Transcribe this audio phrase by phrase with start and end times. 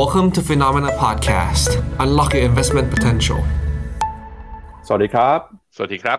[0.00, 1.70] Welcome to Phenomena Podcast.
[2.04, 3.40] Unlock your investment potential.
[4.86, 5.38] สวัสดีครับ
[5.76, 6.18] สวัสดีครับ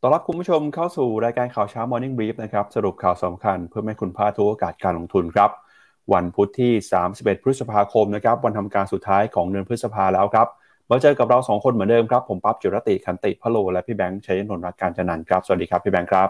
[0.00, 5.50] ต้อนรับคุณผู้ชมเข้าสู่รายการข่าวเช้า Morning Brief นะครับ สรุปข่าวสำคัญเพื่อให้คุณพลาดทุกโอกาสการลงทุนครับ
[6.12, 6.72] วันพุธที่
[7.10, 10.46] 31 พฤษภาคมนะครับ วันทำการสุดท้ายของเดือนพฤษภาแล้วครับ
[10.90, 16.28] มาเจอกับเรา2คนเหมือนเดิมครับ ผมปั๊บจุรติคันติพะโล และพี่แบงค์ชัยนนท์รักการจันนันท์ครับ สวัสดีครับพี่แบงค์ครับ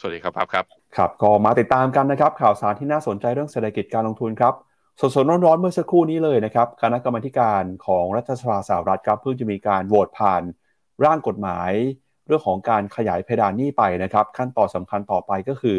[0.00, 0.64] สวัสดีครับครับครับ
[0.96, 4.54] ครับ ก็มาติดตามกันนะครับ ข่าวสารที่น่าสนใจเรื่องเศรษฐกิจการลงทุนครับ
[5.00, 10.42] สดๆร้อนๆเมื่อสักครู่นี้เลยนะครับคณะกรรมาการของรัฐสภาสหรัฐครับเพิ่งจะมีการโหวตผ่าน
[11.04, 11.70] ร่างกฎหมาย
[12.26, 15.78] เรื่องของการขยายเพดานหนี้ไปนะครับ ขั้นตอนสำคัญต่อไปก็คือ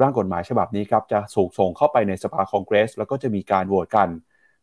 [0.00, 4.08] ร่างกฎหมายฉบับนี้ครับจะสูกส่งเข้าไปในสภาคองเกรส แล้วก็จะมีการโหวตกัน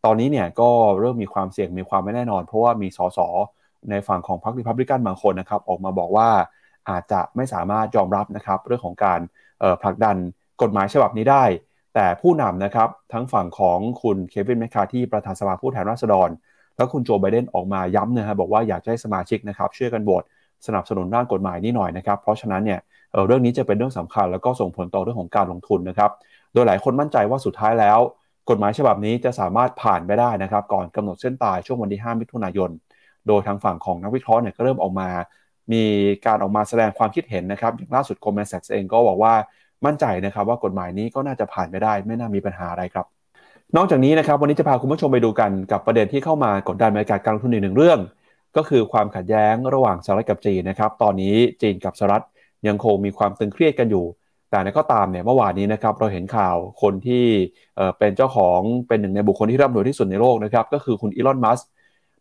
[0.06, 3.20] ตอนนี้เนี่ยก็เริ่มมีความเสี่ยงมีความไม่แน่นอน เพราะว่ามีสส
[3.90, 6.30] ในฝั่งของพรรคริพับลิกันบางคนนะครับออกมาบอกว่า
[6.90, 9.20] อาจจะไม่สามารถยอมรับนะครับเรื่องของการ
[9.82, 10.16] ผลักดัน
[10.62, 11.44] กฎหมายฉบับนี้ได้
[11.96, 16.30] แต่ผู้นำนะครับทั้งฝั่งของคุณเควินแมคคาที่ประธานสภาผู้แทนราษฎร
[16.76, 20.24] และคุณโจไบเดนออกมาย้ำนะฮะบอกว่าอยากให้สมาชิกนะครับช่วยกันโหวต
[20.68, 22.80] สนับสนุนร่างกฎหมายนี้หน่อยนะครับเพราะฉะนั้นเนี่ย
[23.12, 26.12] เเรื่องนี้จะเป็นเรื่องสำคัญ แล้วก็ส่งผลต่อเรื่องของการลงทุนนะครับ
[26.54, 28.00] โดยหลายคนมั่นใจว่าสุดท้ายแล้ว
[28.50, 32.70] กฎหมายฉบับนี้จะสามารถผ่านไปได้นะครับก่อนกำหนดเส้นตายช่วงวันที่ 5 มิถุนายน
[33.28, 35.10] โดยทางฝั่งของนักวิเคราะห์เนี่ยก็เริ่มออกมา
[35.74, 35.84] มี
[36.26, 39.34] การออกมาแสดงความคิดเห็นนะครับอย่างล่าสุดโกลแมนแซกซ์เองก็บอกว่า
[39.86, 43.06] มั่นใจนะครับว่ากฎหมายนี้ก็น่าจะผ่านไปได้ ไม่น่ามีปัญหาอะไรครับ
[43.76, 48.00] นอกจากนี้นะครับวันนี้จะพาคุณผู้ชมไปดูกันกับประเด็นที่เข้ามากดดันบรรยากาศการลงทุนอีกหนึ่งเรื่อง
[48.58, 52.24] ก็คือความขัดแย้งระหว่างสหรัฐกับจีนนะครับตอนนี้จีนกับสหรัฐ
[52.68, 54.06] ยังคงมีความตึงเครียดกันอยู่
[54.50, 57.26] แต่ก็ตามเนี่ยเมื่อวานนี้นะครับเราเห็นข่าวคนที่
[58.00, 61.60] เป็นเจ้าของเป็นหนึ่งในบุคคลที่ร่ำรวยที่สุดในโลกนะครับก็คือคุณอีลอนมัส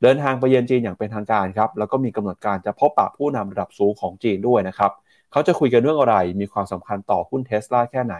[0.03, 4.93] เดินทางไปเยือนจีนอย่างเป็นทางการครับแล้วก็มีกำหนดการจะพบปะผู้นำระดับสูงของจีนด้วยนะครับ
[5.35, 8.17] เขาจะคุยกันเรื่องอะไร มีความสำคัญต่อหุ้นเทสลาแค่ไหน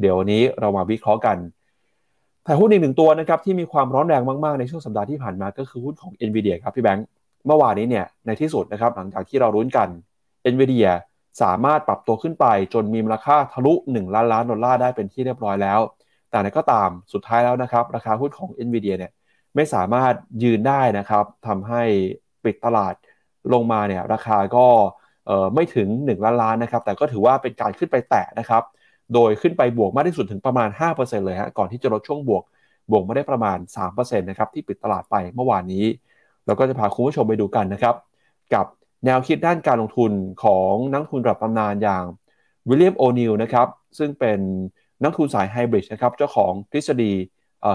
[0.00, 1.36] เดี๋ยวนี้เรามาวิเคราะห์กัน
[2.44, 7.06] แต่หุ้นอีกหนึ่งตัวนะครับที่มีความร้อนแรงมากๆในช่วงสัปดาห์ที่ผ่านมาก็คือหุ้นของ n v i d i a ครับพี่แบงค์
[7.46, 9.88] เมื่อวานนี้เนี่ยในที่สุดนะครับหลังจากที่เรารุ้นกัน
[10.52, 10.90] n v i d i a
[11.42, 15.80] สามารถปรับตัวขึ้นไปจนมีมูลค่าทะลุ 1 ล้านล้านดอลลาร์ได้เป็นที่เรียบร้อยแล้ว
[16.30, 19.12] แต่ก็ตามสุดท้ายแล้วนะครับราคาหุ้นของ n v i d i a เนี่ย
[19.54, 21.82] ไม่สามารถยืนได้นะครับทำให้
[22.44, 22.94] ปิดตลาด
[23.52, 24.66] ลงมาเนี่ยราคาก็
[25.54, 28.62] ไม่ถึง 1 ล้านล้านนะครับ แต่ก็ถือว่าเป็นการขึ้นไปแตะนะครับ
[29.14, 32.42] โดยขึ้นไปบวกมากที่สุดถึงประมาณ 5%เลยฮะ ก่อนที่จะลดช่วงบวก
[32.90, 33.58] บวกมาได้ประมาณ
[33.88, 35.84] 3%นะครับ ที่ปิดตลาดไปเมื่อวานนี้
[36.46, 37.94] เราก็จะพาคุณผู้ชมไปดูกันนะครับ
[38.54, 38.66] กับ
[39.04, 40.12] แนวคิดด้านการลงทุน
[40.44, 42.04] ของนักทุนระดับตำนานอย่าง
[42.68, 43.68] วิลเลียมโอนีลนะครับ
[43.98, 44.38] ซึ่งเป็น
[45.02, 47.12] นักลงทุนสายไฮบริดนะครับ เจ้าของทฤษฎี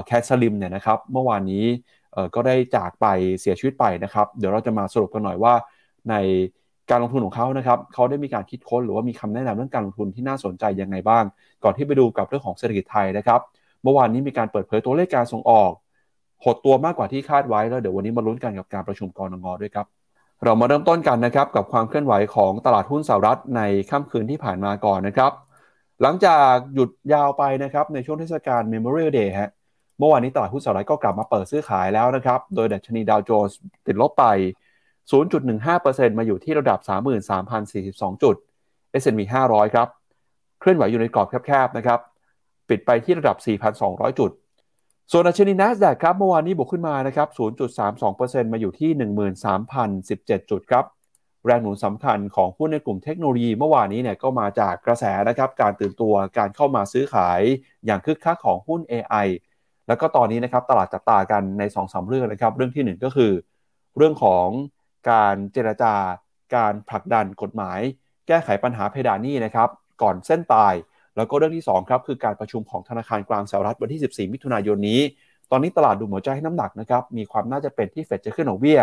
[0.06, 1.66] CAN SLIM เนี่ยนะครับ เมื่อวานนี้
[2.36, 3.06] ก็ได้จากไป
[3.40, 5.54] เสียชีวิตไปนะครับ เดี๋ยวเราจะมาสรุปกันหน่อยว่า
[6.10, 6.16] ใน
[6.90, 11.24] การลงทุนของเขานะครับเขาได้มีการคิดค้นหรือว่ามีคำแนะนำเรื่องการลงทุนที่น่าสนใจยังไงบ้าง
[11.64, 13.40] ก่อนที่ไปดูกับเรื่องของเศรษฐกิจไทยนะครับ
[13.84, 15.72] เมื่อวานนี้มีการเปิดเผยตัวเลขการส่งออก
[16.44, 19.86] หดตัวมากกว่าที่คาดไว้แล้วเดี๋ยววันนี้มาลุ้นกันกับการประชุมกนง.ด้วยครับ
[20.44, 25.32] เรามาเริ่มต้นกันนะครับกับความเคลื่อนไหวของตลาดหุ้นสหรัฐในค่ำคืนที่ผ่านมาก่อนนะครับ
[26.02, 29.52] หลังจากหยุดยาวไปนะครับในช่วงเทศกาล Memorial Day ฮะ
[30.00, 33.58] เมื่อวานนี้ตลาดหุ้นสหรัฐก็กลับมาเปิดซื้อขายแล้วนะครับ โดยดัชนีดาวโจนส์
[33.88, 34.26] ติดลบไป
[35.12, 36.80] 0.15%มาอยู่ที่ระดับ
[37.52, 38.36] 33,042 จุด
[39.02, 39.88] S&P 500 ครับ
[40.60, 42.00] เคลื่อนไหวอยู่ในกรอบแคบๆนะครับ
[42.70, 43.38] ปิดไปที่ระดับ
[43.78, 44.32] 4,200 จุด
[45.12, 47.28] ส่วนอัชนี NASDAQ ครับ เมื่อวานนี้บวกขึ้นมานะครับ
[47.92, 48.92] 0.32%มาอยู่ที่
[49.72, 50.86] 13,017 จุดครับ
[51.46, 57.42] แรงหนุนสำคัญของหุ้นในกลุ่มเทคโนโลยีเมื่อวานนี้เนี่ยก็มาจากกระแสนะครับ การตื่นตัว การเข้ามาซื้อขาย
[57.86, 59.28] อย่างคึกคักของหุ้น AI
[59.88, 63.32] แล้วก็ตอนนี้นะครับตลาดจับตากันใน2อสเรื่องนะครับ เรื่องที่ 1 ก็คือ
[63.98, 64.48] เรื่องของ
[65.10, 65.94] การเจรจา
[66.56, 67.80] การผลักดันกฎหมาย
[68.28, 69.70] แก้ไขปัญหาเพดานหนี้นะครับ
[70.02, 70.74] ก่อนเส้นตาย
[71.16, 75.02] แล้วก็เรื่องที่2ครับคือการประชุมของธนาคารกลางสหรัฐวันที่ 14 มิถุนายนนี้
[75.52, 78.80] ตอนนี้ตลาดดูเหมือนจะให้น้ำหนักนะครับมีความน่าจะเป็นที่เฟดจะขึ้นดอกเบี้ย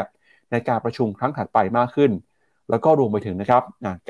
[0.50, 2.10] ในการประชุมครั้งถัดไปมากขึ้น
[2.71, 3.62] แล้วก็รวมไปถึงนะครับ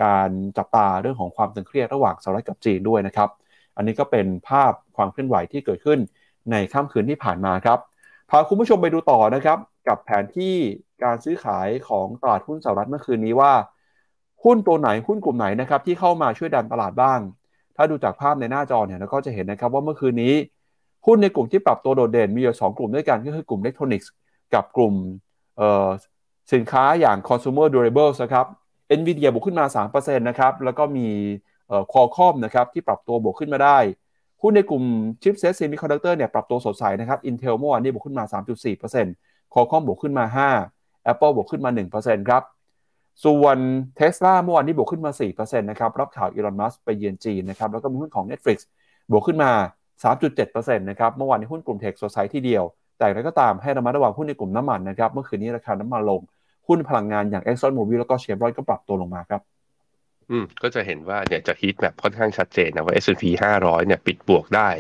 [0.05, 3.29] การจับตาเรื่องของความตึงเครียดระหว่างสหรัฐกับจีนด้วยนะครับ
[3.77, 5.99] อันนี้ก็เป็นภาพความเคลื่อนไหวที่เกิดขึ้น
[6.51, 7.79] ในค่ำคืนที่ผ่านมาครับ
[8.31, 10.57] พาคุณผู้ชมไปดูต่อนะครับ กับแผนที่
[11.05, 13.53] การซื้อขายของตลาดหุ้นสหรัฐเมื่อคืนนี้ว่า
[14.45, 17.21] หุ้นตัวไหนหุ้นกลุ่มไหนนะครับที่เข้ามาช่วยดันตลาดบ้าง
[17.77, 20.35] ถ้าดูจากภาพในหน้าจอเนี่ยเราก็จะเห็นนะครับว่าเมื่อคืนนี้
[21.07, 24.11] หุ้นในกลุ่มที่ปรับตัวโดดเด่นมีอยู่สองกลุ่มด้วยกันก็คือกลุ่มอิเล็กทรอนิกส์
[24.55, 24.95] กับกลุ่ม
[26.53, 28.47] สินค้าอย่าง consumer durables นะครับ
[28.99, 31.09] NVIDIA บวกขึ้นมา 3%นะครับ แล้วก็มี
[31.93, 33.79] Qualcomm นะครับที่ปรับตัวบวกขึ้นมาได้
[34.43, 34.85] หุ้นในกลุ่ม
[35.23, 39.05] chipset semiconductor เนี่ยปรับตัวสดใสนะครับ Intel เมื่อวานนี้บวกขึ้นมา 3.4%
[39.59, 40.25] Qualcomm บวกขึ้นมา
[40.69, 42.43] 5 Apple บวกขึ้นมา 1%ครับ
[43.25, 43.59] ส่วน
[43.99, 48.59] Tesla เมื่อวานนี้บวกขึ้นมา 4%นะครับ รับข่าวอีลอนมัสไปเยือนจีนนะครับ แล้วก็มีหุ้นของ Netflix
[49.11, 49.51] บวกขึ้นมา
[50.15, 52.65] 3.7%นะครับ เมื่อวานนี้หุ้นกลุ่มเทคสดใสที่เดียว
[52.99, 56.21] แต่แล้วก็ตามให้ระมัดระวังหุ้นในกลุ่มน้ำมันนะครับ เมื่อคืนนี้ราคาน้ำมันลง
[56.69, 59.41] หุ้นพลังงานอย่าง Exxon Mobil แล้วก็เชฟรอนก็ปรับตัวลงมาครับ
[60.31, 63.25] อืมก็จะเห็นว่าเนี่ยจะฮีทแมปค่อนข้างชัดเจนนะว่า S&P
[63.59, 64.71] 500 เนี่ยปิดบวกได้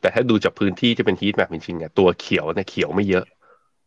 [0.00, 3.24] แต่ถ้าดูจากพื้นที่จะเป็นฮีทแมปจริงๆเนี่ยตัวเขียวเนี่ยเขียวไม่เยอะ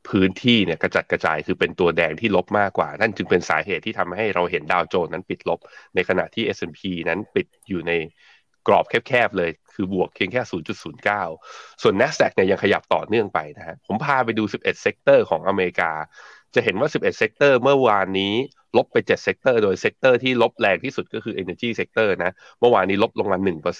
[0.09, 5.59] พื้นที่เนี่ยกระจัดกระจายคือเป็นตัวแดงที่ลบมากกว่า นั่นจึงเป็นสาเหตุที่ทำให้เราเห็นดาวโจนส์นั้นปิดลบ
[5.95, 7.91] ในขณะที่ S&P นั้นปิดอยู่ใน
[8.67, 10.41] กรอบแคบๆเลย คือบวกเพียงแค่
[11.11, 15.91] 0.09 ส่วน NASDAQ เนี่ยยังขยับต่อเนื่องไปนะฮะผมพาไปดู 11 sector ของอเมริกา
[16.55, 18.33] จะเห็นว่า 11 sector เมื่อวานนี้
[18.77, 23.37] ลบไป 7 sector โดย sector ที่ลบแรงที่สุดก็คือ Energy Sector นะ เมื่อวานนี้ลบลงมา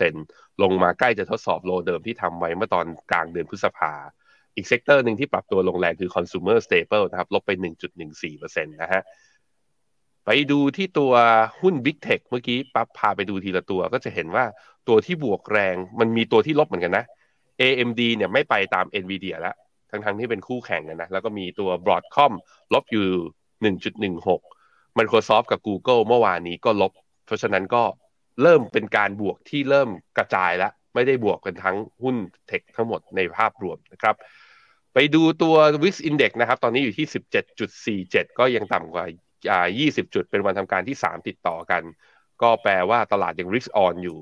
[0.09, 3.93] 1%ลงมาใกล้จะทดสอบ low เดิมที่ทำไว้เมื่อตอนกลางเดือนพฤษภา
[4.57, 7.51] อีก sector หนึ่งที่ปรับตัวลงแรงคือ Consumer Staple นะครับ ลบไป
[8.03, 9.01] 1.14%นะฮะ
[10.25, 11.13] ไปดูที่ตัว
[11.61, 14.45] หุ้น Big Tech เมื่อกี้ปั๊บพาไปดูทีละตัวก็จะเห็นว่า
[14.87, 17.05] ตัวที่บวกแรงมันมีตัวที่ลบเหมือนกันนะ
[17.61, 19.55] AMD เนี่ยไม่ไปตาม NVIDIA แล้ว
[19.91, 22.31] ทั้งๆที่เป็นคู่แข่งกันนะ แล้วก็มีตัว Broadcom
[22.73, 23.05] ลบอยู่
[24.23, 26.91] 1.16 Microsoft กับ Google เมื่อวานนี้ก็ลบ
[27.25, 27.83] เพราะฉะนั้นก็
[28.41, 32.15] เริ่มเป็นการบวกที่เริ่มกระจายแล้ว ไม่ได้บวกกันทั้งหุ้น
[32.47, 34.15] เทคทั้งหมดในภาพรวมนะครับ
[34.99, 37.07] ไปดูตัว Wix Index นะครับ ตอนนี้อยู่ที่
[38.07, 39.59] 17.47 ก็ยังต่ำกว่าา
[39.89, 41.83] 20 จุด เป็นวันทำการที่ 3 ติดต่อกัน
[42.41, 44.17] ก็แปลว่าตลาดยัง risk on อยู่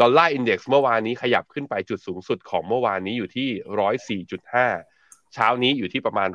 [0.00, 6.28] ดอลลาร์อินเด็กซ์เมื่อวานนี้ขยับขึ้นไปจุดสูงสุดของเมื่อวานนี้อยู่ที่ 104.5 เช้านี้อยู่ที่ประมาณ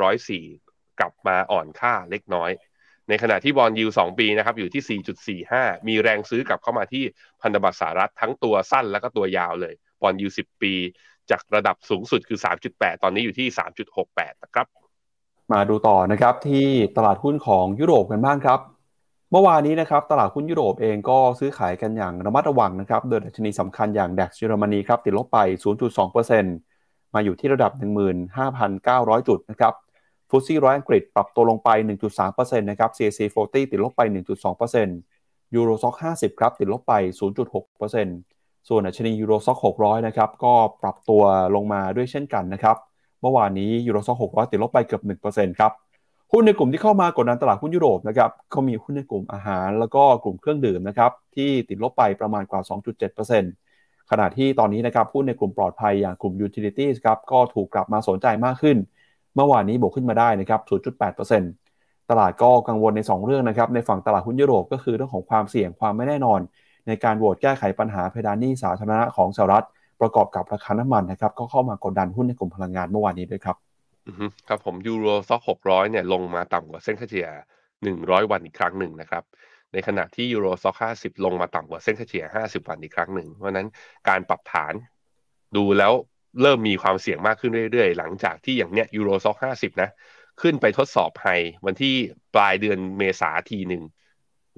[0.45, 2.51] 104 กลับมาอ่อนค่าเล็กน้อย
[3.09, 5.01] ในขณะที่บอลยูสองปีนะครับอยู่ที่
[5.45, 7.03] 4.45 มีแรงซื้อกลับเข้ามาที่
[7.41, 10.73] พันธบัตรสหรัฐทั้งตัวสั้นแล้วก็ตัวยาวเลย บอลยู10 ปี
[11.31, 12.39] จากระดับสูงสุดคือ
[12.71, 13.47] 3.8 ตอนนี้อยู่ที่
[13.95, 14.67] 3.68 นะครับ
[15.51, 16.67] มาดูต่อนะครับที่
[16.97, 18.59] ตลาดหุ้นของยุโรปกันบ้างครับ
[19.31, 25.39] เมื่อวานนี้นะครับตลาดหุ้นยุโรปเองก็ซื้อขายกันอย่างระมัดระวังนะครับ โดยดัชนีสำคัญอย่างดัคเยอรมนีครับติดลบไป
[26.07, 27.71] 0.2%มาอยู่ที่ระดับ
[28.49, 29.73] 15,900 จุดนะครับ
[30.29, 31.69] FTSE 100 อังกฤษปรับตัวลงไป
[32.15, 34.01] 1.3%นะครับ CAC 40 ติดลบไป
[34.79, 38.32] 1.2% Euro Stoxx 50 ครับ ติดลบไป 0.6%
[38.69, 41.23] ส่วนดัชนี Euro Stoxx 600 นะครับ ก็ปรับตัว
[41.55, 42.77] ลงมาด้วยเช่นกันนะครับ
[43.21, 45.01] เมื่อวานนี้ Euro Stoxx 600 ติดลบไปเกือบ
[45.31, 45.71] 1%ครับ
[46.31, 52.61] หุ้นในกลุ่มที่เข้ามากดดันตลาดหุ้นยุโรปนะครับก็มีหุ้นในกลุ่มอาหาร แล้วก็กลุ่มเครื่องดื่มนะครับ ที่ติดลบไปประมาณกว่า
[53.35, 58.77] 2.7%ขณะที่ตอนนี้นะครับหุ้นในกลุ่มปลอดภัยอย่างกลุ่ม utilities ครับ ก็ถูกกลับมาสนใจมากขึ้น
[59.35, 60.61] เมื่อวานนี้บวกขึ้นมาได้นะครับ
[61.15, 66.39] 0.8%ตลาดก็กังวลใน 2 เรื่องนะครับ ในฝั่งตลาดหุ้นยุโรปก็คือเรื่องของความเสี่ยงความไม่แน่นอน
[66.87, 69.65] ในการโหวตแก้ไขปัญหาเพดานหนี้สาธารณะของสหรัฐ
[70.01, 73.57] ประกอบกับราคาน้ำมันนะครับก็เข้ามากดดันหุ้นในกลุ่มพลังงานเมื่อวานนี้ด้วยครับ
[74.47, 77.27] ครับผมยูโรซ็อกหกร้อยเนี่ยลงมาต่ำกว่าเส้นค่าเฉลี่ย
[77.83, 79.23] หนึ่งร้อยวันอีกครั้งหนึ่งนะครับ
[79.73, 83.67] ในขณะที่ยูโรซ็อกห้าสิบลงมาต่ำกว่าเส้นค่าเฉลี่ยห้าสิบวันอีกครั้งหนึ่งเพราะฉะนั้น
[84.09, 84.73] การปรับฐาน
[85.55, 85.93] ดูแล้ว
[86.41, 89.89] เริ่มมีความเสี่ยงมากขึ้นเรื่อยๆ หลังจากที่อย่างเนี้ย Euro Stoxx ห้าสิบนะ
[90.41, 91.27] ขึ้นไปทดสอบ high
[91.65, 91.95] วันที่
[92.35, 93.83] ปลายเดือนเมษาทีหนึ่ง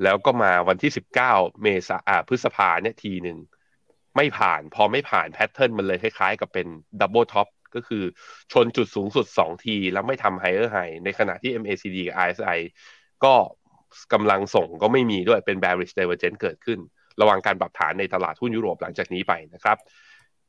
[0.04, 1.34] แล้วก็มาวันที่สิบเก้า
[1.64, 3.38] เมษาอาพฤษภาเนี่ยทีหนึ่ง
[4.16, 6.68] ไม่ผ่าน พอไม่ผ่าน pattern มันเลยคล้ายๆ กับเป็น
[7.02, 8.04] double top ก็คือ
[8.52, 12.60] ชนจุดสูงสุด 2 ที แล้วไม่ทำ higher high ในขณะที่ MACD กับ RSI
[13.24, 13.34] ก็
[14.14, 16.80] กำลังส่งก็ไม่มีด้วยเป็น bearish divergence เกิดขึ้น
[17.22, 19.78] ระหว่างการปรับฐานในตลาดหุ้นยุโรปหลังจากนี้ไปนะครับ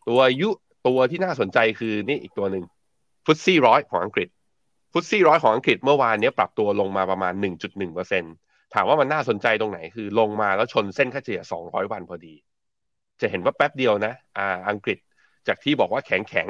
[0.08, 0.48] ตัวยุ
[0.86, 2.64] ตัวที่น่าสนใจคือนี่อีกตัวหนึ่ง
[3.26, 4.28] ฟุตซี่ร้อยของอังกฤษ
[4.92, 12.34] ฟุตซี่ร้อยของอังกฤษเมื่อวานนี้ปรับตัวลงมาประมาณ 1.1% ถามว่ามันน่าสนใจตรงไหนคือลงมาแล้วชนเส้นค่าเฉลี่ย 200 วันพอดี
[13.20, 14.98] จะเห็นว่าแป๊บเดียวนะอ่าอังกฤษ
[15.48, 16.48] จากที่บอกว่าแข็งแข็ง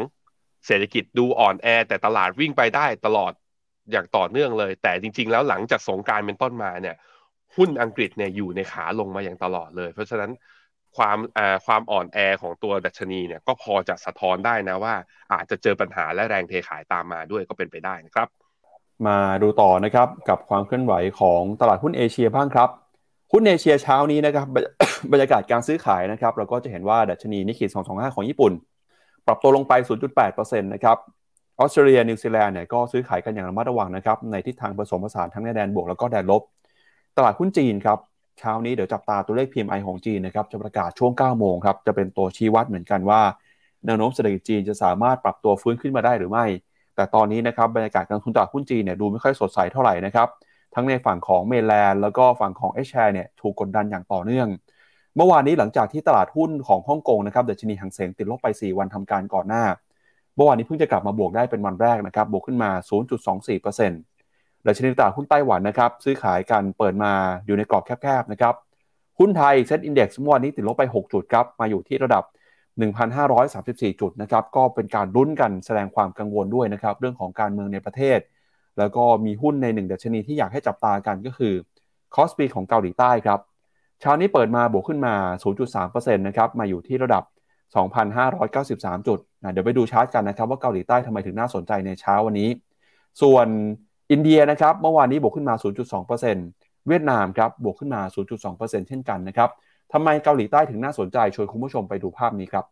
[0.66, 3.32] เศรษฐกิจดูอ่อนแอ แต่ตลาดวิ่งไปได้ตลอด
[3.92, 6.96] อย่างต่อเนื่องเลย แต่จริง ๆ แล้วหลังจากสงการเป็นต้นมาเนี่ย
[7.56, 10.30] หุ้นอังกฤษเนี่ยอยู่ในขาลงมาอย่างตลอดเลย เพราะฉะนั้น
[10.96, 14.94] ความอ่าความอ่อนแอของตัวดัชนีเนี่ยก็พอจะสะท้อนได้นะว่า
[15.32, 18.28] อาจจะเจอปัญหาและแรงเทขายตามมาด้วยก็เป็นไปได้นะครับ
[19.06, 22.68] มาดูต่อนะครับกับความเคลื่อนไหวของตลาดหุ้นเอเชียบ้างครับ
[23.32, 24.46] หุ้นเอเชียเช้านี้นะครับ
[25.12, 28.52] บรรยากาศการซื้อขายนะครับเราก็จะเห็นว่าดัชนีนิกเกอิ 225 ของญี่ปุ่น
[29.26, 29.72] ปรับตัวลงไป
[30.18, 30.96] 0.8%นะครับ
[31.58, 36.42] ออสเตรเลียนิวซีแลนด์เนี่ยก็ซื้อขายกันอย่างระมัดระวังนะครับในทิศทางผสมผสานทั้งในแดนบวกแล้วก็แดนลบ
[37.16, 37.98] ตลาดหุ้นจีนครับ
[38.38, 43.20] เช้านี้เดี๋ยวจับตาตัวเลข PMI ของจีนนะครับจะประกาศช่วง 9 โมงครับจะเป็นตัวชี้วัดเหมือนกันว่า
[43.86, 46.44] แนวโน้มเศรษฐกิจจีนจะสามารถปรับตัวฟื้นขึ้นมาได้หรือไม่
[46.96, 50.28] แต่ตอนนี้นะครับบรรยากาศการลงทุนตลาดหุ้นจีนเนี่ยดูไม่ค่อยสดใสเท่าไหร่นะครับ
[50.74, 54.48] ทั้งในฝั่งของเมลแลนด์แล้วก็ฝั่งของเอชแชร์เนี่ยถูกกดดันอย่างต่อเนื่อง
[55.16, 59.64] เมื่อวานนี้หลังจากที่ตลาดหุ้นของฮ่องกงนะครับดัชนีหังเสงติดลบไป 4 วันทำการก่อนหน้า
[60.36, 62.70] เมื่อวานนี้เพิ่งจะกลับมาบวกได้เป็นวันแรกนะครับบวกขึ้นมา
[63.48, 67.12] 0.24%ดัชนีตลาดหุ้นไต้หวันนะครับซื้อขายกันเปิดมา
[67.46, 68.54] อยู่ในกรอบแคบๆนะครับ
[69.18, 72.22] หุ้นไทยเซ็ตอินดี x เมื่อวานนี้ติดลบไป 6 จุดครับมาอยู่ที่ระดับ
[72.80, 78.18] 1,534 จุดนะครับก็เป็นการลุ้นกันแสดงความกังวลด้วยนะครับเรื่องของการเมืองในประเทศ
[78.78, 81.54] แล้วก็มีหุ้นในหนึ่งดัชนีที่อยากให้จับตากันก็คือ
[82.14, 83.40] คอสปีของเกาหลีใต้ครับ
[84.00, 85.14] เช้านี้เปิดมาบวกขึ้นมา
[85.64, 87.24] 0.3%นะครับมาอยู่ที่ระดับ
[87.74, 92.48] 2,593 จุดนะเดี๋ยวไปดูชาร์ตกันนะครับว่าเกาหลีใต้ทำไมถึงน่าสนใจในเช้าวันนี้
[93.22, 93.46] ส่วน
[94.10, 95.54] อินเดียนะครับเมื่อวานนี้บวกขึ้นมา
[96.20, 98.00] 0.2%เวียดนามครับบวกขึ้นมา
[98.44, 99.50] 0.2%เช่นกันนะครับ
[99.92, 102.64] ทำไมเกาหลีใต้ถึงน่าสนใจชวนคุณผู้ชมไปดูภาพนี้ครับ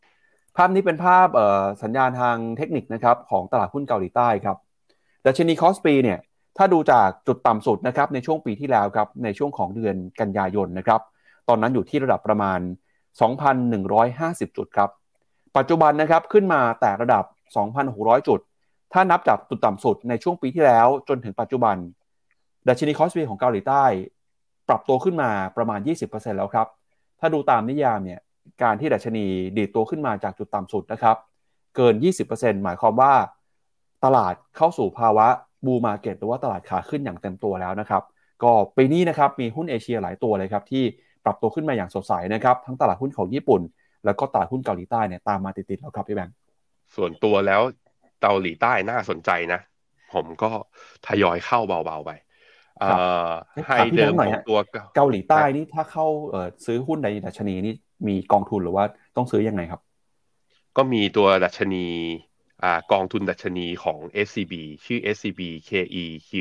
[0.57, 1.29] ภาพนี้เป็นภาพ
[1.83, 4.57] สัญญาณทางเทคนิคนะครับของตลาดหุ้นเกาหลีใต้ครับ
[5.27, 6.19] ดัชนีคอสปีเนี่ย
[6.59, 11.01] ถ้าดูจากจุดต่ำสุดนะครับในช่วงปีที่แล้วครับในช่วงของเดือนกันยายนนะครับ
[11.49, 12.61] ตอนนั้นอยู่ที่ระดับประมาณ
[13.39, 14.91] 2,150 จุดครับ
[15.57, 17.25] ปัจจุบันนะครับขึ้นมาแต่ระดับ
[17.77, 18.41] 2,600 จุด
[18.93, 21.77] ถ้านับจากจุดต่ำสุดในช่วงปีที่แล้วจนถึงปัจจุบัน
[22.69, 23.85] ดัชนี KOSPI ของเกาหลีใต้
[24.69, 26.67] ปรับตัวขึ้นมาประมาณ 20%แล้วครับ
[27.21, 28.21] ถ้าดูตามนิยามเนี่ย
[28.63, 31.17] การที่ดัชนีดีดตัวขึ้นมาจากจุดต่ำสุดนะครับ
[31.77, 31.95] เกิน
[32.29, 33.13] 20%หมายความว่า
[34.05, 35.27] ตลาดเข้าสู่ภาวะ
[35.67, 38.03] bull market หรือว่าตลาดขาขึ้นอย่างเต็มตัวแล้วนะครับ
[38.43, 40.85] ก็ปีนี้นะครับมีหุ้นเอเชียหลายตัวเลยครับที่
[41.25, 43.63] ปรับตัวขึ้นมาอย่างสดใสนะครับทั้งตลาดหุ้นของญี่ปุ่น
[44.05, 46.35] แล้วก็ตลาดหุ้นเกาหลีใต้เนี่ยตามมาติดๆแล้วครับพี่แบงค์
[46.97, 47.63] ส่วนตัวแล้ว
[48.23, 49.61] เกาหลีใต้น่าสนใจนะ
[50.15, 50.51] ผมก็
[51.07, 52.11] ทยอยเข้าเบาๆไป
[53.67, 54.59] ให้เดิมของตัว
[54.97, 56.07] เกาหลีใต้นี่ถ้าเข้า
[56.67, 57.75] ซื้อหุ้นในดัชนีนี่
[58.09, 58.85] มีกองทุนหรือว่า
[59.17, 59.81] ต้องซื้อยังไงครับ
[60.77, 61.87] ก็มีตัวดัชนี
[62.93, 64.55] กองทุนดัชนีของ SCB
[64.85, 66.33] ชื่อ SCB KEQ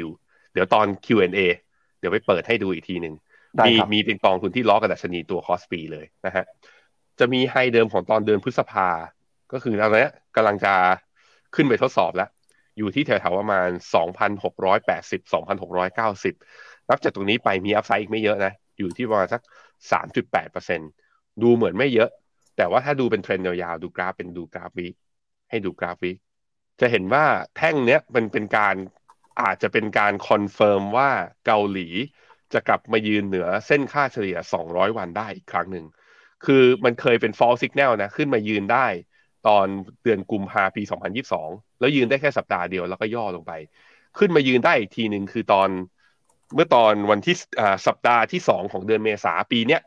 [0.54, 1.40] เดี๋ยวตอน Q&A
[2.00, 3.16] เดี๋ยวไปเปิดให้ดูอีกทีหนึ่ง
[3.68, 6.46] มีมีเป็นกองทุนที่ล้อกับดัชนีตัว KOSPI เลยนะฮะ
[7.20, 8.88] จะมี high เดิมของตอนเดือนพฤษภา
[9.52, 10.74] ก็คือตอนนี้กำลังจะ
[11.56, 12.30] ขึ้นไปทดสอบแล้ว
[12.78, 13.70] อยู่ที่แถวๆประมาณ
[14.50, 19.42] 2,680 2,690 นับจากตรงนี้ไปมี upside อีกไม่เยอะนะ อยู่ที่ประมาณสัก
[19.92, 22.10] 3.8%ดูเหมือนไม่เยอะ
[22.58, 24.88] แต่ว่าถ้าดูเป็นเทรนด์ยาวๆ ดูกราฟเป็นดูกราฟวิ
[25.50, 26.12] ให้ดูกราฟวิ
[26.80, 27.26] จะเห็นว่า
[27.58, 28.76] แท่งเนี้ยมันเป็นการ
[29.42, 31.10] อาจจะเป็นการ confirm ว่า
[31.46, 31.88] เกาหลี
[32.54, 34.38] จะกลับมายืนเหนือเส้นค่าเฉลี่ย
[34.68, 35.86] 200 วันได้อีกครั้งหนึ่ง
[36.46, 38.88] คือมันเคยเป็น false signal นะ ขึ้นมายืนได้
[39.48, 39.68] ตอน
[40.04, 40.84] เดือนกุมภาปี
[41.32, 43.52] 2022 แล้วยืนได้แค่สัปดาห์เดียวแล้วก็ย่อลงไป
[44.18, 45.70] ขึ้นมายืนได้อีกทีหนึ่งคือตอน
[46.56, 47.36] เมื่อตอนวันที่
[47.88, 49.82] สัปดาห์ที่2ของเดือนเมษาปีเนี้ย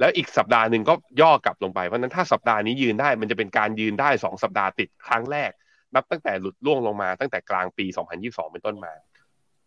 [0.00, 5.50] แล้วอีกสัปดาห์หนึ่งก็ย่อกลับลงไปเพราะนั้นถ้าสัปดาห์นี้ยืนได้มันจะเป็นการยืนได้2สัปดาห์ติดครั้งแรก
[5.94, 7.86] นับตั้งแต่หลุดล่วงลงมาตั้งแต่กลางปี
[8.18, 8.92] 2022 เป็นต้นมา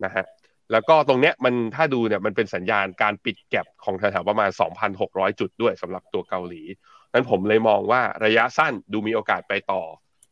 [0.03, 0.25] นะฮะ
[0.71, 4.49] แล้วก็ตรงเนี้ยมันถ้าดูเนี่ยมันเป็นสัญญาณการปิดแก็บของแถวๆประมาณ
[4.95, 6.61] 2,600 จุดด้วยสำหรับตัวเกาหลี
[7.13, 9.83] นั้นผมเลยมองว่าระยะสั้นดูมีโอกาสไปต่อ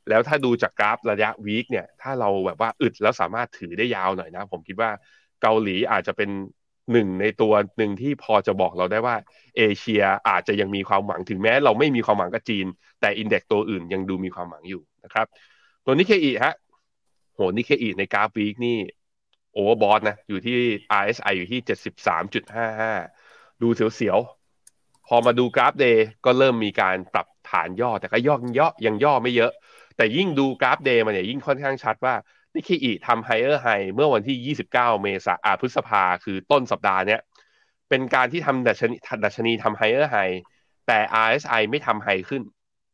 [0.09, 4.89] แล้วถ้าดูจากกราฟระยะวีคเนี่ยถ้าเราแบบว่าอึดแล้วสามารถถือได้ยาวหน่อยนะ ผมคิดว่า
[5.41, 6.29] เกาหลีอาจจะเป็น
[6.91, 9.15] หนึ่งในตัวหนึ่งที่พอจะบอกเราได้ว่า
[9.57, 12.65] เอเชียอาจจะยังมีความหวังถึงแม้ เราไม่มีความหวังกับจีน
[13.01, 15.25] แต่ index ตัวอื่นยังดูมีความหวังอยู่นะครับ
[15.85, 16.53] ตัวนิเคอีฮะ
[17.35, 18.77] โหนิเคอีในกราฟ week นี่
[19.53, 20.57] overbought นะอยู่ที่
[21.01, 21.59] RSI อยู่ที่
[22.81, 29.51] 73.55 ดูเสียวๆ พอมาดูกราฟ day ก็เริ่มมีการปรับฐานย่อแต่ก็ย่อย่อยังย่อไม่เยอะ
[29.98, 32.16] แต่ยิ่งดูกราฟ day มันเนี่ยยิ่งค่อนข้างชัดว่า
[32.56, 34.72] นิเคอีทำ higher high เมื่อวันที่ 29
[35.02, 37.22] เมษาพฤษภาคือต้นสัปดาห์เนี้ย
[37.90, 40.17] เป็นการที่ทำดัชนีดัชนีทำ higher high
[40.88, 42.42] แต่ RSI ไม่ทำ high ขึ้น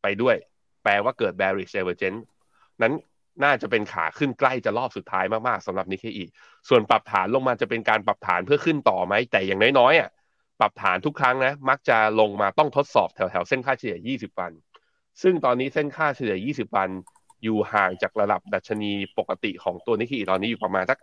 [0.02, 0.36] ไปด้วย
[0.82, 2.20] แปลว่าเกิด bearish divergence
[2.82, 2.92] นั้น
[3.44, 6.24] น่าจะเป็นขาขึ้นใกล้จะรอบสุดท้ายมาก ๆสำหรับนิเคอี
[6.68, 10.10] ส่วนปรับฐานลงมาจะเป็นการปรับฐานเพื่อขึ้นต่อไหม แต่อย่างน้อยๆอะ
[10.60, 14.52] ปรับฐานทุกครั้งนะ มักจะลงมาต้องทดสอบแถวๆเส้นค่าเฉลี่ย 20 วัน
[15.22, 16.90] ซึ่งตอนนี้เส้นค่าเฉลี่ย 20 วัน
[17.42, 20.98] อยู่ห่างจากระดับดัชนีปกติของตัวนิเคอีตอนนี้อยู่ประมาณสัก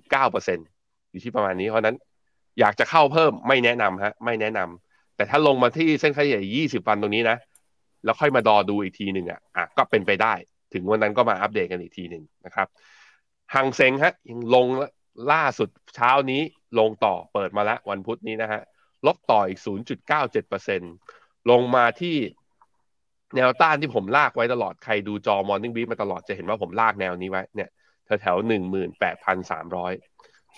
[0.00, 1.96] 2.9%อยู่ที่ประมาณนี้ เพราะนั้น
[2.60, 7.38] อยากจะเข้าเพิ่มไม่แนะนำฮะไม่แนะนำแต่ถ้าลงมาที่เส้นค่าเฉลี่ย 20 วันตรงนี้นะ
[8.04, 10.34] แล้วค่อยมาดอดูอีกทีหนึ่งอะอะก็เป็นไปได้
[10.72, 12.68] ถึงวันนั้นก็มาอัปเดตกันอีกทีหนึ่งนะครับ
[13.54, 14.66] หังเซงฮะยังลง
[15.32, 16.42] ล่าสุดเช้านี้
[16.78, 18.60] ลงต่อเปิดมาแล้ววันพุธนี้นะฮะ
[19.06, 19.60] ลบต่ออีก
[20.34, 22.16] 0.97%ลงมาที่
[23.36, 27.70] แนวต้านที่ผมลากไว้ตลอดใครดูจอ Morning Beat มาตลอดจะเห็นว่าผมลากแนวนี้ไว้เนี่ย
[28.04, 29.92] แถวแถวหนึ่งหมื่นแปดพันสามร้อย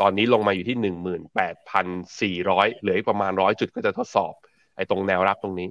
[0.00, 1.86] ตอนนี้ลงมาอยู่ที่หนึ่งหมื่นแปดพัน
[2.20, 4.32] สี่ร้อยเหลืออีกประมาณร้อยจุดก็จะทดสอบ
[4.76, 5.68] ไอ้ตรงแนวรับตรงนี้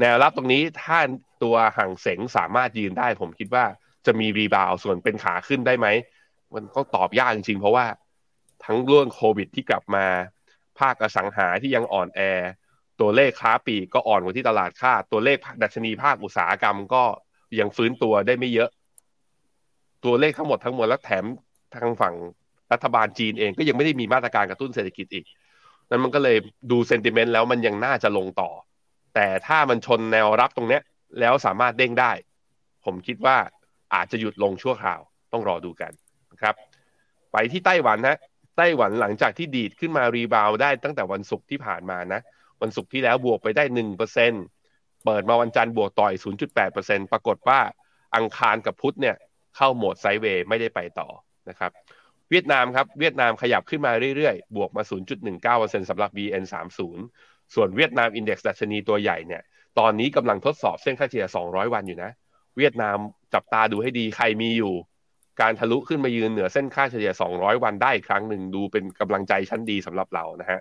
[0.00, 0.98] แนวรับตรงนี้ถ้า
[1.42, 3.64] ตัวห่างเสงสามารถยืนได้ ผมคิดว่า
[4.06, 5.86] จะมีรีบาวส่วนเป็นขาขึ้นได้ไหม
[6.54, 7.86] มันก็ตอบยากจริงๆ เพราะว่า
[8.64, 10.06] ทั้งเรื่องโควิดที่กลับมา
[10.78, 12.20] ภาคอสังหาที่ยังอ่อนแอ
[13.00, 17.04] ตัวเลขค้าปีก็อ่อนกว่าที่ตลาดคาดตัวเลขดัชนีภาคอุตสาหกรรมก็
[17.60, 18.70] ยังฟื้นตัวได้ไม่เยอะ
[20.04, 21.24] ตัวเลขทั้งหมดทั้งมวลและแถม
[21.74, 22.14] ทางฝั่ง
[22.72, 25.24] รัฐบาลจีนเองก็ยังไม่ได้มีมาตรการกระตุ้นเศรษฐกิจอีก
[25.90, 26.36] นั้นมันก็เลย
[26.70, 28.50] ดูเซนติเมนต์แล้วมันยังน่าจะลงต่อ
[29.14, 30.82] แต่ถ้ามันชนแนวรับตรงเนี้ย
[31.20, 32.12] แล้วสามารถเด้งได้
[32.84, 33.36] ผมคิดว่า
[33.94, 35.00] อาจจะหยุดลงชั่วคราว
[35.32, 35.92] ต้องรอดูกัน
[36.32, 36.54] นะครับ
[37.32, 38.16] ไปที่ไต้หวันนะ
[38.56, 42.20] ไต้หวันหลังจากที่ดีดขึ้นมา rebound ได้ตั้งแต่วันศุกร์ที่ผ่านมานะ
[42.62, 44.32] วันศุกร์ที่แล้วบวกไปได้หนึ่งเปอร์เซ็นต์
[45.04, 46.12] เปิดมาวันจันทร์บวกต่ออีก
[46.62, 47.60] 0.8%ปรากฏว่า
[48.16, 49.16] อังคารกับพุธเนี่ย
[49.56, 51.08] เข้าโหมด sideway ไม่ได้ไปต่อ
[51.48, 51.70] นะครับ
[52.30, 54.82] เวียดนามครับเวียดนามขยับขึ้นมาเรื่อยๆ บวกมา
[55.36, 56.80] 0.19%สำหรับ VN30
[57.54, 59.42] ส่วนเวียดนาม index ดัชนีตัวใหญ่เนี่ย
[59.78, 62.10] ตอนนี้กำลังทดสอบเส้นค่าเฉลี่ย 200 วันอยู่นะ
[62.58, 62.96] เวียดนาม
[63.34, 64.74] จับตาดูให้ดีใครมีอยู่
[65.40, 70.60] การทะลุขึ้นมายืนเหนือเส้นค่าเฉลี่ย 200 วันได้อีกครั้งหนึ่งดูเป็นกำลังใจชั้นดีสำหรับเรานะฮะ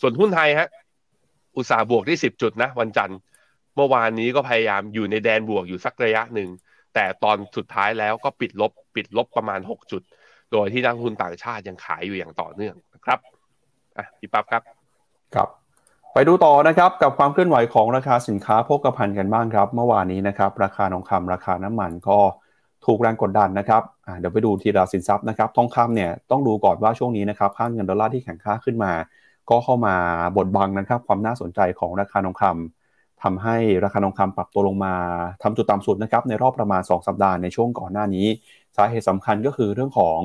[0.00, 0.68] ส่วนหุ้นไทยฮะ
[1.56, 3.18] อุตสาห์บวกที่10จุดนะวันจันทร์
[3.76, 6.48] เมื่อวานนี้ก็พยายามอยู่ในแดนบวกอยู่สักระยะหนึ่ง
[6.94, 10.02] แต่ตอนสุดท้ายแล้วก็ปิดลบปิดลบประมาณ6จุด
[10.52, 13.18] โดยที่นักทุนต่างชาติยังขายอยู่อย่างต่อเนื่องนะครับ
[13.96, 14.62] อะพี่ปั๊บครับ
[15.34, 15.48] ครับ
[16.14, 22.18] ไปดูต่อนะครับกับความเคลื่อนไหวของราคาสินค้าโภคภัณฑ์กันบ้างครับ เมื่อวานนี้นะครับ ราคาทองคำราคาน้ำมันก็
[22.86, 23.82] ถูกแรงกดดันนะครับ
[24.18, 28.92] เดี๋ยวไปดูทีละสินทรัพย์นะครับ ทองคำเนี่ยต้องดูก่อนว่าช่วงนี้นะครับค่าเงินดอลลาร์ที่แข็งค่าขึ้นมา
[29.50, 29.94] ก็เข้ามา
[30.36, 34.94] บดบังนะครับความน่าสนใจของราคาทองคำทำให้ราคาทองคำปรับตัวลงมา
[35.42, 38.26] ทำจุดต่ำสุดนะครับในรอบประมาณ 2 สัปดาห์ในช่วงก่อนหน้านี้
[38.76, 40.20] สาเหตุสำคัญก็คือเรื่องของ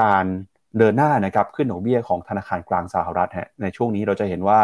[0.00, 0.24] การ
[0.78, 4.60] เดินหน้านะครับขึ้นดอกเบี้ยของธนาคารกลางสหรัฐฮะในช่วงนี้เราจะเห็นว่า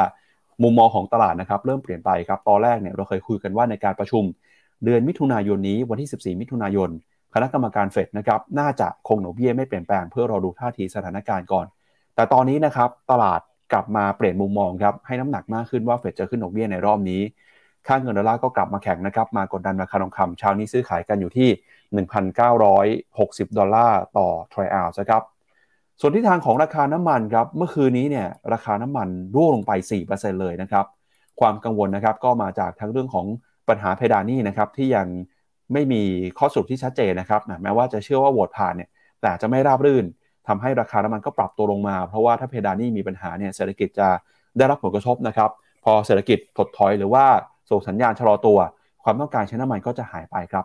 [0.63, 4.25] มุมมองของตลาดนะครับเริ่มเปลี่ยนไปครับตอนแรกเนี่ยเราเคยคุยกันว่าในการประชุม
[4.85, 6.91] เดือนมิถุนายนนี้วันที่ 14 มิถุนายน
[7.35, 11.67] คณะกรรมการเฟดนะครับน่าจะคงดอกเบี้ยไม่เปลี่ยนแปลงเพื่อรอดูท่าทีสถานการณ์ก่อน
[12.15, 13.41] แต่ตอนนี้นะครับตลาด
[13.75, 17.21] กลับมาเปลี่ยนมุมมองครับให้น้ำหนักมากขึ้นว่าเฟดจะขึ้นดอกเบี้ยในรอบนี้
[17.87, 21.49] ค่าเงินดอลลาร์ก็กลับมาแข็งนะครับมากดดันราคาทองคำเช้านี้ซื้อขายกันอยู่ที่
[22.79, 25.23] 1,960 ดอลลาร์ต่อทริอัลนะครับ
[26.01, 29.73] ส่วนที่ทางของราคาน้ำมันครับเมื่อคืนนี้เนี่ยราคาน้ำมันร่วงลงไป
[30.07, 30.85] 4%เลยนะครับ
[31.41, 33.27] ความกังวลนะครับก็มาจากทั้งเรื่องของ
[33.69, 35.07] ปัญหาเพดานนี่นะครับที่ยัง
[35.73, 36.03] ไม่มี
[36.39, 38.89] ข้อสรุปที่ชัดเจนนะครับแม้ว่าจะเชื่อว่าโหวตผ่านเนี่ย
[39.23, 40.05] แต่จะไม่ราบรื่น
[40.49, 44.09] ทำให้ราคาน้ำมันก็ปรับตัวลงมา เพราะว่าถ้าเพดานนี่มีปัญหาเนี่ยเศรษฐกิจจะ
[44.59, 45.51] ได้รับผลกระทบนะครับ
[45.85, 47.25] พอเศรษฐกิจถดถอยหรือว่า
[47.71, 48.59] ส่งสัญญาณชะลอตัว
[49.05, 50.65] ความต้องการใช้น้ำมันก็จะหายไปครับ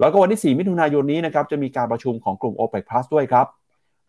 [0.00, 3.46] แล้วก็วันที่ 4 มิถุนายนนี้นะครับจะมีการประชุมของกลุ่ม OPEC Plus ด้วยครับ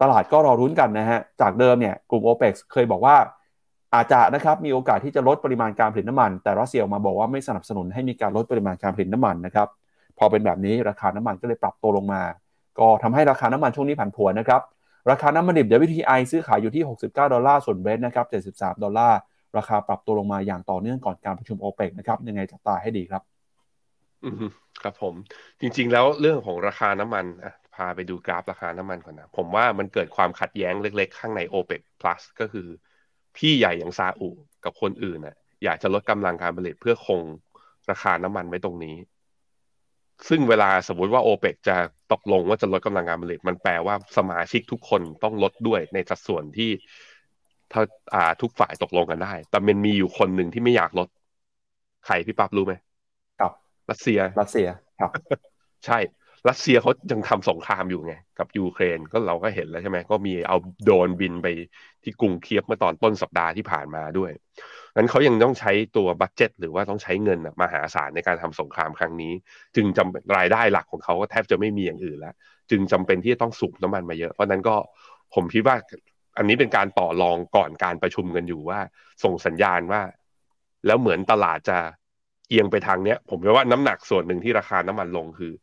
[0.02, 3.16] ตลาดก็รอลุ้นกันนะฮะจากเดิมเนี่ยกลุ่ม OPEC เคยบอกว่า
[3.96, 9.68] อาจจะนะครับมีโอกาสที่จะลดปริมาณการผลิตน้ำมัน แต่รัสเซียออกมาบอกว่าไม่สนับสนุนให้มีการลดปริมาณการผลิตน้ำมันนะครับ
[10.18, 12.22] พอเป็นแบบนี้ราคาน้ำมันก็เลยปรับตัวลงมา
[12.80, 14.62] ก็ทำให้ราคาน้ำมันช่วงนี้ผันผวนนะครับ
[15.10, 19.20] ราคาน้ำมันดิบ WTI ซื้อขายอยู่ที่ 69 ดอลลาร์ ส่วน Brent นะครับ 73 ดอลลาร์
[19.58, 23.24] ราคาปรับตัวลงมาอย่างต่อเนื่องก่อนการประชุมโอเปกนะครับ ยังไงจับตาให้ดีครับ
[24.24, 24.36] อืม
[24.84, 25.14] ครับผม
[25.60, 32.68] จริง ๆ แล้วเรื่องของราคาน้ำมันอะพาไปดูกราฟราคาน้ำมันก่อนนะ ผมว่ามันเกิดความขัดแย้งเล็ก ๆ ข้างใน o p e ป plus ก็คือ
[33.38, 34.30] พี่ใหญ่อย่างซาอุ
[34.64, 37.22] กับคนอื่นน่ะ อยากจะลดกำลังการผลิตเพื่อคง
[37.90, 38.96] ราคาน้ำมันไว้ตรงนี้
[40.28, 41.76] ซึ่งเวลาสมมติว่าโอเปกจะ
[42.14, 46.70] ตกลงว่าจะลดกำลังการผลิตมันแปลว่าสมาชิกทุกคนต้องลดด้วยในสัดส่วนที่
[47.72, 47.82] ถ้า
[48.14, 51.08] อ่าทุกฝ่ายตกลงกันได้ แต่มันมีอยู่คนหนึ่งที่ไม่อยากลด
[52.06, 52.74] ใครพี่ปั๊บรู้ไหม
[53.40, 53.52] ครับ
[53.90, 54.68] รัสเซียรัสเซีย
[55.00, 55.12] ครับ
[55.86, 56.00] ใช่
[56.50, 61.48] รัสเซียเขายังทำสงครามอยู่ไงกับยูเครนก็เราก็เห็นแล้วใช่ไหมก็มีเอาโดรนบินไป
[62.04, 64.32] ที่กรุงเคียฟเมื่อตอนต้นสัปดาห์ที่ผ่านมาด้วย
[64.96, 69.34] นั้นเขายังต้องใช้ตัว budget หรือว่าต้องใช้เงินมหาศาลในการทำสงครามครั้งนี้
[69.76, 72.34] จึงจำรายได้หลักของเขาก็แทบจะไม่มีอย่างอื่นแล้ว
[72.72, 74.76] จึงจำเป็นที่จะต้องสูบน้ำมันมาเยอะ เพราะนั้นก็
[75.34, 75.76] ผมคิดว่า
[76.38, 78.80] อันนี้เป็นการต่อรองก่อนการประชุมกันอยู่ว่า
[79.24, 80.02] ส่งสัญญาณว่า
[80.86, 81.78] แล้วเหมือนตลาดจะ
[82.50, 85.54] เอียงไปทางเนี้ย ผมว่าน้ำหนักส่วนหนึ่งที่ราคาน้ำมันลงคือ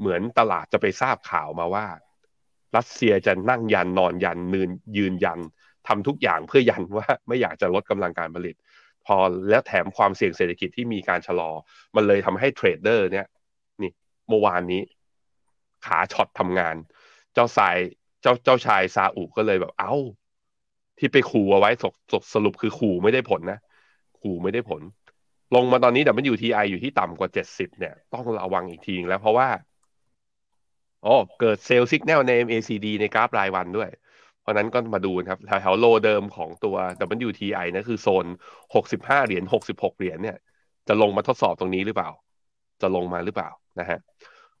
[0.00, 1.86] เหมือนตลาดจะไปทราบข่าวมาว่า
[2.76, 5.38] รัสเซียจะนั่งยันนอนยันนืนยืนยัน
[5.88, 8.54] ทำทุกอย่างเพื่อยันว่าไม่อยากจะลดกำลังการผลิต
[9.08, 9.18] พอ
[9.50, 11.50] แล้วแถมความเสี่ยงเศรษฐกิจที่มีการชะลอ
[11.96, 13.26] มันเลยทำให้เทรดเดอร์เนี่ย
[13.82, 13.92] นี่
[14.28, 14.82] เมื่อวานนี้
[15.86, 16.76] ขาช็อตทำงาน
[17.34, 17.76] เจ้าสาย
[18.22, 19.94] เจ้าเจ้าชายซาอุก็เลยแบบเอา้า
[20.98, 21.70] ที่ไปขู่เอาไว้
[22.12, 23.58] สสรุปคือขู่ไม่ได้ผลนะ
[24.20, 24.82] ขู่ไม่ได้ผล
[25.54, 29.48] ลงมาตอนนี้แต่มันอยู่ทีไออยู่ที่ต่ำกว่าเจ็ดสิบเนี่ย ต้องระวังอีกทีนึงแล้วเพราะว่า
[31.06, 33.90] อ๋อเกิดเซลล์สิกแนลใน MACD ในกราฟรายวันด้วย
[34.48, 36.76] ราะนั้นก็มาดูครับแถวๆโลเดิมของตัว
[37.28, 38.26] WTI นะคือโซน
[38.76, 40.36] 65 เหรียญ 66 เหรียญเนี่ย
[40.88, 42.10] จะลงมาทดสอบตรงนี้หรือเปล่า
[42.82, 43.98] จะลงมาหรือเปล่านะฮะ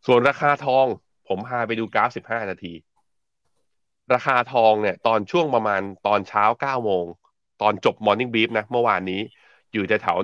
[0.06, 0.86] ส่วนราคาทอง
[1.28, 2.72] ผมพาไปดูกราฟ 15 นาที
[4.14, 7.04] ราคาทองเนี่ย ตอนช่วงประมาณตอนเช้า 9 โมง
[7.62, 9.20] ตอนจบ Morning Brief นะ เมื่อวานนี้
[9.72, 10.18] อยู่แถว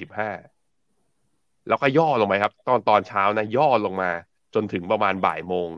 [0.00, 4.10] 1,945 แล้วก็ย่อลงไปครับ ตอนตอนเช้านะ ย่อลงมา
[4.54, 5.68] จนถึงประมาณบ่ายโมง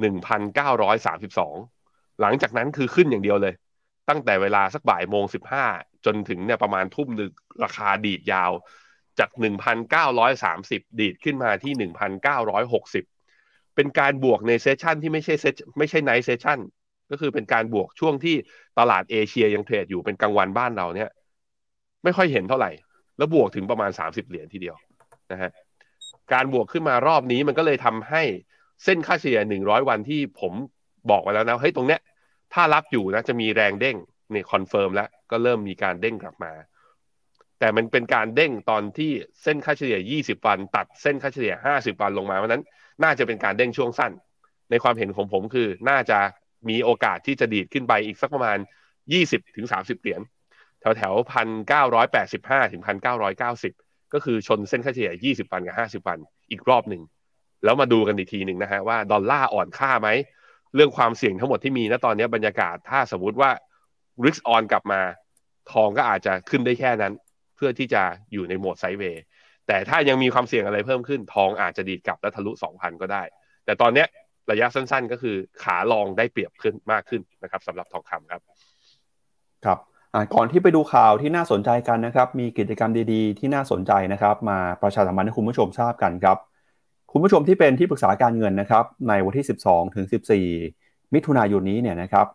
[0.00, 1.79] 1,932
[2.20, 3.54] หลังจากนั้นคือขึ้นอย่างเดียวเลย
[4.08, 5.24] ตั้งแต่เวลาสักบ่ายโมง
[5.64, 7.30] 15จนถึงเนี่ยประมาณทุ่มหนึ่ง
[7.64, 8.52] ราคาดีดยาว
[9.18, 9.30] จาก
[9.94, 13.04] 1,930ดีดขึ้นมาที่1,960เก้าร้อยหกสิบ
[13.74, 15.46] เป็นการบวกในเซสชันที่ไม่ใช่เซ
[15.78, 16.58] ไม่ใช่ไนท์เซสชัน
[17.10, 18.34] ก็คือเป็นการบวกช่วงที่
[18.78, 21.10] ตลาดเอเชียยังเทรดอยู่เป็นกลางวันบ้านเราเนี่ย
[22.04, 22.70] ไม่ค่อยเห็นเท่าไหร่
[23.18, 24.76] แล้วบวกถึงประมาณ 30 เหรียญทีเดียว
[25.32, 25.50] นะฮะ
[26.32, 28.22] การบวกขึ้นมารอบนี้มันก็เลยทำให้
[28.84, 30.52] เส้นค่าเฉลี่ย100 วันที่ผม
[31.10, 32.00] บอกไว้แล้วนะเฮ้ยตรงเนี้ย
[32.54, 33.96] ถ้ารับอยู่นะจะมีแรงเด้ง
[34.32, 36.52] เนี่ย confirm แล้วก็เริ่มมีการเด้งกลับมา
[37.58, 39.10] แต่มันเป็นการเด้งตอนที่
[39.42, 42.62] เส้นค่าเฉลี่ย 20 วัน ตัดเส้นค่าเฉลี่ย 50 วันลงมาเพราะนั้น
[43.02, 44.12] น่าจะเป็นการเด้งช่วงสั้น
[44.70, 46.18] ในความเห็นของผมคือ น่าจะ
[46.68, 48.58] มีโอกาสที่จะดีดขึ้นไปอีกสักประมาณ
[49.06, 50.20] 20ถึง30 เหรียญ
[50.80, 53.72] แถวแถวพันเก้าร้อยแปดสิบห้าถึงพันเก้าร้อยเก้าสิบ
[54.12, 56.18] ก็คือชนเส้นค่าเฉลี่ย20วันกับ50วัน
[56.50, 57.02] อีกรอบหนึ่ง
[57.64, 60.08] แล้วมาดูกันอีกทีหนึ่งนะฮะว่าดอลลาร์อ่อนค่าไหม
[60.74, 63.50] เรื่องความเสี่ยงทั้งหมดที่มีณตอนนี้บรรยากาศถ้าสมมติว่า
[64.24, 65.00] ริกออนกลับมา
[65.72, 67.12] ทองก็อาจจะขึ้นได้แค่นั้น
[67.56, 68.02] เพื่อที่จะ
[68.32, 69.22] อยู่ในโหมดไซด์เวย์
[69.66, 73.22] แต่ถ้ายังมีความเสี่ยงอะไรเพิ่มขึ้น ทองอาจจะดีดกลับและทะลุ 2,000 ก็ได้
[73.64, 74.06] แต่ตอนเนี้ย
[74.50, 78.40] ระยะสั้นๆ ก็คือขาลองได้เปรียบขึ้นมากขึ้นนะครับสำหรับทองคำครับ
[79.64, 79.78] ครับ
[80.34, 86.38] ก่อนที่ไปดูข่าวที่น่าสนใจกันนะครับ มีกิจกรรมดีๆ ที่น่าสนใจนะครับ มาประชาสัมพันธ์ให้คุณผู้ชมทราบกันครับ
[87.12, 90.06] คุณผู้ชมที่เป็นที่ปรึกษาการเงินนะครับในวันที่ 12ถึง
[90.58, 92.26] 14 มิถุนายนนี้เนี่ยนะครับ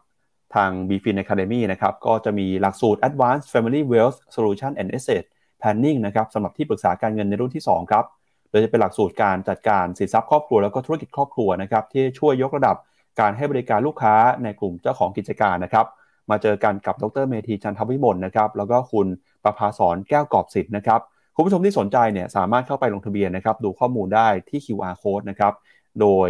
[0.56, 5.24] ทาง b f i n Academy นะครับก็จะมีหลักสูตร Advanced Family Wealth Solution and Asset
[5.62, 8.06] Planning นะครับสำหรับที่ปรึกษาการเงินในรุ่นที่ 2 ครับ
[8.50, 12.76] โดยจะเป็นหลักสูตรการจัดการสินทรัพย์ครอบครัวแล้วก็ธุรกิจครอบครัวนะครับที่ช่วยยกระดับ
[13.20, 15.86] การให้บริการลูกค้าในกลุ่มเจ้าของกิจการนะครับ
[16.30, 19.08] มาเจอกันกับดรเมธีจันทวิมลนะครับแล้วก็คุณ
[19.44, 21.02] ประภาสอนแก้วกอบสิทธิ์นะครับ
[21.36, 25.54] คุณผู้ชมที่สนใจเนี่ยสามารถเข้าไปลงทะเบียนนะครับดูข้อมูลได้ที่ QR code นะครับ
[26.02, 26.30] โดย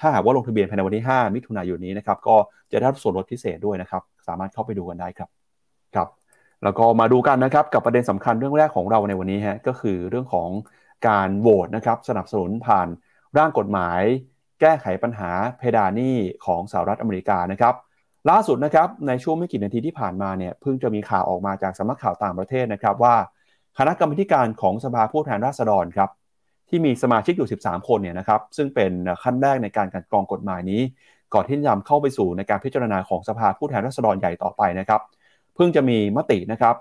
[0.00, 2.36] ถ้าหากว่าลงทะเบียนภายในวันที่ 5 มิถุนายนนี้นะครับก็
[2.70, 5.28] จะได้รับส่วนลดพิเศษด้วยนะครับสามารถเข้าไปดูกันได้ครับ
[5.94, 6.08] ครับ
[6.64, 10.48] แล้วก็มาดูกันนะครับกับประเด็นสำคัญเรื่องแรกของเราในวันนี้ฮะก็คือเรื่องของ
[11.08, 12.88] การโหวตนะครับสนับสนุนผ่าน
[13.38, 14.00] ร่างกฎหมาย
[14.60, 17.74] แก้ไขปัญหาเพดานหนี้ของสหรัฐอเมริกานะครับ
[18.30, 23.16] ล่าสุดนะครับในช่วงไม่กี่นาทีที่ผ่านมาเนี่ยเพิ่งจะมีข่าวออกมาจากสำนักข่าวต่างประเทศนะครับว่า
[23.78, 26.10] คณะกรรมการของสภาผู้แทนราษฎรครับ
[26.68, 30.80] ที่มีสมาชิกอยู่ 13 คนเนี่ยนะครับซึ่งเป็นขั้นแรกในการกันกรองกฎหมายนี้
[31.34, 35.00] ก่อนที่จะนำเข้าไปสู่ในการพิจารณาของสภาผู้แทนราษฎรใหญ่ต่อไปนะครับ
[35.54, 36.74] เพิ่งจะมีมตินะครับ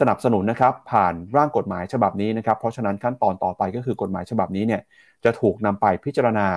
[0.00, 4.82] สนับสนุนนะครับผ่านร่างกฎหมายฉบับนี้นะครับเพราะฉะนั้นขั้นตอนต่อไปก็คือกฎหมายฉบับนี้เนี่ย
[5.24, 6.48] จะถูกนำไปพิจารณา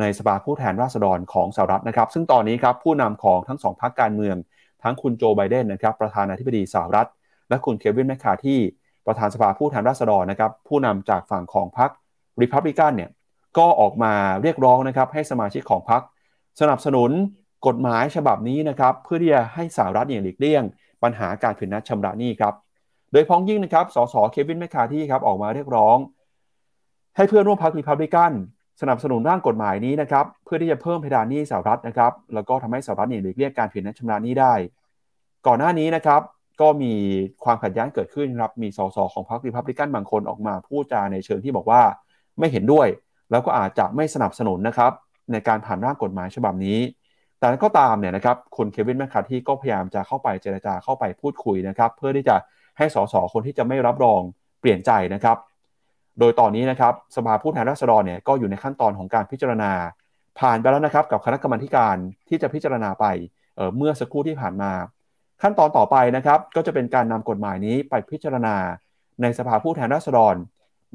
[0.00, 4.36] ในสภาผู้แทนราษฎรของสหรัฐนะครับซึ่งตอนนี้ครับผู้นำของทั้งสองพรรคการเมือง
[4.82, 7.08] ทั้งคุณโจไบเดนนะครับประธานาธิบดีสหรัฐ
[7.48, 8.58] และคุณเควินแมคคาร์ธี
[9.08, 11.90] ประธานสภาผู้แทนราษฎรนะครับผู้นำจากฝั่งของพรรค
[12.42, 13.10] ริพับลิกันเนี่ย
[13.58, 16.02] ก็ออกมาเรียกร้องนะครับให้สมาชิกของพรรค
[16.60, 17.10] สนับสนุน
[17.66, 20.62] กฎหมายฉบับนี้นะครับเพื่อที่จะให้สหรัฐเนี่ยหลีกเลี่ยง
[21.02, 22.54] ปัญหาการผิดนัดชำระหนี้ครับ
[23.12, 25.96] โดยพ้องยิ่งนะครับ สสเควินแมคคาร์ธีครับออกมาเรียกร้อง
[27.16, 28.32] ให้เพื่อนร่วมพรรคริพับลิกัน
[28.80, 34.54] สนับสนุนร่างกฎหมายนี้นะครับเพื่อที่จะเพิ่มเพดานหนี้สหรัฐนะครับแล้วก็ทำให้สหรัฐเนี่ยหลีกเลี่ยงการผิดนัดชำระหนี้ได้
[35.46, 36.22] ก่อนหน้านี้นะครับ
[36.60, 36.92] ก็มี
[37.44, 41.82] ความขัดแย้งเกิดขึ้นครับ มีสสของพรรครีพับลิกันบางคนออกมาพูดจาในเชิงที่บอกว่า
[42.38, 42.88] ไม่เห็นด้วย
[43.30, 44.92] แล้วก็อาจจะไม่สนับสนุนนะครับ
[45.32, 46.78] ในการผ่านร่างกฎหมายฉบับนี้
[47.38, 52.36] แต่ก็ตามเนี่ยนะครับคุณเควินแมคคาที่ก็พยายามจะเข้าไปเจรจาเข้าไปพูดคุยนะครับ เพื่อที่จะ
[52.78, 54.20] ให้สสคนที่จะไม่รับรอง
[54.60, 55.36] เปลี่ยนใจนะครับ
[56.18, 59.72] โดยตอนนี้นะครับสภาผู้แทนราษฎรเนี่ยก็อยู่ในขั้นตอนของการพิจารณา
[60.40, 61.96] ผ่านไปแล้วนะครับ กับคณะกรรมการ
[62.28, 64.72] ที่จะพิจารณาไปเมื่อสักครู่ที่ผ่านมา
[65.42, 68.56] ขั้นตอนต่อไปนะครับก็จะเป็นการนำกฎหมายนี้ไปพิจารณา
[69.22, 70.34] ในสภาผู้แทนราษฎร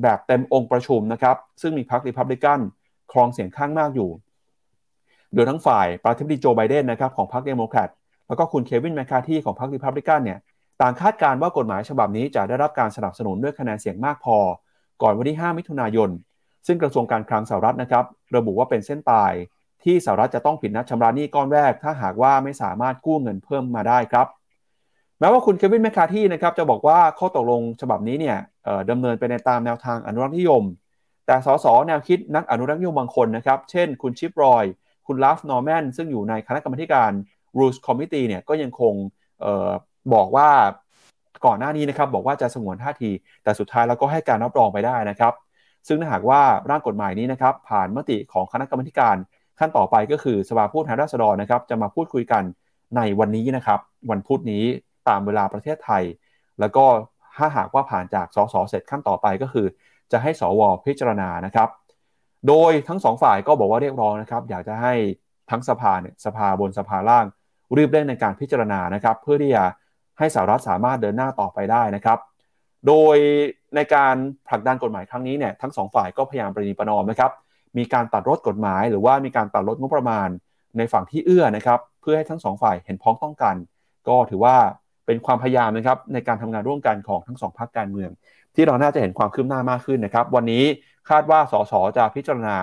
[0.02, 2.60] แบบเต็มองค์ประชุมนะครับซึ่งมีพรรคริพับลิกัน
[3.12, 4.10] ครองเสียงข้างมากอยู่
[5.34, 7.90] โดยทั้งฝ่ายประธานาธิบดีโจไบเดนนะครับของพรรคเดโมแครต
[8.28, 10.40] แล้วก็คุณเควินแมคคาร์ธีของพรรคริพับลิกันเนี่ย
[10.82, 14.38] ต่างคาดการณ์ว่ากฎหมายฉบับนี้จะได้รับการสนับสนุนด้วยคะแนนเสียงมากพอ
[15.02, 16.10] ก่อนวันที่ 5 มิถุนายน
[16.68, 19.34] ซึ่งกระทรวงการคลังสหรัฐนะครับระบุว่าเป็นเส้นตาย
[19.86, 24.28] ที่สหรัฐจะต้องผิดนัดชำระหนี้ก้อนแรก ถ้าหากว่าไม่สามารถกู้เงินเพิ่มมาได้ครับ
[25.20, 28.38] แม้ว่าคุณเควินแมคคาร์ธีนะครับจะบอกว่าข้อตกลงฉบับนี้เนี่ย
[28.90, 30.64] ดำเนินไปในตามแนวทางอนุรักษ์นิยม
[31.26, 34.66] แต่สสแนวคิดนักอนุรักษ์นิยมบางคนนะครับ เช่น คุณชิปรอย
[35.08, 37.12] คุณราล์ฟนอร์แมนซึ่งอยู่ในคณะกรรมการ
[37.58, 38.94] Rules Committee เนี่ยก็ยังคง
[39.44, 39.70] ออ
[40.14, 40.50] บอกว่า
[41.46, 43.12] ก่อนหน้านี้นะครับบอกว่าจะสงวนท่าที
[43.44, 45.34] แต่สุดท้ายแล้วก็ให้การรับรองไปได้นะครับ
[45.88, 49.16] ซึ่งถ้าหากว่าร่างกฎหมายนี้นะครับผ่านมติของคณะกรรมการ
[49.64, 52.44] ขั้นต่อไปก็คือสภาผู้แทนราษฎรนะครับ จะมาพูดคุยกัน
[52.98, 53.80] ในวันนี้นะครับ
[54.12, 54.64] วันพุธนี้
[55.10, 56.04] ตามเวลาประเทศไทย
[56.60, 56.86] แล้วก็
[57.38, 59.66] ถ้าหากว่าผ่านจากสสเสร็จขั้นต่อไปก็คือ
[60.12, 61.70] จะให้สวพิจารณานะครับ
[62.48, 64.94] โดยทั้งสองฝ่ายก็บอกว่าเรียกร้องนะครับ อยากจะให้
[65.52, 67.26] ทั้งสภาเนี่ยสภาบนสภาล่าง
[67.78, 69.64] รีบเร่งในการพิจารณานะครับ เพื่อที่จะ
[70.20, 72.20] ให้สหรัฐสามารถเดินหน้าต่อไปได้นะครับ
[72.88, 73.18] โดย
[73.76, 74.16] ในการ
[74.48, 77.32] ผลักดันกฎหมายครั้งนี้เนี่ยทั้งสองฝ่ายก็พยายามประนีประนอมนะครับ
[77.78, 80.28] มีการตัดลดกฎหมาย หรือว่ามีการตัดลดงบประมาณ
[80.78, 83.56] ในฝั่งที่เอื้อนะครับ เพื่อให้ทั้งสองฝ่ายเห็นพ้องต้องกัน
[84.08, 84.56] ก็ถือว่า
[85.06, 88.10] เป็นความพยายามนะครับในการทำงานร่วมกันของทั้งสองพรรคการเมือง
[88.56, 90.64] ที่เราน่าจะเห็นความคืบหน้ามากขึ้นนะครับ วันนี้
[91.10, 92.56] คาดว่าสสจะพิจารณา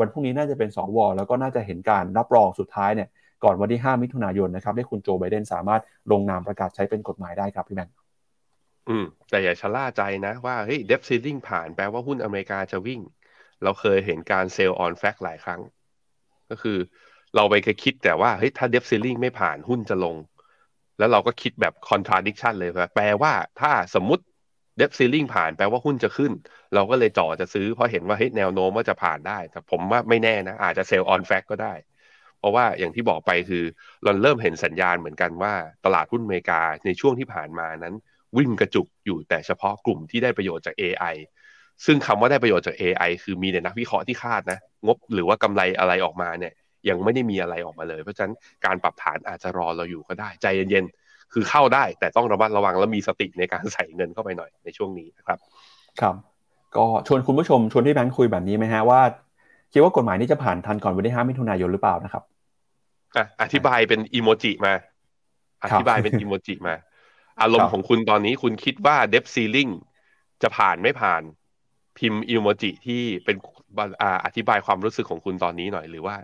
[0.00, 3.08] วันพรุ่งนี้น่าจะเป็นสวแล้วก็น่าจะเห็นการรับรองสุดท้ายเนี่ย
[3.44, 7.94] ก่อนวันที่ 5 มิถุนายนนะครับให้คุณโจไบเดนสามารถลงนามประกาศใช้เป็นกฎหมายได้ครับพี่แบงค์
[8.88, 13.00] อืมแต่อย่าชะล่าใจนะว่าเฮ้ย debt ceiling ผ่านแปลว่าหุ้นอเมริกาจะวิ่ง
[13.62, 15.60] เราเคยเห็นการ sell on fact หลายครั้ง
[16.50, 16.78] ก็คือ
[17.36, 20.16] เราไปเคยคิดแต่ว่าเฮ้ยถ้า debt ceiling ไม่ผ่านหุ้นจะลง
[20.98, 24.24] แล้วเราก็คิดแบบ contradiction เลยว่าแปลว่าถ้าสมมติ
[24.78, 26.32] debt ceiling ผ่านแปลว่าหุ้นจะขึ้น
[26.74, 31.74] เราก็เลยจ่อจะซื้อเพราะเห็นว่าเฮ้ยแนวโน้มว่าจะผ่านได้ แต่ผมว่าไม่แน่นะ อาจจะ sell on fact ก็ได้
[32.38, 33.64] เพราะว่าอย่างที่บอกไปคือ
[34.04, 37.94] เราเริ่มเห็นสัญญาณเหมือนกันว่าตลาดหุ้นอเมริกาในช่วงที่ผ่านมานั้น
[38.36, 41.14] วิ่งกระจุกอยู่แต่เฉพาะกลุ่มที่ได้ประโยชน์จาก AI
[41.84, 46.52] ซึ่งคำว่าได้ประโยชน์จาก AI คือมีแต่นักวิเคราะห์ที่คาดนะ งบหรือว่ากำไรอะไรออกมาเนี่ย
[46.88, 48.34] ยังไม่ได้มีอะไรออกมาเลย เพราะฉะนั้น
[48.64, 55.38] การปรับฐานอาจจะรอเราอยู่ก็ได้ ใจเย็นๆ คือเข้าได้ แต่ต้องระมัดระวังและมีสติในการใส่เงินเข้าไปหน่อยในช่วงนี้นะครับ
[56.00, 56.14] ครับ
[56.76, 59.00] ก็ชวนคุณผู้ชมชวนที่แบงค์คุยแบบนี้ไหมฮะว่า
[59.72, 62.22] คิดว่ากฎหมายนี้จะผ่านทันก่อนวันที่5มิถุนายนหรือเปล่านะครับ
[63.16, 64.74] อะอธิบายเป็นอีโมจิมา
[65.62, 66.74] อธิบายเป็นอีโมจิมา
[67.40, 69.68] อารมณ์ของคุณตอนนี้คุณคิดว่า debt ceiling
[70.42, 71.22] จะผ่านไม่ผ่าน
[71.98, 73.36] พิมพ์อีโมจิที่เป็น
[74.02, 76.16] อ่าอธิบายความรู้สึกของคุณตอนนี้หน่อยหรือว่า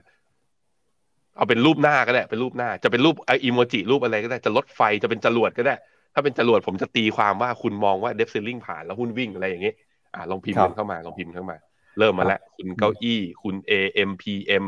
[1.37, 5.75] เอาเป็นรูปหน้าก็ได้เป็นรูปหน้า จะเป็นรูปอีโมจิรูปอะไรก็ได้จะรถไฟจะเป็นจรวดก็ได้
[6.15, 9.77] ถ้าเป็นจรวดผมจะตีความว่าคุณมองว่า debt ceiling ผ่านแล้วหุ้นวิ่งอะไรอย่างเงี้ย
[10.15, 11.57] อ่าลองพิมพ์ครับมันเข้ามาลองพิมพ์เข้ามา
[11.99, 14.65] เริ่มมาแล้ว คุณเก้าอี้ คุณ AMPM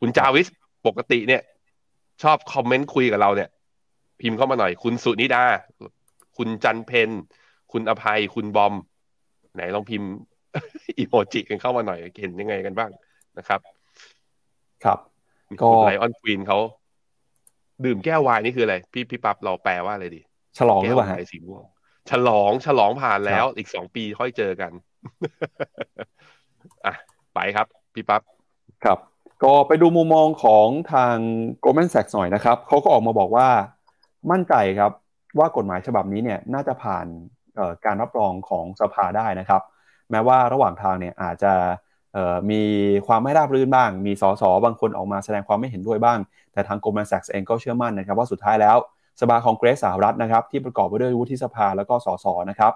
[0.00, 0.48] คุณจาวิส
[0.86, 1.42] ปกติเนี่ย
[2.22, 3.48] ชอบคอมเมนต์คุยกับเราเนี่ย
[4.20, 5.44] พิมพ์เข้ามาหน่อย คุณสุนิดา
[6.36, 7.10] คุณจันเพน
[7.72, 8.74] คุณอภัยคุณบอม
[9.54, 10.10] ไหนลองพิมพ์
[10.98, 12.90] อีโมจิกันเข้ามาหน่อยเห็นยังไงกันบ้าง
[13.38, 13.60] นะครับ
[14.84, 14.98] ครับ
[15.60, 16.58] ก็คุณไลออนควีนเขา
[17.84, 20.20] ดื่มแก้ววายนี่คืออะไร พี่พี่ปั๊บเราแปลว่าอะไรดี
[20.58, 21.64] ฉลองหแก้รือวเปล่าฮะวายสีม่วง
[22.10, 24.72] ฉลองฉลองผ่านแล้วอีกสองปีค่อยเจอกัน
[26.86, 26.94] อะ
[27.34, 28.22] ไปครับ พี่ปั๊บ
[28.84, 28.98] ครับ
[29.44, 31.16] ก็ไปดูมุมมองของทาง
[31.64, 33.48] Goldman Sachs หน่อยนะครับเขาก็ออกมาบอกว่า
[34.30, 34.92] มั่นใจครับ
[35.38, 37.43] ว่ากฎหมายฉบับนี้เนี่ย น่าจะผ่านเอ่อ
[37.84, 39.62] การรับรองของสภาได้นะครับ
[40.10, 41.52] แม้ว่าระหว่างทางเนี่ยอาจจะ
[42.50, 42.62] มี
[43.06, 46.18] ความไม่ราบรื่นบ้าง มีสสบางคนออกมาแสดงความไม่เห็นด้วยบ้าง
[46.52, 48.76] แต่ทาง Goldman Sachs เองก็เชื่อมั่นนะครับ ว่าสุดท้ายแล้ว
[49.20, 52.72] สภาคองเกรสสหรัฐนะครับ ที่ประกอบไปด้วยวุฒิสภาแล้วก็สสนะครับ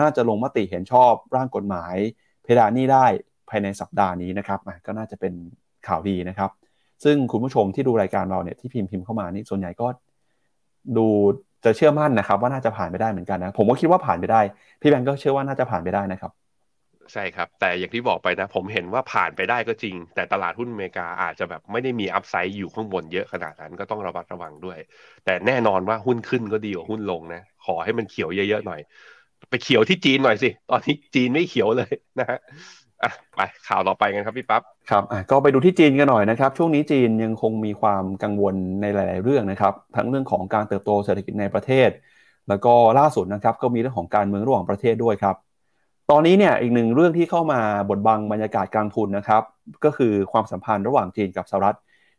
[0.00, 1.94] น่าจะลงมติเห็นชอบร่างกฎหมาย
[2.42, 3.06] เพดานนี้ได้
[3.48, 5.32] ภายในสัปดาห์นี้นะครับก็น่าจะเป็น
[5.86, 6.50] ข่าวดีนะครับ
[7.04, 9.86] ซึ่งคุณผู้ชมที่ดูรายการเราเนี่ยที่พิมพ์พิมพ์เข้ามานี่ส่วนใหญ่ก็
[10.96, 11.06] ดู
[11.68, 14.40] จะเชื่อมั่นนะครับ ว่าน่าจะผ่านไปได้เหมือนกันนะ ผมก็คิดว่าผ่านไปได้
[14.80, 16.32] พี่แบงก์ก็เชื่อว่าน่าจะผ่านไปได้นะครับ
[17.12, 24.78] ใช่ครับ แต่อย่างที่บอกไปนะ ผมเห็นว่าผ่านไปได้ก็จริง แต่ตลาดหุ้นอเมริกาอาจจะแบบไม่ได้มีอัพไซด์อยู่ข้างบนเยอะขนาดนั้นก็ต้องระมัดระวังด้วย
[25.24, 28.80] แต่แน่นอนว่าหุ้นขึ้นก็ดีกว่าหุ้นลงนะ ขอให้มันเขียวเยอะๆหน่อย
[29.50, 32.38] ไปเขียวที่จีนหน่อยสิ ตอนนี้จีนไม่เขียวเลยนะฮะ
[33.02, 41.90] อะไปข่าวต่อไปกันครับพี่ปั๊บครับอะก็ไปดูที่จีนกันหน่อยนะครับ ช่วงนี้จีนยังคงมีความกังวลในหลาย ๆ เรื่องนะครับ ทั้งเรื่องของการเติบโตเศรษฐกิจในประเทศ
[42.48, 45.36] แล้วก็ล่าสุดนะครับก็มีเรื่องของการเมืองระหว่างประเทศด้วยครับ
[46.10, 49.42] ตอนนี้เนี่ยอีกหนึ่งเรื่องที่เข้ามาบดบังบรรยากาศการทุนนะครับ
[49.84, 51.76] ก็คือความสัมพันธ์ระหว่างจีนกับสหรัฐ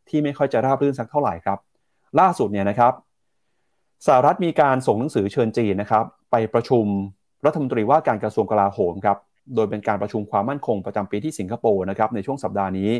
[0.09, 1.59] ที่ไม่ค่อยจะราบรื่นสักเท่าไหร่ครับ
[2.19, 2.93] ล่าสุดเนี่ยนะครับ
[4.07, 6.85] สหรัฐมีการส่งหนังสือเชิญจีนนะครับ ไปประชุม
[7.45, 9.17] รัฐมนตรีว่าการกระทรวงกลาโหมครับ
[9.55, 12.91] โดยเป็นการประชุมความมั่นคงประจำปีที่สิงคโปร์นะครับในช่วงสัปดาห์นี้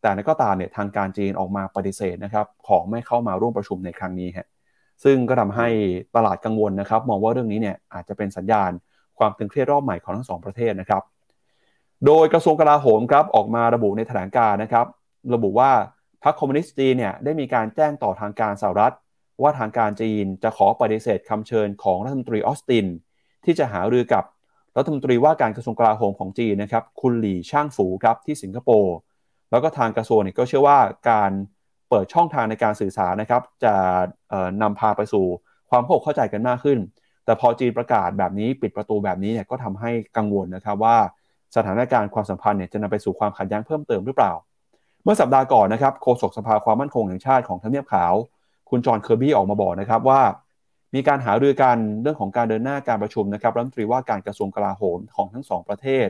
[0.00, 4.46] แต่นั้นก็ตามเนี่ยทางการจีนออกมาปฏิเสธนะครับขอไม่เข้ามาร่วมประชุมในครั้งนี้ฮะ
[5.04, 5.68] ซึ่งก็ทำให้
[6.16, 8.70] ตลาดกังวลนะครับ มองว่าเรื่องนี้เนี่ยอาจจะเป็นสัญญาณ
[9.18, 11.02] ความตึงเครียดรอบใหม่ของทั้งสองประเทศนะครับ
[12.06, 14.86] โดยกระทรวงกลาโหมครับออกมาระบุในแถลงการนะครับ
[15.34, 15.70] ระบุว่า
[16.24, 18.94] พรรคคอมมิวนิสต์จีนเนี่ยได้มีการแจ้งต่อทางการสหรัฐ
[19.42, 22.86] ว่าทางการจีนจะขอปฏิเสธคำเชิญของรัฐมนตรีออสติน
[23.44, 24.24] ที่จะหารือกับ
[24.76, 28.96] รัฐมนตรีว่าการกระทรวงกลาโหมของจีนนะครับคุณหลี่ช่างฝูครับที่สิงคโปร์
[29.50, 30.78] แล้วก็ทางกระทรวงเนี่ยก็เชื่อว่า
[31.10, 31.30] การ
[31.88, 33.74] เปิดช่องทางในการสื่อสารนะครับ จะ
[34.28, 35.24] เอ่อนำพาไปสู่
[35.70, 36.78] ความเข้าใจกันมากขึ้น
[37.24, 40.96] แต่พอจีนประกาศแบบนี้ปิดประตูแบบนี้เนี่ยก็ทำให้กังวลนะครับว่า
[41.56, 44.32] สถานการณ์ความสัมพันธ์เนี่ยจะนำไปสู่ความขัดแย้งเพิ่มเติมหรือเปล่า
[45.04, 48.14] เมื่อสัปดาห์ก่อนนะครับโฆษกสภาความมั่นคงแห่งชาติของทำเนียบขาว
[48.70, 50.20] คุณจอห์นเคอร์บี้ออกมาบอกนะครับว่า
[50.94, 56.08] มีการหารือกันเรื่องของการเดินหน้าการประชุมนะครับรัฐมนตรีว่าการกระทรวงกลาโหมของทั้งสองประเทศ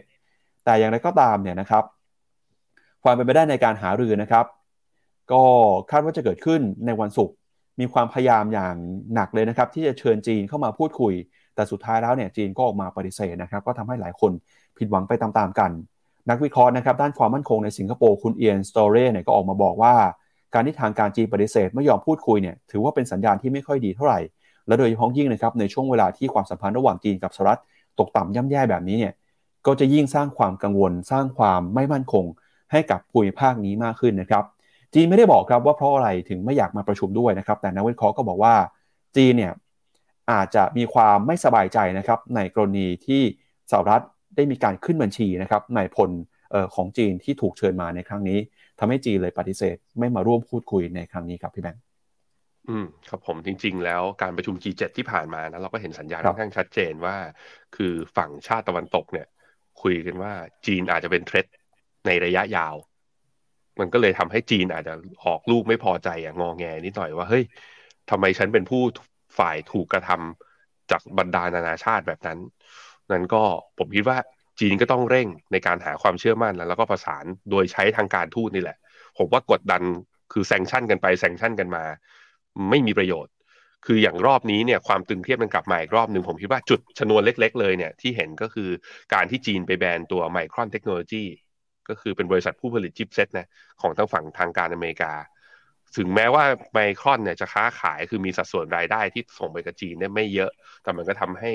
[0.65, 1.85] แต่อย่างไรก็ตามเนี่ยนะครับ
[3.05, 4.47] ความเป็นไปได้ในการหารือนะครับ
[5.33, 5.43] ก็
[5.91, 7.35] คาดว่าจะเกิดขึ้นในวันศุกร์
[7.81, 8.75] มีความพยายามอย่าง
[9.15, 11.15] หนักเลยนะครับ ที่จะเชิญจีนเข้ามาพูดคุย
[11.55, 14.33] แต่สุดท้ายแล้วเนี่ยจีนก็ออกมาปฏิเสธนะครับ ก็ทำให้หลายคน
[14.79, 15.71] ผิดหวังไปตามๆกัน
[16.31, 19.95] นักวิเคราะห์นะครับ ด้านความมั่นคงในสิงคโปร์คุณเอียนสตอเร่เนี่ยก็ออกมาบอกว่า
[20.55, 24.21] การที่ทางการจีนปฏิเสธไม่ยอมพูดคุยเนี่ยถือว่าเป็นสัญญาณที่ไม่ค่อยดีเท่าไหร่
[24.67, 27.61] และโดยเฉพาะยิ่งนะครับในช่วงเวลาที่ความสัมพันธ์ระหว่างจีนกับสหรัฐ
[27.99, 29.13] ตกต่ำย่ำแย่แบบนี้เนี่ย
[29.67, 32.25] ก็จะยิ่งสร้างความกังวล สร้างความไม่มั่นคง
[32.73, 34.45] ให้กับภูมิภาคนี้มากขึ้นนะครับ
[34.95, 38.55] จีนไม่ได้บอกครับว่าเพราะอะไรถึงไม่อยากมาประชุมด้วยนะครับ แต่นักวิเคราะห์ก็บอกว่า
[39.17, 39.53] จีนเนี่ย
[40.33, 43.23] อาจจะมีความไม่สบายใจนะครับในกรณีที่
[43.71, 44.03] สหรัฐ
[44.37, 46.11] ได้มีการขึ้นบัญชีนะครับในพล
[46.55, 48.39] อของจีนที่ถูกเชิญมาในครั้งนี้
[48.79, 51.86] ทำให้จีนเลยปฏิเสธ ไม่มาร่วมพูดคุยในครั้งนี้ครับพี่แบงค์
[52.69, 57.17] อืมครับผมจริง ๆ แล้วการประชุม G7 ที่ผ่านมานะเราก็เห็นสัญญาณค่อนข้างชัดเจนว่า
[57.77, 59.27] คือฝั่งชาติตะวันตกเนี่ย
[59.83, 60.33] คุยกันว่า
[60.67, 61.47] จีนอาจจะเป็นเทรด
[62.07, 62.77] ในระยะยาว
[63.81, 67.45] มันก็เลยทำให้จีนอาจจะออกลูกไม่พอใจอย่างงอแงนิดหน่อยว่าเฮ้ย
[68.11, 68.83] ทำไมฉันเป็นผู้
[69.39, 72.39] ฝ่ายถูกกระทำจากบรรดานานาชาติแบบนั้น
[73.13, 73.43] นั้นก็
[73.79, 74.19] ผมคิดว่า
[74.61, 78.79] จีนก็ต้องเร่งในการหาความเชื่อมั่นแล้วก็ประสานโดยใช้ทางการทูตนี่แหละ
[79.19, 79.83] ผมว่ากดดัน
[80.33, 81.85] คือแซงชั่นกันไปแซงชั่นกันมา
[82.71, 83.33] ไม่มีประโยชน์
[83.87, 88.71] คืออย่างรอบนี้เนี่ยความตึงเครียดมันกลับมาอีกรอบหนึ่งผมคิดว่าจุดชนวนเล็ก ๆ เลยเนี่ยที่เห็นก็คือ
[89.15, 91.25] การที่จีนไปแบนตัวไมครอนเทคโนโลยี
[91.89, 93.49] ก็คือเป็นบริษัทผู้ผลิตชิปเซตนะ
[93.81, 95.13] ของทางฝั่งทางการอเมริกา
[95.97, 100.51] ถึงแม้ว่าไมครอนเนี่ยจะค้าขายคือมีสัดส่วนรายได้ที่ส่งไปกับจีนเนี่ยไม่เยอะ
[100.83, 101.53] แต่มันก็ทำให้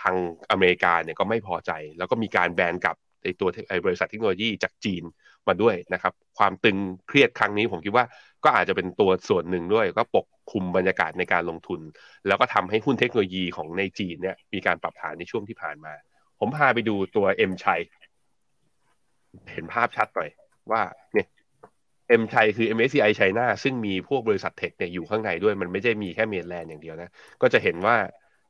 [0.00, 0.14] ทาง
[0.50, 5.04] อเมริกาเนี่ยก็ไม่พอใจ แล้วก็มีการแบนกับในตัวไอบริษัทเทคโนโลยีจากจีน
[5.48, 6.76] มาด้วยนะครับ ความตึง
[7.08, 8.04] เครียดครั้งนี้ผมคิดว่า
[8.44, 11.80] ก็อาจจะเป็นตัวส่วนหนึ่งด้วย ก็ปกคุมบรรยากาศในการลงทุน
[12.26, 15.92] แล้วก็ทำให้หุ้นเทคโนโลยีของในจีนเนี่ยมีการปรับฐานในช่วงที่ผ่านมา
[16.40, 17.80] ผมพาไปดูตัวเอ็มชัย
[19.52, 20.30] เห็นภาพชัดหน่อย
[20.70, 20.82] ว่า
[21.14, 21.28] เนี่ย
[22.08, 27.10] เอ็มชัยคือ MSCI ไชน่าซึ่งมีพวกบริษัทเทคเนี่ยอยู่ข้างในด้วย มันไม่ใช่มีแค่เมนแลนด์อย่างเดียวนะ
[27.42, 27.96] ก็จะเห็นว่า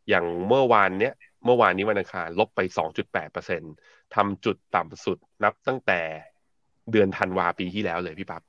[0.08, 2.61] อย่างเมื่อวานเนี้ยเมื่อวานนี้วันอังคารลบไป
[3.38, 6.00] 2.8%ทำจุดต่ำสุดนับตั้งแต่
[6.92, 8.42] เดือนธันวาปีที่แล้วเลยพี่ปับ๊บ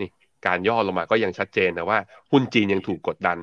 [0.00, 0.08] นี่
[0.46, 1.98] การย่อลงมาก็ยังชัดเจนนะว่า
[2.32, 3.38] หุ้นจีนยังถูกกดดัน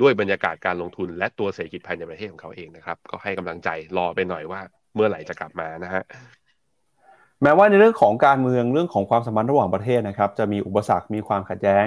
[0.00, 4.60] ด้วยบรรยากาศการลงทุนและตัวเศรษฐกิจภายในประเทศของเขาเองนะครับ ก็ให้กำลังใจรอไปหน่อยว่า
[4.94, 6.02] เมื่อไหร่จะกลับมานะฮะ
[7.42, 11.86] แม้ว่าในเรื่องของการเมืองเรื่องของความสัมพันธ์ระหว่างประเทศนะครับ จะมีอุปสรรคมีความขัดแย้ง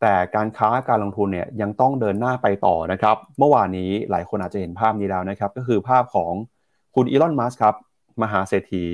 [0.00, 6.32] แต่การค้าการลงทุนเนี่ยยังต้องเดินหน้าไปต่อนะครับ เมื่อวานนี้หลายคนอาจจะเห็นภาพนี้แล้วนะครับ ก็คือภาพของ
[6.94, 7.74] คุณอีลอนมัสครับ
[8.22, 8.86] มหาเศรษฐี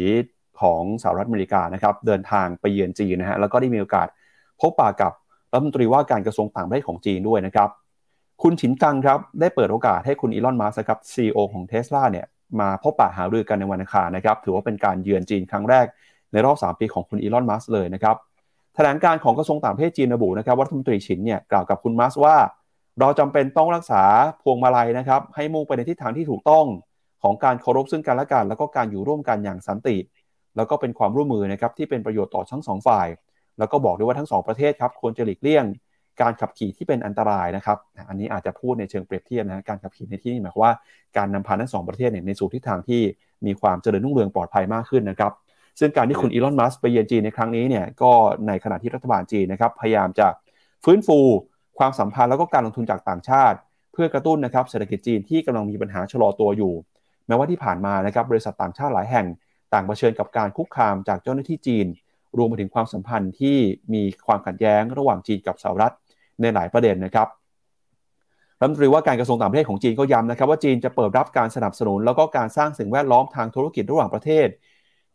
[0.61, 4.09] ของสหรัฐอเมริกานะครับเดินทางไปเยือนจีนนะฮะแล้วก็ได้มีโอกาส
[4.61, 5.12] พบปะกับ
[5.53, 7.68] รัฐมนตรีว่าการกระทรวงต่างประเทศของจีนด้วยนะครับ
[8.42, 12.27] คุณฉินกังครับได้เปิดโอกาสให้คุณอีลอนมัสครับซีอของเทสลาเนี่ย
[12.61, 15.87] มาพบปะหารือกันในวันอังคารนะครับถือว่าเป็นการเยือนจีนครั้งแรก
[16.33, 18.16] ในรอบ 3 ปีของคุณอีลอนมัสเลยนะครับ
[18.75, 22.37] แถลงการของกระทรวงต่างประเทศจีนระบุนะครับว่ารัฐมนตรีฉินเนี่ยกล่าวกับคุณมัสว่า
[23.01, 24.03] เราจำเป็นต้องรักษา
[24.42, 26.66] พวงมาลัยนะครับให้มุ่งไปในทิศทางที่ถูกต้อง
[27.23, 29.97] ของการเคารพซึ่งกันและกัน แล้วก็การอยู่ร่วมกันอย่างสันติ
[30.59, 33.09] แล้วก็เป็นความร่วมมือนะครับที่เป็นประโยชน์ต่อทั้งสองฝ่าย
[33.59, 35.64] แล้วก็บอกด้วยว่าทั้งสองประเทศครับควรจะหลีกเลี่ยง
[36.21, 40.73] การขับขี่ที่เป็นอันตรายนะครับ อันนี้อาจจะพูดในเชิงเปรียบเทียบนะการขับขี่ในที่นี้หมายความว่า
[41.16, 43.03] การนำพาทั้งสองประเทศเนี่ยในสู่ทิศทางที่
[43.47, 45.33] มีความเจริญรุ่งเรืองปลอดภัยมากขึ้นนะครับ
[45.81, 48.12] ซึ่งการที่คุณอีลอน มัสไปเยือนจีนในครั้งนี้เนี่ยก็
[48.47, 50.29] ในขณะที่รัฐบาลจีนนะครับพยายามจะ
[50.85, 51.18] ฟื้นฟู
[51.79, 53.57] ความสัมพันธ์แล้วก็การลงทุนจากต่างชาติ
[53.92, 56.73] เพื่อกระตุ้นนะครับเศรษฐกิจจีนที่กำลังมีปัญหาชะลอตัวอยู่
[57.27, 59.27] แม้ว่าที่ผ่านมานะครับบริษัทต่างชาติหลายแห่ง
[59.72, 61.87] ต่างเผชิญกับการคุกคามจากเจ้าหน้าที่จีน
[62.38, 63.57] รวมไปถึงความสัมพันธ์ที่
[63.94, 65.94] มีความขัดแย้งระหว่างจีนกับสหรัฐ
[66.40, 67.28] ในหลายประเด็นนะครับ
[68.61, 74.48] รัฐมนตรีว่าการกระทรวงต่างประเทศของจีนก็ย้ำนะครับว่าจีนจะเปิดรับการสนับสนุน แล้วก็การสร้างสิ่งแวดล้อมทางธุรกิจระหว่างประเทศ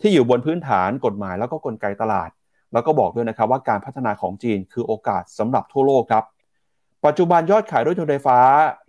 [0.01, 2.29] ที่อยู่บนพื้นฐานกฎหมายแล้วก็กลไกตลาด
[2.73, 6.23] แล้วก็บอกด้วยนะครับว่าการพัฒนาของจีนคือโอกาสสำหรับทั่วโลกครับ
[7.05, 8.39] ปัจจุบันยอดขายรถยนต์ไฟฟ้า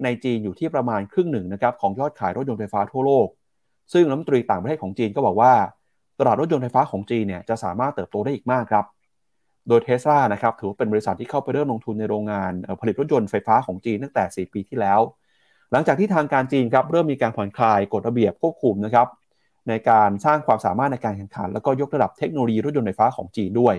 [0.05, 3.27] ในจีนอยู่ที่ประมาณครึ่งหนึ่งนะครับของยอดขายรถยนต์ไฟฟ้าทั่วโลก
[3.93, 5.53] ซึ่งรัฐมนตรีต่างประเทศของจีนก็บอกว่า
[6.19, 8.85] ตลาดรถยนต์ไฟฟ้าของจีนเนี่ยจะสามารถเติบโตได้อีกมากครับ
[9.69, 15.01] โดยเทสลานะครับถือว่าเป็นบริษัทที่เข้าไปเริ่มลงทุนในโรงงานผลิตรถยนต์ไฟฟ้าของจีนตั้งแต่ 4 ปีที่แล้ว
[15.73, 19.09] หลังจากที่ทางการจีนครับเริ่มมีการผ่อนคลายกฎระเบียบควบคุมนะครับ
[19.69, 23.75] ในการสร้างความสามารถในการแข่งขัน แล้วก็ยกระดับเทคโนโลยีรถยนต์ไฟฟ้าของจีนด้วย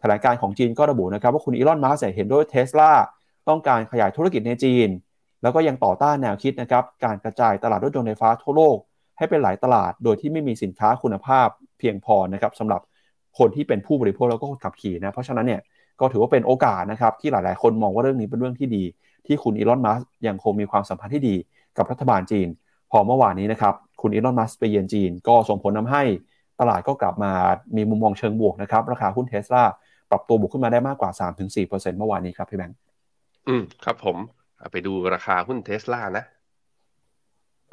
[0.00, 2.92] แถลงการของจีนก็ระบุนะครับว่าคุณอีลอนมัสก์เห็นด้วยเทสลา
[3.48, 4.88] ต้องการขยายธุรกิจในจีน
[5.42, 8.76] แล้วก็ยังต่อต้านแนวคิดนะครับการกระจายตลาดรถยนต์ไฟฟ้าทั่วโลก
[9.20, 11.48] ให้เป็นหลายตลาด โดยที่ไม่มีสินค้าคุณภาพ
[11.78, 12.80] เพียงพอนะครับสำหรับ
[13.38, 15.60] คนที่เป็นผู้บริโภคแล้วก็ขับขี่นะ เพราะฉะนั้นเนี่ย
[16.00, 18.84] ก็ถือว่าเป็นโอกาสนะครับที่หลายๆ คนมองว่าเรื่องนี้เป็นเรื่องที่ดี
[19.26, 21.36] ที่คุณอีลอนมัสยังคงมีความสัมพันธ์ที่ดี
[21.76, 22.48] กับรัฐบาลจีน
[22.90, 26.02] พอเมื่อวานนี้นะครับคุณอีลอนมัสไปเยือนจีน ก็ส่งผลทาให้
[26.60, 27.32] ตลาดก็กลับมา
[27.76, 29.64] มีมุมมองเชิงบวกนะครับราคาหุ้นเทสลา
[30.10, 31.10] ปรับตัวบวกขึ้นมาได้มากกว่า
[31.54, 32.76] 3-4%เมื่อวานนี้ครับพี่แบงค์
[33.48, 34.16] อืมครับผม
[34.72, 36.24] ไปดูราคาหุ้นเทสลานะ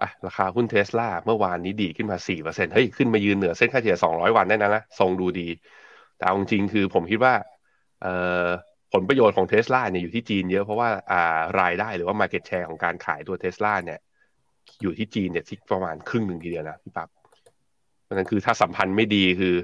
[0.01, 2.39] อะราคาหุ้นเทสลาเมื่อวานนี้ดีขึ้นมาสี่
[2.73, 5.47] เฮ้ย ขึ้นมายืนเหนือเส้นค่าเฉลี่ยสองร้อยวันได้นะนะทรงดูดี
[6.17, 7.33] แต่เอาจริงคือผมคิดว่า
[8.01, 8.13] เอ่
[8.45, 8.47] อ
[8.93, 13.99] ผลประโยชน์ของเทสลาเนี่ยอยู่ที่จีนเยอะเพราะว่าอ่ารายได้หรือว่า Market Share ของการขายตัวเทสลาเนี่ย
[14.81, 17.09] อยู่ที่จีนเนี่ยที่ประมาณครึ่งหนึ่งทีเดียวนะพี่ปั๊บ
[18.03, 19.55] เพราะนั้นคือถ้าสัมพันธ์ไม่ดีคือ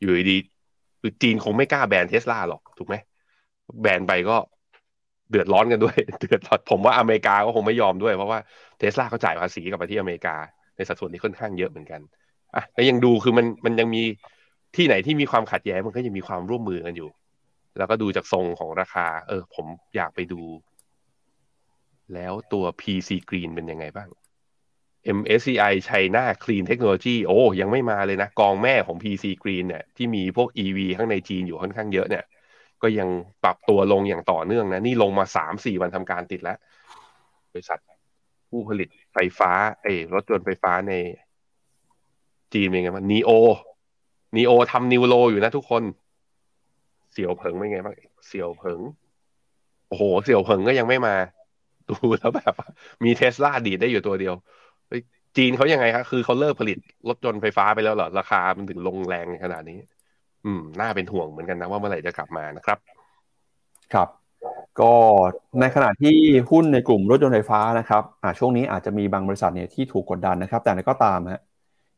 [0.00, 0.36] อยู่ดี
[1.00, 2.94] คือจีนคงไม่กล้าแบนเทสลาหรอกถูกไหม
[3.82, 4.36] แบนไปก็
[5.32, 8.38] เดือดร้อนกันด้วยเดือดร้อนผมว่าอเมริกาก็คงไม่ยอมด้วยเพราะว่า
[8.78, 10.36] เทสลาเขาจ่ายภาษีกับประเทศอเมริกา
[10.76, 12.00] ในสัดส่วนที่ค่อนข้างเยอะเหมือนกัน
[12.54, 14.02] อะแล้วยังดูคือมันมันยังมี
[14.76, 17.10] ที่ไหนที่มีความขัดแย้งมันก็ยังมีความร่วมมือกันอยู่
[17.78, 19.66] แล้วก็ดูจากทรงของราคา เออ ผม
[19.96, 20.42] อยากไปดู
[22.14, 24.08] แล้วตัว PC Green เป็นยังไงบ้าง
[25.18, 32.24] MSCI China Clean Technology โอ้ยังไม่มาเลยนะ กองแม่ของ PC Green เนี่ยที่มีพวก EV ข้างในจีนอยู่ค่อนข้างเยอะเนี่ย
[32.82, 33.08] ก็ยัง
[33.44, 36.56] ปรับตัวลงอย่างต่อเนื่องนะ นี่ลงมาสามสี่วันทำการติดแล้ว
[37.52, 37.80] บริษัท
[38.50, 39.50] ผู้ผลิตไฟฟ้า
[39.84, 40.92] เอรถยนต์ไฟฟ้าใน
[42.54, 43.30] จีนเป็นไงบ้างนีโอ
[44.36, 45.82] นีโอทำนิวโลอยู่นะทุกคน
[47.12, 47.94] เสี่ยวเผิงเป็นไงบ้าง
[48.26, 48.80] เสี่ยวเผิง
[49.88, 51.14] โอ้โห เสี่ยวเผิงก็ยังไม่มา
[51.88, 52.54] ดูแล้วแบบ
[53.04, 54.34] มีเทสลาดีดได้อยู่ตัวเดียว
[55.36, 56.78] จีนเขายังไงครับคือเขาเลิกผลิต
[57.08, 59.78] รถยนต์ไฟฟ้าไปแล้วเหรอ ราคามันถึงลงแรงขนาดนี้
[60.44, 62.78] อืมน่าเป็นห่วงเหมือนกันนะว่าเมื่อไหร่จะกลับมานะครับ
[63.94, 64.08] ครับ
[64.80, 64.92] ก็
[65.60, 66.16] ในขณะที่
[66.50, 71.40] หุ้นในกลุ่มรถยนต์ไฟฟ้านะครับอ่าช่วงนี้อาจจะมีบางบริษัทเนี่ยที่ถูกกดดันนะครับ แต่ก็ตามฮะ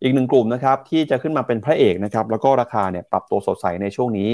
[0.03, 4.30] อีกหนึ่งกลุ่มนะครับที่จะขึ้นมาเป็นพระเอกนะครับแล้วก็ราคาเนี่ยปรับตัวสดใสในช่วงนี้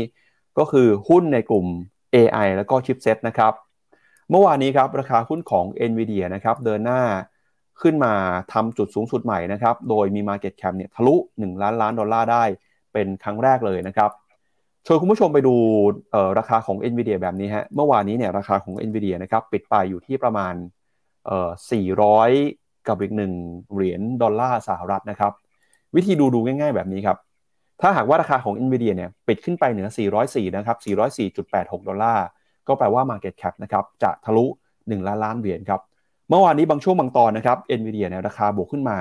[0.59, 1.67] ก็คือหุ้นในกลุ่ม
[2.15, 3.53] AI แล้วก็ชิปเซตนะครับ
[4.31, 7.03] เมื่อวานนี้ครับราคาหุ้นของ NVIDIA นะครับเดินหน้า
[7.83, 8.13] ขึ้นมา
[8.53, 12.45] ทำจุดสูงสุดใหม่นะครับโดยมี Market Cap เนี่ยทะลุ 1 ล้านล้านดอลลาร์ได้
[12.93, 14.11] เป็นครั้งแรกเลยนะครับ
[14.87, 15.55] ชวนคุณผู้ชมไปดู
[16.39, 20.55] ราคาของ NVIDIA แบบนี้ฮะเมื่อวานนี้เนี่ยราคาของ NVIDIA นะครับปิดไปอยู่ที่ประมาณ
[21.51, 23.33] 400 กับอีกหนึ่ง
[23.73, 25.33] เหรียญดอลลาร์สหรัฐนะครับ
[25.97, 27.17] วิธีดูดูง่ายๆแบบนี้ครับ
[27.81, 29.89] ถ้าหากว่าราคาของ NVIDIA เนี่ยปิดขึ้นไปเหนือ
[30.23, 30.77] 404 นะครับ
[31.29, 32.27] 404.86 ดอลลาร์
[32.69, 35.81] ก็แปลว่า Market Cap นะครับจะทะลุ 1 ล้านล้านเหรียญครับ
[36.29, 38.99] เมื่อวานนี้บางช่วงบางตอนนะครับ NVIDIA เนี่ยราคาบวกขึ้นมา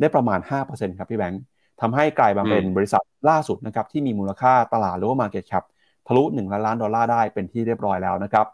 [0.00, 1.42] ได้ประมาณ 5%ครับพี่แบงค์
[1.80, 5.64] ทำให้กลายมาเป็นบริษัทล่าสุดนะครับที่มีมูลค่าตลาดหรือว่า Market Cap
[6.06, 8.46] ทะลุ1ล้านล้านดอลลาร์ได้เป็นที่เรียบร้อยแล้วนะครับ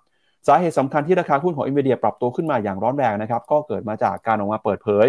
[0.47, 5.07] สาเหตุสำคัญที่ราคาหุ้นของ NVIDIA ปรับตัวขึ้นมาอย่างร้อนแรงนะครับก็เกิดมาจากการออกมาเปิดเผย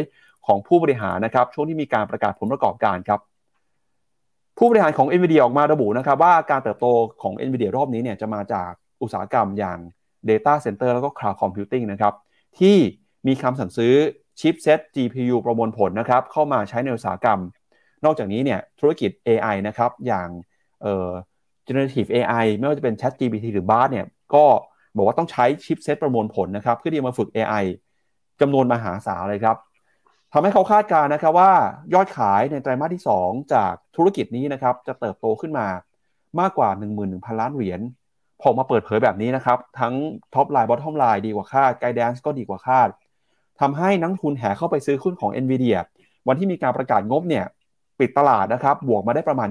[0.47, 3.19] ของผู้บริหารนะครับช่วงที่มีการประกาศผลประกอบการครับ
[4.57, 6.87] ผู้บริหารของ NVIDIA ออกมาระบุนะครับว่าการเติบโต
[7.21, 9.77] ของ NVIDIA รอบนี้เนี่ยจะมาจากอุตสาหกรรมอย่าง
[10.29, 12.13] Data Center แล้วก็ Cloud Computing นะครับ
[12.59, 12.77] ที่
[13.27, 13.93] มีคำสั่งซื้อ
[14.39, 17.39] ชิปเซต GPU ประมวลผลนะครับเข้ามาใช้ในอุตสาหกรรม
[18.05, 20.27] นอกจากนี้เนี่ยธุรกิจ AI นะครับอย่าง
[20.81, 21.09] เอ่อ
[21.67, 24.45] generative AI ไม่ว่าจะเป็น Chat GPT หรือ Bard เนี่ยก็
[24.95, 27.63] บอกว่าต้องใช้ชิปเซตประมวลผลนะครับเพื่อที่จะมาฝึก AI
[28.41, 29.57] จำนวนมหาศาลเลยครับ
[30.33, 31.51] ทำให้เขาคาดการณ์นะครับว่า
[31.93, 35.67] ยอดขายในไตรมาสที่ 2 จากธุรกิจนี้นะครับจะเติบโตขึ้นมา
[36.39, 36.69] มากกว่า
[37.05, 37.81] 11,000 ล้านเหรียญ
[38.41, 39.93] พอมาเปิดเผยแบบนี้นะครับ ทั้ง
[40.33, 42.89] top line bottom line ดีกว่าคาด guidance ก็ดีกว่าคาด
[43.61, 45.77] ทำให้นักทุนแห่เข้าไปซื้อหุ้นของ NVIDIA
[46.27, 47.45] วันที่มีการประกาศงบเนี่ย
[47.99, 49.47] ปิดตลาดนะครับบวกมาได้ประมาณ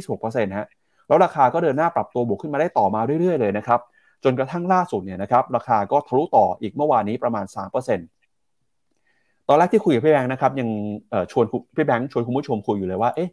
[0.00, 0.68] 25-26%ฮะ
[1.08, 3.80] แล้วราคาก็เดินหน้าปรับตัวบวกขึ้นมาได้ต่อมาเรื่อยๆเลยนะครับ
[4.24, 7.44] จนกระทั่งล่าสุดเนี่ยนะครับราคาก็ทะลุต่ออีกเมื่อวานนี้ประมาณ
[8.26, 10.68] 3%ตอนแรกที่คุยกับพี่แบงค์นะครับยัง
[11.32, 11.44] ชวน
[11.76, 13.28] พี่แบงค์ชวนคุณผู้ชมคุยอยู่เลยว่าเอ๊ะ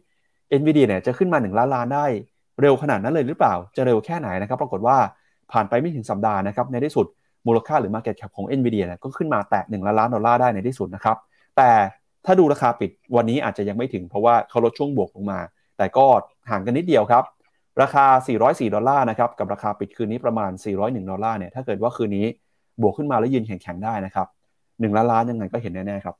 [0.60, 2.06] NVIDIA เนี่ยจะขึ้นมา1ล้านล้านได้
[2.60, 4.96] เร็วขนาดนั้นเลยหรือเปล่า จะเร็วแค่ไหนนะครับ ปรากฏว่า
[5.52, 7.06] ผ่านไปไม่ถึงสัปดาห์นะครับ ในที่สุด
[7.46, 11.16] มูลค่าหรือ Market Cap ของ NVIDIA เนี่ยก็ขึ้นมาแตะ1ล้านล้านดอลลาร์ได้ในที่สุดนะครับ
[11.56, 11.70] แต่
[12.28, 15.40] ถ้าดูราคาปิดวันนี้อาจจะยังไม่ถึงเพราะว่าเขาลดช่วงบวกลงมา
[15.78, 16.06] แต่ก็
[16.50, 17.24] ห่างกันนิดเดียวครับ
[17.82, 22.26] ราคา 404 ดอลลาร์นะครับกับราคาปิดคืนนี้ประมาณ 401 ดอลลาร์เนี่ยถ้าเกิดว่าคืนนี้
[22.82, 24.26] บวกขึ้นมาแล้วยืนแข็งๆได้นะครับ
[24.80, 26.16] 1ล้านล้านยังไงก็เห็นแน่ๆครับ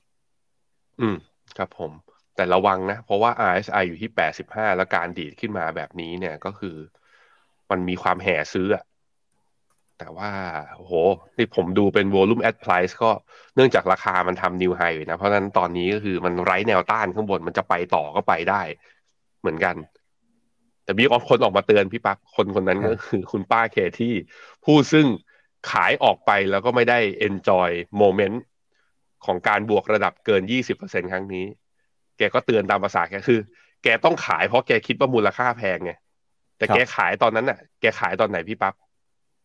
[1.01, 1.17] อืม
[1.59, 1.93] ครับผม
[2.35, 4.11] แต่ระวังนะ เพราะว่า RSI อยู่ที่
[4.45, 6.77] 85 แล้วการดีดขึ้นมาแบบนี้เนี่ยก็คือ
[7.71, 8.85] มันมีความแห่ซื้ออะ
[9.99, 10.31] แต่ว่า
[10.77, 10.93] โอ้โห
[11.37, 13.11] ที่ผมดูเป็น volume at price ก็
[13.55, 18.63] เนื่องจากราคามันทำ new high อยู่นะ เพราะฉะนั้นตอนนี้ก็คือมันไร้แนวต้านข้างบนมันจะไปต่อก็ไปได้
[19.41, 19.77] เหมือนกัน
[20.85, 24.15] แต่มีคนออกมาเตือนพี่ปักคนคนนั้นก็คือคุณป้าเคที่
[24.65, 25.07] ผู้ซึ่ง
[25.71, 27.71] ขายออกไปแล้วก็ไม่ได้ enjoy
[28.01, 28.37] moment
[29.25, 30.43] ของการบวกระดับเกิน
[30.77, 31.45] 20%ครั้งนี้
[32.19, 33.41] แกก็เตือนตามภาษาแกคือ
[33.85, 35.93] แกต้องขายเพราะแกคิดว่ามูลค่าแพงไง
[36.59, 38.75] แต่แกขายตอนนั้นน่ะ แกขายตอนไหนพี่ปั๊บ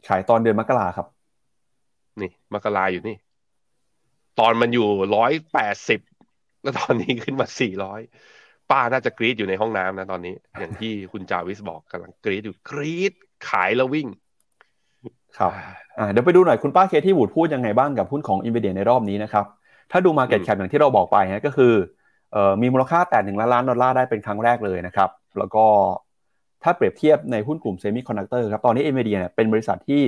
[0.07, 1.07] ขายตอนเดือนมกราครับ
[2.21, 3.15] นี่มกราอยู่นี่
[4.39, 5.99] ตอนมันอยู่ร้อยแปดสิบ
[6.63, 8.01] แล้วตอนนี้ขึ้นมาสี่ร้อย
[8.71, 13.13] ป้าน่าจะกรีดอยู่ในห้องน้ำนะตอนนี้ อย่างที่คุณจาวิสบอกกำลังกรีดอยู่กรีด
[13.49, 14.07] ขายแล้ววิ่ง
[15.37, 15.51] ครับ
[15.97, 19.45] อ่าเดี๋ยวไปดูหน่อยคุณป้า Cathie Wood พูดยังไงบ้างกับหุ้นของ NVIDIA ในรอบนี้นะครับ
[19.91, 21.73] ถ้าดู Market Cap อย่างที่เราบอกไปฮะก็คือ
[22.31, 25.65] เอ่อมีมูลค่าแตะหนึ่งล้านล้านดอลลาร์ได้เป็นครั้งแรกเลยนะครับ แล้วก็
[26.63, 30.03] ถ้าเปรียบเทียบในหุ้นกลุ่ม semiconductor ครับ ตอนนี้ NVIDIA เนี่ยเป็นบริษัทที่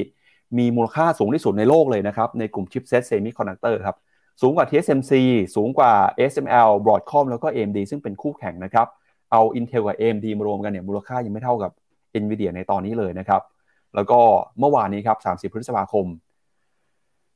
[0.58, 3.95] มีมูลค่าสูงที่สุดในโลกเลยนะครับ ในกลุ่ม chipset semiconductor ครับ
[4.41, 5.12] สูงกว่า TSMC
[5.56, 5.93] สูงกว่า
[6.32, 8.88] ASML Broadcom แล้วก็ AMD ซึ่งเป็นคู่แข่งนะครับ
[9.32, 11.72] เอา Intel กับ AMD มารวมกันเนี่ยมูลค่ายังไม่เท่ากับ
[12.22, 13.41] NVIDIA ในตอนนี้เลยนะครับ
[13.95, 14.20] แล้วก็
[14.60, 16.06] เมื่อวานนี้ครับ 30 พฤษภาคม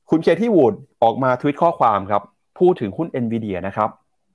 [0.10, 2.24] คุณเคที่วูดออกมาทวิตข้อความครับ
[2.60, 3.90] พูดถึงหุ้น NVIDIA นะครับ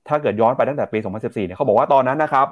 [0.07, 2.47] ถ้าเกิดย้อนไปตั้งแต่ปี 2014 เนี่ยเขาบอกว่าตอนนั้นนะครับ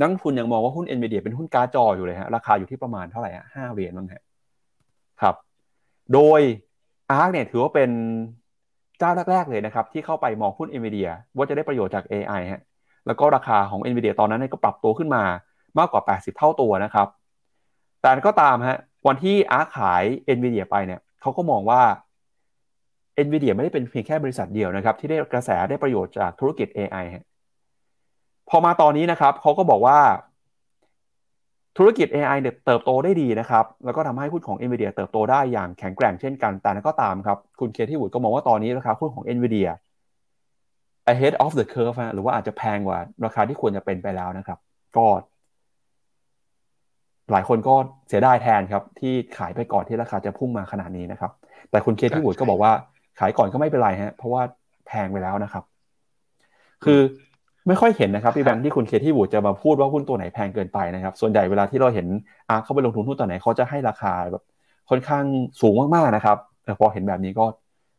[0.00, 4.22] นักลงทุนยังมองว่าหุ้น NVIDIA เป็นหุ้นการ์จออยู่เลยฮะราคาอยู่ที่ประมาณเท่าไหร่ฮะห้าเหรียญนั่นฮะ
[5.20, 5.34] ครับ
[6.14, 6.40] โดย
[7.10, 7.90] ARK เนี่ยถือว่าเป็น
[8.98, 12.62] เจ้าแรกๆเลยนะครับ ที่เข้าไปมองหุ้น NVIDIA ว่าจะได้ประโยชน์จาก AI ฮะ
[13.06, 15.24] แล้วก็ราคาของ NVIDIA ตอนนั้นก็ปรับตัวขึ้นมา
[15.78, 17.08] มากกว่า 80 เท่าตัวนะครับ
[18.02, 20.04] แต่ก็ตามฮะวันที่ ARK ขาย
[20.36, 21.82] NVIDIA ไปเนี่ยเขาก็มองว่า
[23.24, 27.24] NVIDIA ไม่ได้เป็นเพียงแค่บริษัทเดียวนะครับ ที่ได้กระแสได้ประโยชน์จากธุรกิจ AI ฮะ
[28.50, 29.98] พอมาตอนนี้นะครับเขาก็บอกว่า
[31.78, 39.70] ธุรกิจ AI เนี่ยเติบโตได้ดีนะครับ แล้วก็ทำให้หุ้นของ NVIDIA เติบโตได้อย่างแข็งแกร่งเช่นกัน แต่นั้นก็ตามครับ คุณเคที่วูดก็มองว่าตอนนี้ราคาหุ้นของ NVIDIA
[41.12, 44.58] ahead of the curve ฮะหรือว่าอาจจะแพงกว่าราคาที่ควรจะเป็นไปแล้วนะครับ
[44.96, 45.06] ก็
[47.32, 47.74] หลายคนก็
[48.08, 51.30] เสียดายแทนครับ ที่ขายไปก่อนที่ราคาจะพุ่งมาขนาดนี้นะครับ
[51.70, 52.72] แต่คุณเคที่วูดก็บอกว่า
[53.18, 54.42] ขายก่อนก็ไม่เป็นไรฮะเพราะว่า
[54.86, 55.64] แพงไปแล้วนะครับ
[56.84, 57.00] คือ
[57.66, 62.06] ไม่ค่อยเห็นนะครับพี่แบงค์ที่คุณเคที่วูดจะมาพูดว่าหุ้นตัวไหนแพงเกินไปนะครับ ส่วนใหญ่เวลาที่เราเห็น
[62.48, 64.42] อาร์เข้าไปลงทุนหุ้นตัวไหนเขาจะให้ราคาแบบ
[64.90, 65.24] ค่อนข้าง
[65.60, 67.46] สูงมากๆนะครับแต่พอเห็นแบบนี้ก็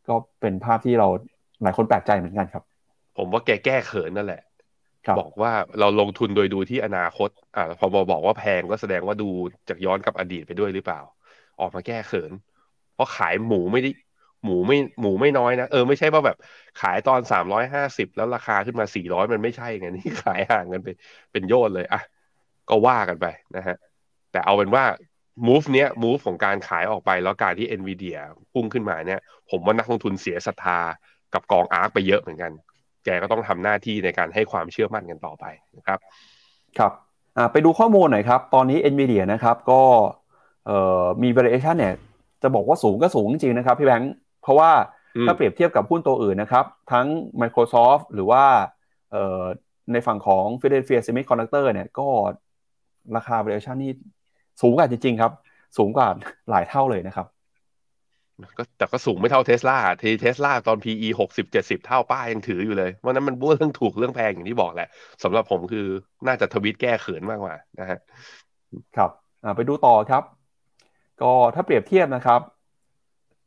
[0.07, 1.07] ก็เป็นภาพที่เรา
[1.63, 2.63] หลายคนแปลกใจเหมือนกันครับ
[3.17, 4.41] ผมว่าแกแก้เขินนั่นแหละ
[5.05, 9.29] ครับบอกว่าเราลงทุนโดยดูที่อนาคตอ่าพอบอกว่าแพงก็แสดงว่าดู
[9.69, 10.99] จากย้อนกับอดีตไปด้วยหรือเปล่า
[11.59, 12.31] ออกมาแก้เขิน
[12.95, 13.89] เพราะขายหมูไม่ได้
[14.45, 16.37] หมูไม่หมูไม่น้อยนะ เออไม่ใช่ว่าแบบ
[16.81, 20.87] ขายตอนสามร้อยห้าสิบแล้วราคาขึ้นมาสี่ร้อยมันไม่ใช่ไงนี่ขายห่างกันไป
[21.31, 22.01] เป็นโยนเลยอะ
[22.69, 23.25] ก็ว่ากันไป
[23.55, 23.77] นะฮะ
[24.31, 24.83] แต่เอาเป็นว่า
[25.47, 28.17] move เนี้ย move ของการขายออกไปแล้วการที่ NVIDIA
[28.53, 29.19] พุ่งขึ้นมาเนี่ย
[29.49, 30.79] ผมว่านักลงทุนเสียศรัทธา
[31.33, 32.51] กับกองอาร์คไปเยอะเหมือนกัน
[33.05, 35.45] แกก็ต้องทำหน้าที่ในการให้ความเชื่อมั่นกันต่อไป
[35.77, 35.99] นะครับ
[36.77, 36.91] ครับ
[37.37, 39.81] อ่าไปดูข้อมูลหน่อยครับ ตอนนี้ NVIDIA นะครับก็
[40.65, 41.93] เอ่อมี valuation เนี่ย
[42.43, 44.71] จะบอกว่าสูงก็สูงจริงนะครับพี่แบงค์ เพราะว่า
[45.15, 47.07] อืมถ้าเปรียบเทียบกับหุ้นตัวอื่นนะครับ ทั้ง
[47.41, 48.43] Microsoft หรือว่า
[49.11, 49.41] เอ่อ
[49.93, 52.07] ในฝั่งของ Philadelphia Semiconductor เนี่ยก็
[53.15, 53.91] ราคา valuation นี่
[54.61, 55.31] สูงกว่าจริง ๆ ครับ
[55.77, 56.07] สูงกว่า
[56.49, 57.27] หลายเท่าเลยนะครับ
[58.57, 64.89] ก็แต่ก็สูงไม่เท่าเทสลาทีเทสลาตอน PE หกสิบเจ็ดสิบเท่าป้ายังถืออยู่เลยวันนั้นมันบ้วเรื่องถูกเรื่องแพงอย่างที่บอกแหละ
[65.23, 65.87] สำหรับผมคือ
[66.27, 67.99] น่าจะทวิตแก้เขินมากกว่านะฮะ
[68.97, 69.11] ครับ
[69.43, 70.23] อ่าไปดูต่อครับ
[71.21, 72.41] ก็ถ้าเปรียบเทียบนะครับ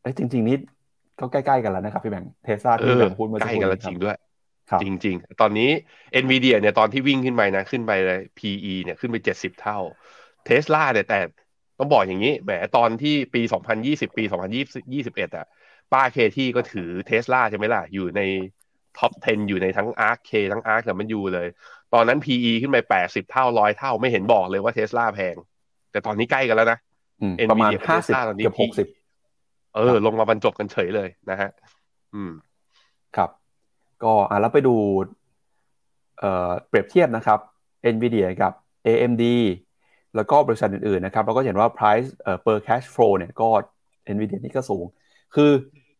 [0.00, 0.56] เอ้ยจริง ๆ นี่
[1.20, 4.16] ก็ใกล้ๆกันแล้วนะครับพี่แบงค์เทสลาเอที่อแบงค์พูดเมื่อใกสักล้ครู่กันแล้วนี้จริงครับด้วย
[4.70, 5.70] ครับจริง ๆ ตอนนี้
[6.22, 9.78] NVIDIA เนี่ยตอนที่วิ่งขึ้นไปนะ ขึ้นไปเลย PE เนี่ยขึ้นไปเจ็ดสิบเท่า
[10.46, 11.20] เทสลาเนี่ยแต่
[11.78, 13.42] ต้องบอกอย่างนี้แหมตอนที่ปี
[13.80, 14.24] 2020 ปี
[14.74, 15.46] 2021 อะ
[15.92, 18.20] ป้า Cathie ก็ถือเทสลาใช่ไหมล่ะ อยู่ใน
[18.98, 21.46] top 10 อยู่ในทั้ง ARKK ทั้ง ARK แต่มันอยู่เลย
[21.94, 25.36] ตอนนั้น PE ขึ้นไป 80 เท่าร้อยเท่าไม่เห็นบอกเลยว่าเทสลาแพง
[25.90, 26.78] แต่ตอนนี้ใกล้กันแล้วนะ
[27.20, 28.86] อืม NVIDIA ประมาณกับห้าสิบ Tesla ตอนนี้เกือบหกสิบ
[29.74, 31.50] เออ ลงมาบรรจบกันเฉยเลยนะฮะ
[32.14, 32.32] อืม
[33.16, 33.30] ครับ
[34.04, 34.74] ก็อะแล้วไปดู
[36.18, 37.38] เอ่อ เปรียบเทียบนะครับ
[37.94, 38.52] NVIDIA กับ
[38.86, 39.24] AMD
[40.16, 43.48] แล้วก็บริษัทอื่นๆนะครับเราก็เห็นว่า price เอ่อ per cash flow เนี่ยก็
[44.14, 44.84] NVIDIA นี่ก็สูง
[45.34, 45.50] คือ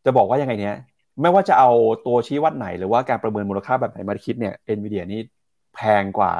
[0.05, 0.77] จะบอกว่ายังไงเนี้ย
[1.23, 1.71] ไม่ว่าจะเอา
[2.07, 5.21] ตัวชี้วัดไหน หรือว่าการประเมินมูลค่าแบบไหนมาคิดเนี่ย NVIDIA นี่
[5.75, 6.33] แพงกว่า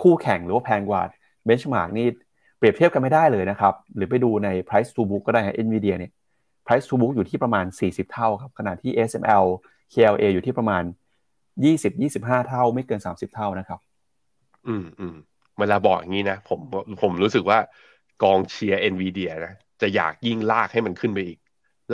[0.00, 1.02] คู่แข่งหรือว่าแพงกว่า
[1.46, 2.06] benchmark นี่
[2.58, 6.12] เปรียบเทียบกันไม่ได้เลยนะครับ หรือไปดูใน price to book ก็ได้ฮะ NVIDIA เนี่ย
[6.66, 9.44] price to book อยู่ที่ประมาณ 40 เท่าครับขณะที่ SML
[9.92, 10.82] KLA อยู่ที่ประมาณ
[11.64, 13.80] 20-25 เท่า ไม่เกิน 30 เท่านะครับ
[14.66, 15.14] อืมอืม
[15.58, 16.60] เวลาบอกอย่างนี้นะ ผม
[17.02, 17.58] ผมรู้สึกว่า
[18.22, 21.38] กองเชียร์ NVIDIA นะจะอยากยิ่งลากให้มันขึ้นไปอีก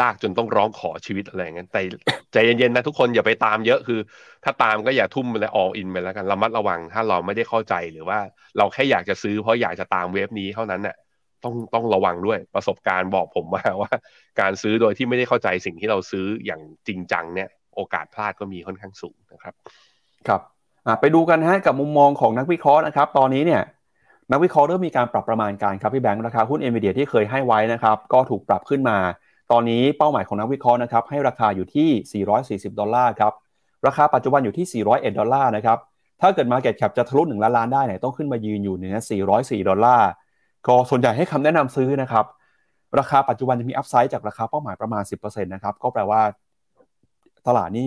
[0.00, 1.80] ลากจนต้องร้องขอชีวิตอะไรอย่างนั้นแต่
[2.32, 4.00] ใจเย็นๆนะทุกคนอย่าไปตามเยอะคือ
[4.44, 8.18] ถ้าตามก็อย่าทุ่มไปเลย all in ไปแล้วกันระมัดระวัง ถ้าเราไม่ได้เข้าใจหรือว่า
[8.58, 10.96] เราแค่อยากจะซื้อเพราะอยากจะตามเวฟนี้เท่านั้นน่ะ
[11.44, 13.92] ต้องต้องระวังด้วยประสบการณ์บอกผมมาว่า
[14.40, 19.54] การซื้อโดยที่ไม่ได้เข้าใจสิ่งที่เราซื้ออย่างจริงจังเนี่ย โอกาสพลาดก็มีค่อนข้างสูงนะครับ
[20.28, 20.40] ครับ
[21.00, 23.62] ไปดูกันฮะกับมุมมองของนักวิเคราะห์นะครับ ตอนนี้เนี่ย
[24.32, 28.98] นักวิเคราะห์เริ่มมีการปรับประมาณการครับพี่แบงค์ราคาหุ้น NVIDIA ที่เคยให้ไว้นะครับ ก็ถูกปรับขึ้นมา
[29.52, 32.24] ตอนนี้เป้าหมายของนักวิเคราะห์นะครับให้ราคาอยู่ที่
[32.70, 33.32] 440 ดอลลาร์ครับ
[33.86, 35.78] ราคาปัจจุบันอยู่ที่ 401 ดอลลาร์นะครับ
[36.20, 38.96] ถ้าเกิด Market Cap จะทะลุ1ล้านล้านได้เนี่ยต้องขึ้นมายืนอยู่เหนือ
[39.32, 40.08] 404 ดอลลาร์
[40.66, 42.24] ก็ส่วนใหญ่ให้คำแนะนำซื้อนะครับ
[42.98, 46.22] ราคาปัจจุบันจะมีอัพไซด์จากราคาเป้าหมายประมาณ 10%นะครับ ก็แปลว่า
[47.46, 47.86] ตลาดนี่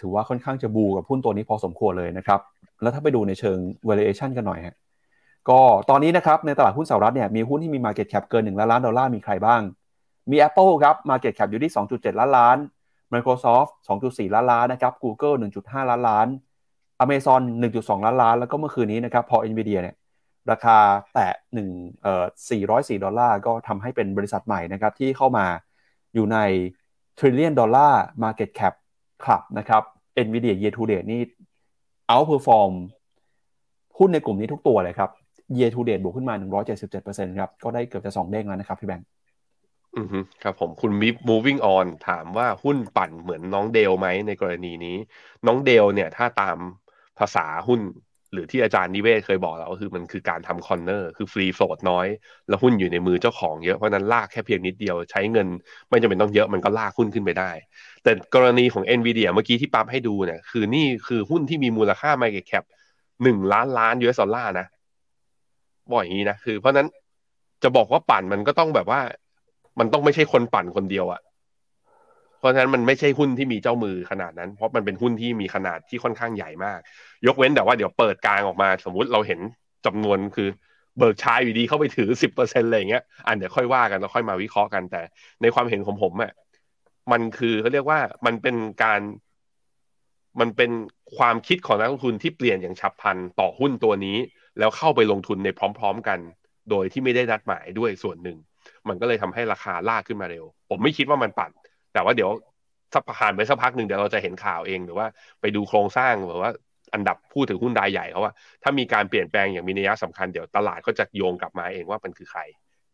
[0.00, 2.40] ถือว่าค่อนข้างจะบูกับหุ้นตัวนี้พอสมควรเลยนะครับ
[2.82, 3.58] แล้วถ้าไปดูในเชิง
[3.88, 4.76] valuation กันหน่อยฮะ
[5.48, 5.60] ก็
[5.90, 9.60] ตอนนี้นะครับในตลาดหุ้นสหรัฐเนี่ยมีหุ้นที่มี market cap เกิน1ล้านล้านดอลลาร์มีใครบ้าง
[10.30, 12.56] มี Apple ครับ market cap อยู่ที่ 2.7 ล้านล้าน
[13.12, 13.70] Microsoft
[14.02, 16.26] 2.4 ล้านล้านนะครับ Google 1.5 ล้านล้าน
[17.04, 17.42] Amazon
[17.74, 19.96] 1.2 ล้านล้าน แล้วก็เมื่อคืนนี้นะครับพอ Nvidia เนี่ย
[20.50, 20.78] ราคา
[21.14, 21.34] แตะ
[21.64, 25.46] 1เอ่อ404 ดอลลาร์ก็ทำให้เป็นบริษัทใหม่นะครับที่เข้ามา
[26.14, 26.38] อยู่ใน
[27.18, 28.74] trillion dollar market cap
[29.24, 29.82] club นะครับ
[30.26, 31.20] Nvidia year to date นี่
[32.10, 32.72] outperform
[33.98, 35.10] หุ้นในกลุ่มนี้ทุกตัวเลยครับ
[35.58, 36.34] year to date บวกขึ้นมา
[36.86, 39.06] 177%ครับ ก็ได้เกือบจะ 2 เด้งแล้วนะครับ พี่แบงค์
[39.96, 44.96] อือฮึครับผมคุณมิฟ moving on ถามว่าหุ้นปั่นเหมือนน้องเดลไหมในกรณีนี้
[45.46, 46.58] น้องเดลเนี่ยถ้าตาม
[47.18, 47.80] ภาษาหุ้น
[48.32, 52.06] หรือที่อาจารย์นิเวศน์เคยบอกเราก็คือมันคือการทำ corner คือ free float น้อย
[52.48, 55.46] แล้วหุ้นอยู่ในมือเจ้าของเยอะ เพราะนั้นลากแค่เพียงนิดเดียวใช้เงิน
[55.88, 57.50] ไม่จำเป็นต้องเยอะมันก็ลากหุ้นขึ้นไปได้
[58.02, 62.64] แต่กรณีของ NVIDIA เมื่อกี้ที่ปั๊มให้ดูเนี่ยคือนี่คือหุ้นที่มีมูลค่า Market Cap
[63.22, 64.66] หนึ่งล้านล้าน US ดอลลาร์นะ
[65.90, 66.86] บอกอย่างนี้นะคือ เพราะนั้น
[67.62, 69.00] จะบอกว่าปั่นมันก็ต้องแบบว่า
[69.78, 71.20] มันต้องไม่ใช่คนปั่นคนเดียวอะ
[72.42, 76.80] เพราะฉะนั้นมันไม่ใช่หุ้นที่มีเจ้ามือขนาดนั้น เพราะมันเป็นหุ้นที่มีขนาดที่ค่อนข้างใหญ่มาก
[77.26, 79.40] ยกเว้นแต่ว่าเดี๋ยวเปิดกลางออกมา สมมุติเราเห็น
[79.86, 80.48] จำนวนคือ
[80.98, 85.02] เบิกชายอยู่ดีเข้าไปถือสิบเปอร์เซ็นต์อะไรเงี้ยอันเดี๋ยวค่อยว่ากันแล้วค่อยมาวิเคราะห์กันแต่
[85.42, 86.32] ในความเห็นของผมอะ
[87.12, 89.00] มันคือเขาเรียกว่ามันเป็นการ
[90.40, 90.70] มันเป็น
[91.16, 94.16] ความคิดของนักลงทุนที่เปลี่ยนอย่างฉับพลันต่อหุ้นตัวนี้
[94.58, 96.18] แล้วเข้าไปลงทุนในพร้อม ๆ กัน
[96.70, 98.38] โดยที่ไม่ได้นัดหมายด้วยส่วนหนึ่ง
[98.88, 101.50] มันก็เลยทำให้ราคาลากขึ้นมาเร็ว ผมไม่คิดว่ามันปั่น
[101.92, 102.30] แต่ว่าเดี๋ยว
[102.94, 105.06] สักผ่านไปสักพักหนึ่งเดี๋ยวเราจะเห็นข่าวเองหรือว่า
[105.40, 106.50] ไปดูโครงสร้างหรือว่า
[106.94, 108.32] อันดับผู้ถือหุ้นรายใหญ่เขาว่า
[108.62, 112.40] ถ้ามีการเปลี่ยนแปลงอย่างมีนัยสำคัญเดี๋ยวตลาดก็จะโยงกลับมาเองว่ามันคือใคร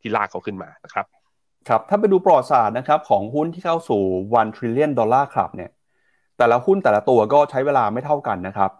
[0.01, 1.07] ที่ลากเขาขึ้นมานะครับ
[1.69, 4.03] ครับถ้าไปดูประวัติศาสตร์นะครับของหุ้นที่เข้าสู่
[4.41, 5.71] one trillion dollar club เนี่ย
[6.39, 8.71] แต่ละหุ้นแต่ละตัวก็ใช้เวลาไม่เท่ากันนะครับ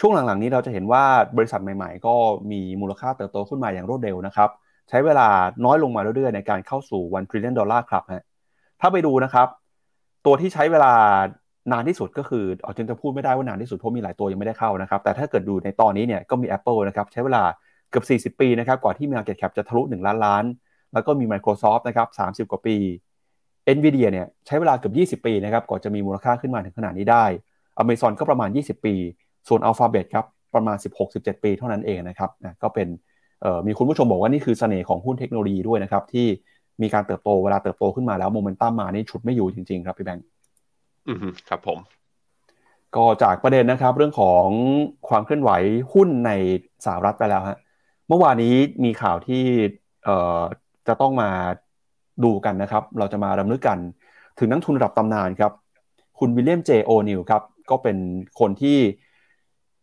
[0.00, 1.04] ช่วงหลังๆนี้เราจะเห็นว่า
[1.36, 2.14] บริษัทใหม่ๆ ก็
[2.50, 4.50] มีมูลค่าเติบโตขึ้นมาอย่างรวดเร็วนะครับ
[4.88, 5.28] ใช้เวลา
[5.64, 8.24] น้อยลงมาเรื่อยๆในการเข้าสู่ one trillion dollar club ฮะ
[8.80, 9.48] ถ้าไปดูนะครับ
[10.26, 10.92] ตัวที่ใช้เวลา
[11.72, 17.42] นานที่สุดก็คือเอาจริงจะพูดไม่ได้ว่านานที่สุดเพราะมีหลายตัวยังไม่ได้เข้านะครับ แต่ถ้าเกิดดูในตอนนี้เนี่ยก็มี Apple นะครับใช้เวลา
[17.90, 20.44] เกือบ 40 ปีนะครับกว่าที่ Market Cap จะทะลุ 1 ล้านล้าน
[20.92, 22.08] แล้วก็มี Microsoft นะครับ
[22.46, 22.76] 30 กว่าปี
[23.76, 27.24] Nvidia เนี่ยใช้เวลาเกือบ 20 ปีนะครับก่อนจะมีมูลค่าขึ้นมาถึงขนาดนี้ได้
[27.82, 28.94] Amazon ก็ประมาณ 20 ปี
[29.48, 30.76] ส่วน Alphabet ครับประมาณ
[31.10, 32.88] 16-17 ปีเท่านั้นเองนะครับนะก็เป็น
[33.66, 36.26] มีคุณผู้ชมบอกว่านี่คือเสน่ห์ของหุ้นเทคโนโลยีด้วยนะครับที่
[36.82, 40.24] มีการเติบโตเวลาเติบโตขึ้นมาแล้วโมเมนตัมมานี่ฉุดไม่อยู่จริง ๆ ครับพี่แบงค์
[41.08, 41.18] อืม
[41.48, 41.78] ครับผม
[42.96, 44.46] ก็จากประเด็นนะครับ เรื่องของ
[45.08, 45.50] ความเคลื่อนไหว
[45.92, 46.30] หุ้นใน
[46.84, 47.58] สหรัฐไปแล้วฮะ
[48.08, 48.54] เมื่อวานนี้
[48.84, 49.42] มีข่าวที่
[50.04, 50.40] เอ่อ
[50.88, 51.30] จะต้องมา
[52.24, 53.78] ดูกันนะครับ เราจะมารำลึกกัน
[54.38, 55.52] ถึงนักทุนระดับตำนานครับ
[56.18, 57.96] คุณวิลเลียมเจโอนิลครับก็เป็น
[58.40, 58.78] คนที่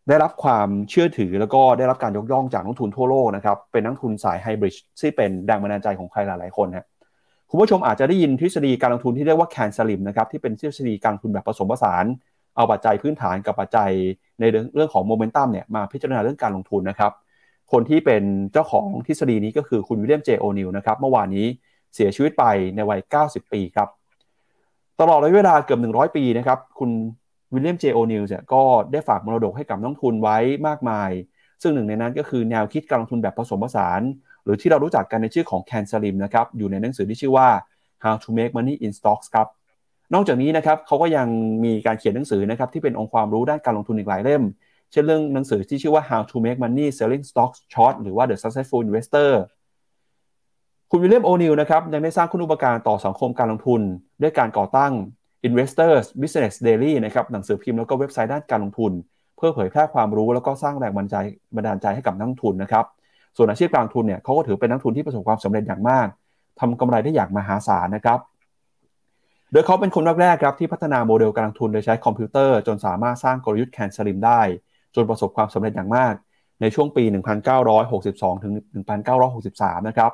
[0.08, 6.86] ได้รับความเชื่อถือแล้วก็ได้รับการยกย่องจากนักทุนทั่วโลกนะครับ เป็นนักทุนสายไฮบริดที่เป็นแรงบันดาลใจของใครหลายๆคนฮะ
[7.52, 12.04] คุณผู้ชมอาจจะได้ยินทฤษฎีการลงทุนที่เรียกว่าแคนสลิมนะครับที่เป็นทฤษฎีการลงทุนแบบผสมผสาน
[12.56, 13.92] เอาปัจจัยพื้นฐานกับปัจจัย
[14.40, 14.44] ใน
[14.74, 17.12] เรื่องของโมเมนตัมเนี่ยมาพิจารณาเรื่องการลงทุนนะครับ
[17.72, 18.22] คนที่เป็น
[18.52, 21.46] เจ้าของทฤษฎีนี้ก็คือคุณวิลเลียมเจโอนิลนะครับเมื่อวานนี้
[21.94, 22.44] เสียชีวิตไป
[22.74, 23.88] ในวัย 90 ปีครับ
[25.00, 26.90] ตลอดระยะเวลาเกือบ 100 ปีนะครับคุณ
[27.54, 31.10] วิลเลียมเจโอนิลเนี่ยก็ได้ฝากมรดกให้กับนักลงทุนไว้มากมาย
[31.62, 34.00] ซึ่งหนึ่งในนั้นก็คือแนวคิดการลงทุนแบบผสมผสาน
[34.44, 37.48] หรือที่เรารู้จักกันในชื่อของ CANSLIM นะครับอยู่ในหนังสือที่ชื่อว่า
[38.04, 39.46] How to Make Money in Stocks ครับ
[40.14, 41.28] นอกจากนี้นะครับเขาก็ยัง
[41.64, 44.42] มีการเขียนหนังสือนะครับที่เป็นองค์ความรู้ด้านการลงทุนอีกหลายเล่ม
[44.92, 49.30] เช่นเรื่องหนังสือที่ชื่อว่า How to Make Money Selling Stocks Short หรือว่า The Successful Investor
[50.90, 53.80] คุณวิลเลียมโอนิลนะครับยังได้สร้างคุณอุปการต่อสังคมการลงทุน
[54.22, 54.92] ด้วยการก่อตั้ง
[55.48, 58.92] Investors Business Daily นะครับหนังสือพิมพ์แล้วก็เว็บไซต์ด้านการลงทุน
[59.36, 61.16] เพื่อเผยแพร่ความรู้แล้วก็สร้างแรงบันดาลใจ
[61.56, 62.84] บันดาลใจให้กับนักลงทุนนะครับ
[63.36, 66.06] ส่วนอาชีพการลงทุนเนี่ยเขาก็ถือเป็นนักทุนที่ประสบความสำเร็จอย่างมาก
[66.60, 68.18] ทำกำไรได้อย่างมหาศาลนะครับ
[69.52, 74.40] โดยเขาเป็นคนแรกๆครับที่พัฒนาโมเดลการลงทุนโดยใช้คอมพิวเตอร์ จนสามารถสร้างกลยุทธ์แคนสลิมได้
[74.94, 76.14] จนประสบความสำเร็จอย่างมาก
[76.60, 77.04] ในช่วงปี
[77.74, 78.52] 1962 ถึง
[79.20, 80.12] 1963 นะครับ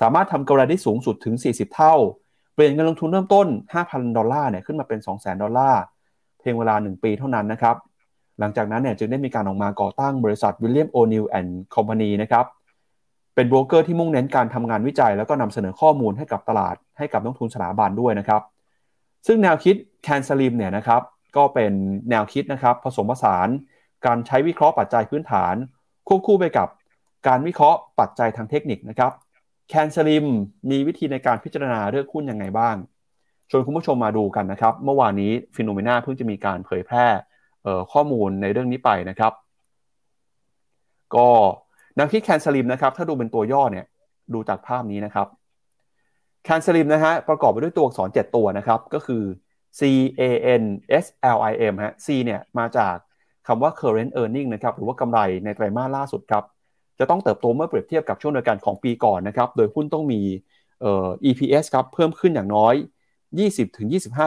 [0.00, 1.94] สามารถทำกำไรได้สูงสุดถึง 40 เท่า
[2.54, 3.46] เปลี่ยนเงินลงทุนเริ่มต้น
[3.82, 5.82] 5,000 ดอลลาร์เนี่ยขึ้นมาเป็น 200,000 ดอลลาร์
[6.40, 7.76] เพียงเวลา 1 ปีเท่านั้นนะครับ
[8.40, 12.44] หลังจากนั้นเนี่ยจึงได้มีการออกมาก่อตั้งบริษัทวิลเลียมโอนิลแอนด์คอมพานีนะครับ
[13.34, 18.42] เป็นโบรกเกอร์ที่มุ่งเน้นการทำงานวิจัย แล้วก็นำเสนอข้อมูลให้กับตลาดให้กับนักทุนสถาบันด้วยนะครับ
[19.26, 19.74] ซึ่งแนวคิด
[20.04, 21.02] CANSLIM เนี่ยนะครับ
[21.36, 21.72] ก็เป็น
[22.10, 23.48] แนวคิดนะครับผสมผสาน
[24.06, 25.54] การใช้วิเคราะห์ปัจจัยพื้นฐาน
[26.08, 26.68] ควบคู่ไปกับ
[27.28, 29.12] การวิเคราะห์ปัจจัยทางเทคนิคนะครับ
[29.68, 30.26] CANSLIM
[30.70, 32.76] มีวิธีในการพิจารณาเลือกหุ้นยังไงบ้าง
[33.50, 37.06] ชวนคุณผู้ชมมาดูกันนะครับ เมื่อวานนี้ FINNOMENA เพิ่งจะมีการเผยแพร่
[37.92, 39.32] ข้อมูลในเรื่องนี้ไปนะครับ
[41.16, 41.28] ก็
[41.98, 43.86] หลักคิด CANSLIM นะครับ ถ้าดูเป็นตัวย่อเนี่ย
[44.34, 45.26] ดูจากภาพนี้นะครับ
[46.44, 49.22] CANSLIM นะฮะประกอบไปด้วยตัวอักษร 7 ตัวนะครับ ก็คือ
[49.78, 49.80] C
[50.20, 50.22] A
[50.60, 50.62] N
[51.04, 51.06] S
[51.36, 52.96] L I M ฮะ C เนี่ยมาจาก
[53.46, 56.44] คำว่า current earning นะครับ หรือว่ากำไรในไตรมาสล่าสุดครับ
[56.98, 60.20] จะต้องเติบโตเมื่อเปรียบเทียบกับช่วงเดียวกันของปีก่อนนะครับ โดยหุ้นต้องมี
[60.80, 62.74] เอ่อ EPS ครับ เพิ่มขึ้นอย่างน้อย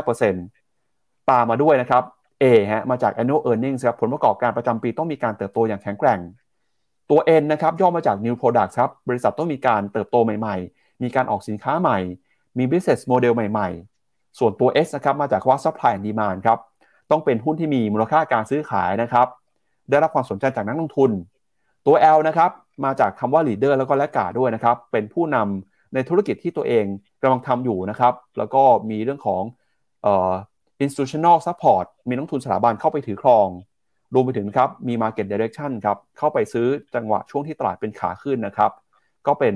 [0.10, 2.04] 20-25%ตามมาด้วยนะครับ
[2.42, 6.20] A ฮะมาจาก annual earnings ครับผลประกอบการประจำปีต้องมีการเติบโตอย่างแข็งแกร่ง
[7.10, 12.00] ตัว N นะครับย่อมาจาก new product ครับบริษัทต้องมีการเติบโตใหม่ ๆ มีการออกสินค้าใหม่
[12.58, 13.70] มี business model ใหม่
[14.04, 16.60] ๆ ส่วนตัว S นะครับมาจากว่า supply and demand ครับ
[17.12, 19.28] ต้องเป็นหุ้นที่มีมูลค่าการซื้อขายนะครับ
[19.90, 21.12] ได้รับความสนใจจากนักลงทุน
[21.88, 22.52] ตัว L นะครับ
[22.86, 26.86] มาจากคำว่า leader แล้วก็และกาด้วยนะครับเป็นผู้นำในธุรกิจที่ตัวเอง
[27.22, 29.44] กำลังทำอยู่นะครับแล้วก็มีเรื่องของ
[30.86, 33.48] institutional support มีนักทุนสถาบันเข้าไปถือครอง
[34.14, 38.72] รวมไปถึงครับมี market direction ครับเข้าไปซื้อจังหวะช่วงที่ตลาดเป็นขาขึ้นนะครับ
[39.28, 39.56] ก็เป็น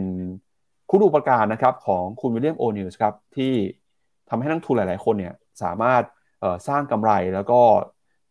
[0.90, 3.54] คุณอุปการนะครับของคุณวิลเลียมโอนิวส์ครับที่
[4.30, 6.04] ทำให้นักทุนหลาย ๆ คนเนี่ยสามารถ
[6.68, 7.60] สร้างกำไรแล้วก็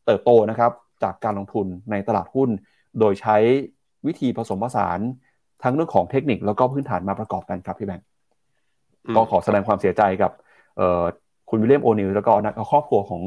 [0.07, 0.72] เติบโตนะครับ
[1.03, 2.51] จากการลงทุนในตลาดหุ้น
[2.99, 3.36] โดยใช้
[4.07, 4.99] วิธีผสมผสาน
[5.62, 8.07] ทั้งเรื่องของเทคนิคแล้วก็พื้นฐานมาประกอบกันครับพี่แบงค์
[9.16, 10.32] ก็ขอแสดงความเสียใจกับ
[11.51, 13.22] คุณวิลเลียมโอนิลแล้วก็นักครอบครัวของ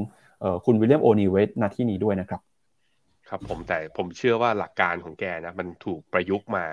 [0.65, 2.41] คุณวิลเลียมโอนิลเวสนที่นี้ด้วยนะครับ
[3.29, 6.65] ครับผมแต่ผมเชื่อว่าหลักการของแกนะมันถูกประยุกต์มา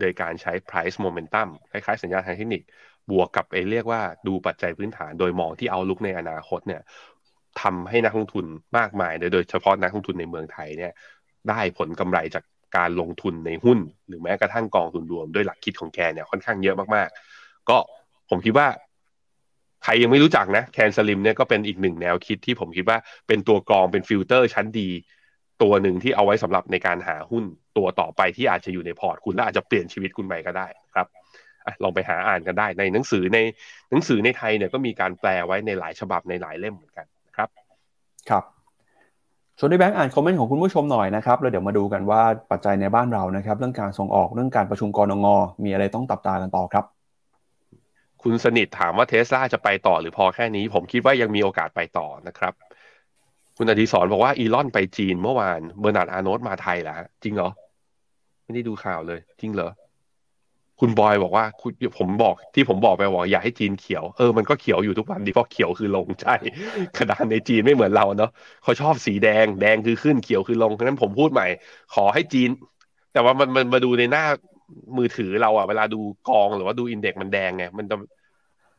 [0.00, 2.62] โดยการใช้ price momentum คล้ายๆสัญญาณทางเทคนิค
[3.10, 6.82] บวกกับไอ้เรียกว่าดูปัจจัยพื้นฐาน โดยมองที่ outlook ในอนาคตเนี่ย
[7.60, 8.46] ทำให้นักลงทุน
[8.78, 10.92] มากมาย โดยเฉพาะนักลงทุนในเมืองไทยเนี่ย
[11.48, 12.44] ได้ผลกำไรจาก
[12.76, 17.76] การลงทุนในหุ้น หรือแม้กระทั่งกองทุนรวมด้วยหลักคิดของแกเนี่ยค่อนข้างเยอะมากๆ ก็
[18.30, 18.66] ผมคิดว่า
[19.84, 22.98] ใครยังไม่รู้จักนะ CANSLIM เนี่ยก็เป็นอีกหนึ่งแนวคิดที่ผมคิดว่า
[23.28, 24.88] เป็นตัวกรองเป็นฟิลเตอร์ชั้นดี
[25.62, 27.44] ตัวหนึ่งที่เอาไว้สำหรับในการหาหุ้น
[27.76, 31.06] ตัวต่อไปที่อาจจะอยู่ในพอร์ตคุณและอาจจะเปลี่ยนชีวิตคุณไปก็ได้ครับ
[31.82, 33.38] ลองไปหาอ่านกันได้ในหนังสือใน
[33.90, 37.06] หนังสือในไทยเนี่ยก็มีการแปลไว้ในหลายฉบับในหลายเล่มเหมือนกัน
[37.36, 37.48] ครับ
[38.30, 38.44] ครับ
[39.58, 45.26] ชวนพี่แบงค์อ่านคอมเมนต์ของคุณผู้ชมหน่อยนะครับแล้วเดี๋ยวมาดูกันว่าปัจจัยในบ้านเรานะครับ เรื่องการส่งออกเรื่องการประชุมกนง.
[45.64, 46.84] มีอะไรต้องจับตากันต่อครับ
[48.22, 52.54] คุณสนิทถามว่าเทสลาจะไปต่อหรือพอแค่นี้ ผมคิดว่ายังมีโอกาสไปต่อนะครับ
[53.56, 57.50] คุณอดิศรบอกว่าอีลอนไปจีนเมื่อวานเบอร์นาร์ดอาร์โนสมาไทยแล้วจริงเหรอ
[58.44, 59.70] ไม่ได้ดูข่าวเลย จริงเหรอ
[60.80, 66.34] คุณบอยบอกว่าคุณผมบอกที่ผมบอกไปบอกอยากให้จีนเขียวเออมันก็เขียวอยู่ทุกวันดีเพราะเขียวคือลงใช่
[66.98, 68.30] ขนาดในจีนไม่เหมือนเราเนาะ
[68.62, 71.46] เขาชอบสีแดงแดงคือขึ้นเขียวคือลงเพราะนั้นผมพูดใหม่
[71.94, 72.48] ขอให้จีน
[73.12, 74.24] แต่ว่ามันมันมาดูในหน้า
[74.96, 77.96] มือถือเราอะเวลาดูกองหรือว่าดูอินเด็กมันแดงไงมันจะ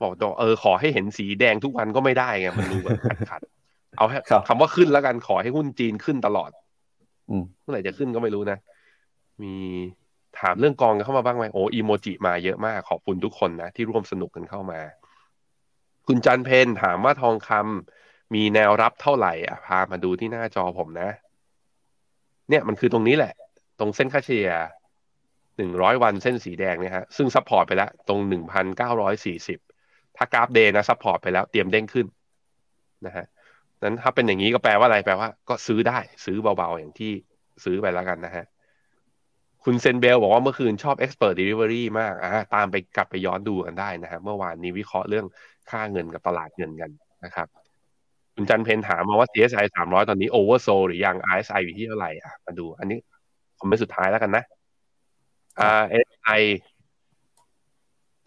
[0.01, 3.41] บอกตัวเออขอให้เห็นสีแดงทุกวันก็ไม่ได้ไงมันดูแบบขัดขัด
[3.97, 4.05] เอา
[4.47, 6.49] คำว่าขึ้นแล้วกันขอให้หุ้นจีนขึ้นตลอด
[7.29, 8.57] อืมเมื่อไหร่จะขึ้นก็ไม่รู้นะ
[9.41, 9.53] มี
[10.39, 14.79] ถามเรื่องกองกันเข้ามาบ้างไหมโอ้อีโมจิมาเยอะมากขอบคุณทุกคนนะที่ร่วมสนุกกันเข้ามา
[16.07, 21.09] คุณจันทร์เพ็ญถามว่าทองคำมีแนวรับเท่าไหร่อะพามาดูที่หน้าจอผมนะ
[22.49, 23.33] เนี่ยมันคือตรงนี้แหละ
[23.79, 24.51] ตรงเส้นค่าเฉลี่ย
[25.59, 29.59] หนึ่งร้อยวันเส้นสีแดงเนี่ยฮะซึ่ง support ไปแล้วตรงหนึ่งพันเก้าร้อยสี่สิบ
[30.17, 32.05] ถ้ากราฟ day นะ support ไปแล้วเตรียมเด้งขึ้น
[33.05, 33.25] นะฮะ
[33.83, 37.11] นั้นถ้าเป็นอย่างนี้ก็แปลว่าอะไรแปลว่า ก็ซื้อได้ซื้อเบาๆ อย่างที่
[37.63, 38.45] ซื้อไปแล้วกันนะฮะ
[39.63, 45.25] คุณเซนเบลบอกว่าเมื่อคืนชอบ Expert Delivery มากอ่าตามไปกลับไปย้อนดูกันได้นะครับเมื่อวานนี้วิเคราะห์เรื่อง
[45.69, 46.91] ค่าเงินกับตลาดเงินกัน
[47.25, 47.47] นะครับ
[48.35, 52.99] คุณจันเพนถามมาว่า CSI สามร้อยตอนนี้ Oversold หรือยัง RSI อยู่ที่เท่าไหร่อะมาดู อันนี้
[53.59, 54.43] ผมเป็นสุดท้ายแล้วกันนะ
[55.81, 56.41] RSI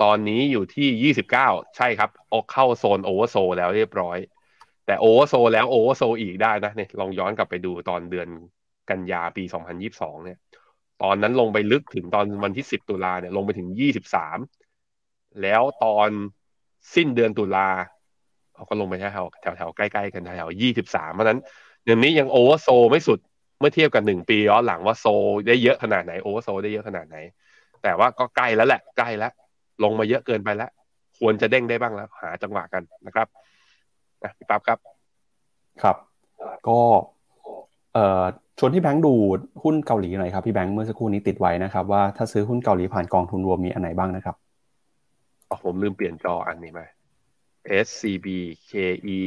[0.02, 4.18] ตอนนี้อยู่ที่ยี่สิบเก้าใช่ครับ ออกเข้าโซน Oversold แล้วเรียบร้อย
[4.86, 8.28] แต่ Oversold แล้ว Oversold อีกได้นะเนี่ยลองย้อนกลับไปดูตอนเดือน
[8.90, 10.38] กันยาปีสองพันยิบสองเนี่ย
[11.02, 14.38] ตอนนั้นลงไปลึกถึงตอนวันที่สิบตุลาเนี่ยลงไปถึงยี่สิบสาม
[15.42, 16.08] แล้วตอน
[16.94, 17.68] สิ้นเดือนตุลา
[18.54, 19.26] เขาก็ลงไปแถว
[19.56, 21.40] แถวใกล้ๆกันแถวยี่สิบสามเพราะนั้น
[21.84, 23.18] เดือนนี้ยังโอเวอร์โซไม่สุด
[23.62, 25.06] มื่อเทียบกับหนึ่งปีย้อนหลังว่าโซ
[25.46, 27.16] ได้เยอะขนาดไหนโอเวอร์โซได้เยอะขนาดไหน
[27.82, 29.32] แต่ว่าก็ใกล้แล้วแหละใกล้แล้ว
[29.82, 30.70] ลงมาเยอะเกินไปแล้ว
[31.18, 33.26] ควรจะเด้งได้บ้างแล้ว หาจังหวะกันนะครับ
[34.22, 34.78] นะพี่ปั๊บครับ
[35.82, 35.96] ครับ
[36.68, 36.78] ก็
[37.94, 38.24] เอ่อ
[38.58, 39.14] ชวนที่แบงค์ดู
[39.62, 44.36] หุ้นเกาหลีหน่อยครับพี่แบงค์เมื่อสักครู่นี้ติดไว้นะครับ ว่าถ้าซื้อหุ้นเกาหลีผ่านกองทุนรวมมีอันไหนบ้างนะครับ
[45.48, 46.80] อ๋อผมลืมเปลี่ยนจออันนี้ไป
[47.86, 48.26] SCB
[48.70, 49.20] KE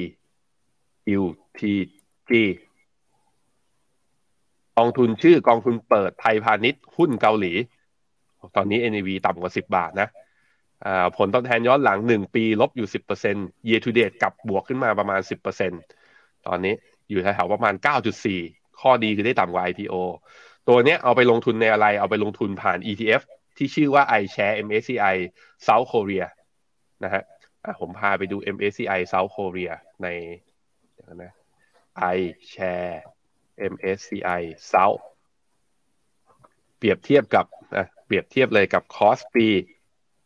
[1.22, 2.32] UTG
[4.78, 7.54] กองทุนชื่อกองทุนเปิดไทยพาณิชย์หุ้นเกาหลี
[8.56, 10.08] ตอนนี้ NAV ต่ำกว่าสิบบาทนะ
[11.18, 15.76] ผลตอบแทนย้อนหลังหนึ่งปีลบอยู่สิบเปอร์เซ็นต์ year to date กลับบวกขึ้นมาประมาณสิบเปอร์เซ็นต
[16.48, 16.74] ตอนนี้
[17.10, 18.40] อยู่แถวๆประมาณเก้าจุดสี่
[18.82, 19.96] ข้อดีคือได้ต่ำกว่า IPO
[20.68, 23.22] ตัวเนี้ยเอาไปลงทุนในอะไร เอาไปลงทุนผ่าน ETF
[23.58, 25.16] ที่ชื่อว่า iShare MSCI
[25.68, 26.26] South Korea
[27.04, 29.72] นะฮะะผมพาไปดู MSCI South Korea
[30.04, 30.08] ใน
[30.94, 31.34] เดี๋ยวนะ
[32.16, 32.98] iShares
[33.74, 34.42] MSCI
[34.72, 35.04] South
[36.78, 37.46] เปรียบเทียบกับ
[38.06, 39.48] เปรียบเทียบเลยกับ KOSPI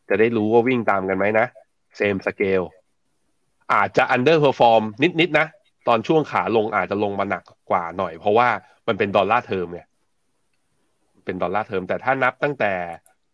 [0.10, 1.48] จะได้รู้ว่าวิ่งตามกันไหมนะ
[2.00, 2.66] same scale
[3.74, 4.84] อาจจะ underperform
[5.22, 5.48] นิดๆนะ
[5.88, 8.50] ตอนช่วงขาลงอาจจะลงมาหนักกว่าหน่อย เพราะว่า
[8.88, 9.82] มันเป็น dollar term ไง
[11.26, 12.74] เป็น dollar term แต่ถ้านับตั้งแต่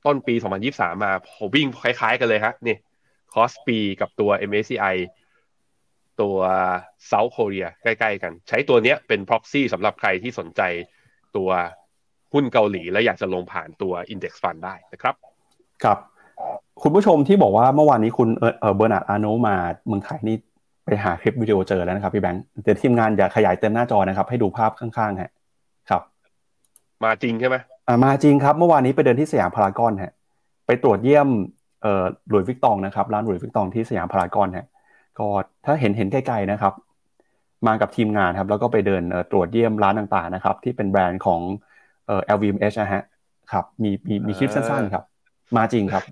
[0.06, 0.34] ต้นปี
[0.70, 2.76] 2023 มาผมวิ่งคล้ายๆกันเลยฮะนี่
[3.34, 4.96] KOSPI กับตัว MSCI
[6.22, 6.38] ตัว
[7.12, 10.62] South Korea ใกล้ๆกัน ใช้ตัวเนี้ยเป็น proxy สำหรับใครที่สนใจ
[11.36, 11.50] ตัว
[12.34, 15.16] หุ้นเกาหลี และอยากจะลงผ่านตัว Index Fund ได้นะครับ
[15.84, 15.98] ครับ
[16.82, 19.56] คุณผู้ชมที่บอกว่าเมื่อวานนี้คุณเออเบอร์นาร์ดอาร์โนลต์มา
[19.88, 20.38] เมืองไทยนี่
[20.86, 25.32] ไปหาคลิปวิดีโอเจอแล้วนะครับพี่แบงค์เดี๋ยวทีมงานอย่าขยายเต็มหน้าจอนะครับ ให้ดูภาพข้างๆฮะ
[25.90, 26.02] ครับ
[27.04, 27.56] มาจริงใช่ไหม
[27.88, 30.14] อ่ามาจริงครับเมื่อวานนี้ไปเดินที่สยามพารากอนฮะ
[30.68, 31.28] ไปตรวจเยี่ยม
[31.82, 34.66] เอ่อ Louis Vuitton นะครับร้าน Louis Vuitton ที่สยามพารากอนฮะ
[35.20, 35.28] ก็
[35.66, 36.74] ถ้าเห็นเห็นไกลๆนะครับ
[37.68, 41.42] มากับทีมงานครับ แล้วก็ไปเดินเอ่อตรวจเยี่ยมร้านต่างๆนะครับ ที่เป็นแบรนด์ของ
[42.08, 43.04] เอ่อ LVMH นะฮะ
[43.52, 45.04] ครับมีมีมีคลิปสั้นๆครับ
[45.58, 46.04] มาจริงครับ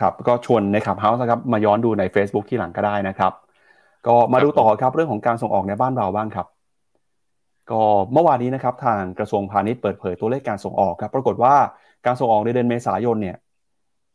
[0.00, 3.32] ครับ ก็ชวนใน Clubhouse นะครับมาย้อนดูใน Facebook ทีหลังก็ได้นะครับ
[4.06, 6.46] ก็มาดูต่อครับเรื่องของการส่งออกในบ้านเราบ้างครับ
[7.70, 11.54] ก็เมื่อวานนี้นะครับ ทางกระทรวงพาณิชย์เปิดเผยตัวเลขการส่งออกครับ ปรากฏว่า
[12.06, 13.36] การส่งออกในเดือนเมษายนเนี่ย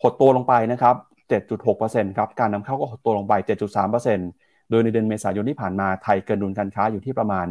[0.01, 0.95] หดตัวลงไปนะครับ
[1.29, 3.33] 7.6%ครับ การนำเข้าก็หดตัวลงไป
[4.03, 7.47] 7.3%โดยในเดือนเมษายนที่ผ่านมาไทยเกินดุลการค้าอยู่ที่ประมาณ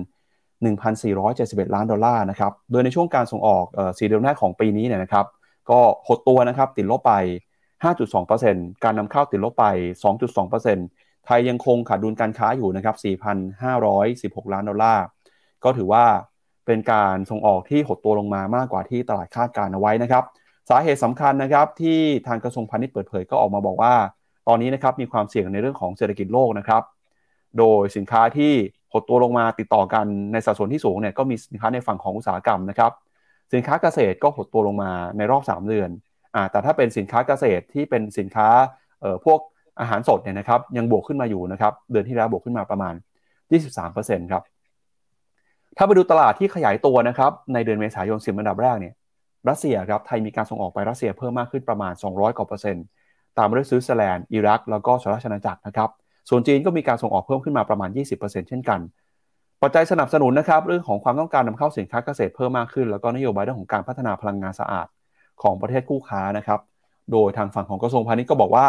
[0.64, 3.64] 1,471 ล้านดอลลาร์นะครับ โดยในช่วงการส่งออก
[3.98, 5.26] สี่เดือนแรกของปีนี้เนี่ยนะครับ
[5.70, 7.12] ก็หดตัวนะครับติดลบไป
[7.94, 9.66] 5.2%การนำเข้าติดลบไป
[10.44, 12.96] 2.2%ไทยยังคงขาดดุลการค้าอยู่นะครับ
[13.74, 15.04] 4,516 ล้านดอลลาร์
[15.64, 16.04] ก็ถือว่า
[16.66, 20.24] เป็นการส่งออกที่หดตัวลงมามากกว่าที่ตลาดคาดการเอาไว้นะครับ
[20.68, 23.94] สาเหตุสำคัญนะครับที่ทางกระทรวงพาณิชย์เปิดเผยก็ออกมาบอกว่า
[24.48, 26.82] ตอนนี้นะครับมีความเสี่ยงในเรื่องของเศรษฐกิจโลกนะครับ
[27.58, 28.52] โดยสินค้าที่
[28.92, 32.92] หดตัวลงมาติดต่อกันในสัดส่วนที่สูงเนี่ยก็มีสินค้าในฝั่งของอุตสาหกรรมนะครับ
[33.52, 35.90] สินค้าเกษตรก็หดตัวลงมาในรอบ 3 เดือน
[36.34, 38.48] อ่าแต่ถ้าเป็นสินค้าเกษตรที่เป็นสินค้า
[39.00, 39.38] เอ่อพวก
[39.80, 42.94] อาหารสดเนี่ยนะครับยังบวกขึ้นมาอยู่นะครับเดือนที่แล้วบวกขึ้นมาประมาณ
[43.62, 44.42] 23%ครับ
[45.76, 48.94] ถ้าไปดูตลาดที่ขยายตัวนะครับในเดือนเมษายนสิบอันดับแรกเนี่ย
[49.48, 52.84] รัสเซียครับไทยมีการส่งออกไปรัสเซียเพิ่มมากขึ้นประมาณ 200กว่าเปอร์เซ็นต์
[53.38, 55.90] ตามด้วยสวิตเซอร์แลนด์อิรักแล้วก็สหราชอาณาจักรนะครับ
[56.28, 58.80] ส่วนจีนก็มีการส่งออกเพิ่มขึ้นมาประมาณ 20%เช่นกัน
[59.62, 64.86] ปัจจัยสนับสนุนนะครับเรื่องของความต้องการนำเข้าสินค้าเกษตรเพิ่มมากขึ้น แล้วก็นโยบายเรื่องของการพัฒนาพลังงานสะอาด
[65.42, 66.60] ของประเทศคู่ค้านะครับ
[67.12, 68.68] โดยทางฝั่งของกระทรวงพาณิชย์ก็บอกว่า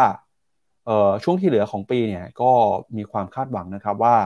[1.24, 2.50] ช่วงที่เหลือของปีเนี่ยก็
[2.96, 4.16] มีความคาดหวังนะครับว่า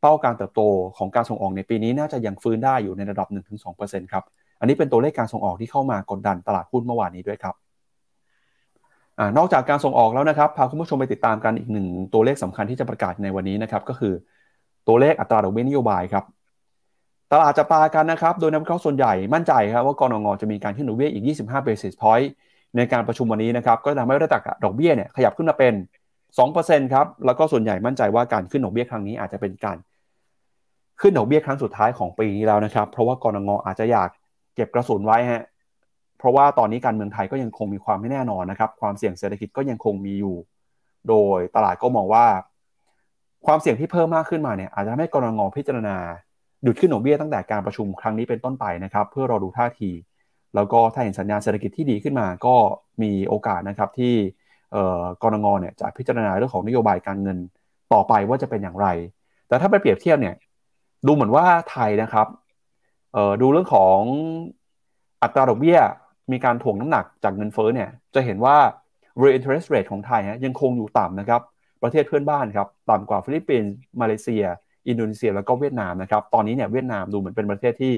[0.00, 0.62] เป้าการเติบโต
[0.96, 3.28] ของการส่งออกในปีนี้น่าจะยังฟื้นได้อยู่ในระดับ
[3.70, 4.24] 1-2%ครับ
[4.60, 7.54] อันนี้เป็นตัวเลขการส่งออกที่เข้ามากดดันตลาดหุ้นเมื่อวานนี้ด้วยครับ
[9.18, 14.12] อนอกจากการส่งออกแล้วนะครับพาคุณผู้ชมไปติดตามกันอีกหนึ่งตัวเลขสำคัญที่จะประกาศในวันนี้นะครับก็คือ
[14.88, 16.24] ตัวเลขอัตราดอกเบี้ยนโยบายครับ
[17.32, 22.26] ตลาดจับตากันนะครับ โดยนักวิเคราะห์ส่วนใหญ่มั่นใจครับว่ากรงงจะมีการขึ้นดอกเบี้ยอีก 25 basis point
[22.76, 25.74] ในการประชุมวันนี้นะครับก็ทำให้ระดับดอกเบี้ยเนี่ยขยับขึ้นมาเป็น
[26.32, 29.76] 2%ครับแล้วก็ส่วนใหญ่มั่นใจว่าการขึ้นดอกเบี้ยครั้งนี้อาจจะเป็นการ
[31.00, 34.08] ขึ้นดอกเบี้ยครั้งสุดท้ายของปีนี้แล้วนะครับ เพราะว่ากรงงอาจจะอยาก
[34.56, 35.42] เก็บกระสุนไว้ฮะ
[36.18, 40.36] เพราะว่าตอนนี้การเมืองไทยก็ยังคงมีความไม่แน่นอนนะครับ ความเสี่ยงเศรษฐกิจก็ยังคงมีอยู่
[41.08, 42.26] โดยตลาดก็มองว่า
[43.46, 45.96] ความเสี่ยงที่เพิ่มมากขึ้นมาเนี่ยอาจจะทำให้กรงงพิจารณา
[46.62, 49.90] หยุดขึ้นดอกเบี้ยตั้งแต่การประชุมครั้งนี้เป็นต้นไปนะครับ เพื่อรอดูท่าที
[50.54, 52.54] แล้วก็ถ้าเห็นสัญญาณเศรษฐกิจที่ดีขึ้นมา ก็
[53.02, 54.14] มีโอกาสนะครับที่
[55.22, 57.38] กรงงเนี่ยจะพิจารณาเรื่องของนโยบายการเงิน
[57.92, 58.86] ต่อไปว่าจะเป็นอย่างไร
[59.48, 60.34] แต่ถ้าไปเปรียบเทียบเนี่ย
[61.06, 62.26] ดูเหมือนว่าไทยนะครับ
[63.40, 63.98] ดูเรื่องของ
[65.22, 65.78] อัตราดอกเบี้ย
[66.32, 68.56] มีการถ่วงน้ำหนักจากเงินเฟ้อเนี่ยจะเห็นว่า
[69.20, 71.42] real interest rate ของไทยยังคงอยู่ต่ำนะครับ
[71.82, 74.44] ประเทศเพื่อนบ้านครับต่ำกว่าฟิลิปปินส์มาเลเซีย
[74.88, 77.92] อินโดนีเซียแล้วก็เวียดนามนะครับตอนนี้เนี่ยเวียดนามดูเหมือนเป็นประเทศที่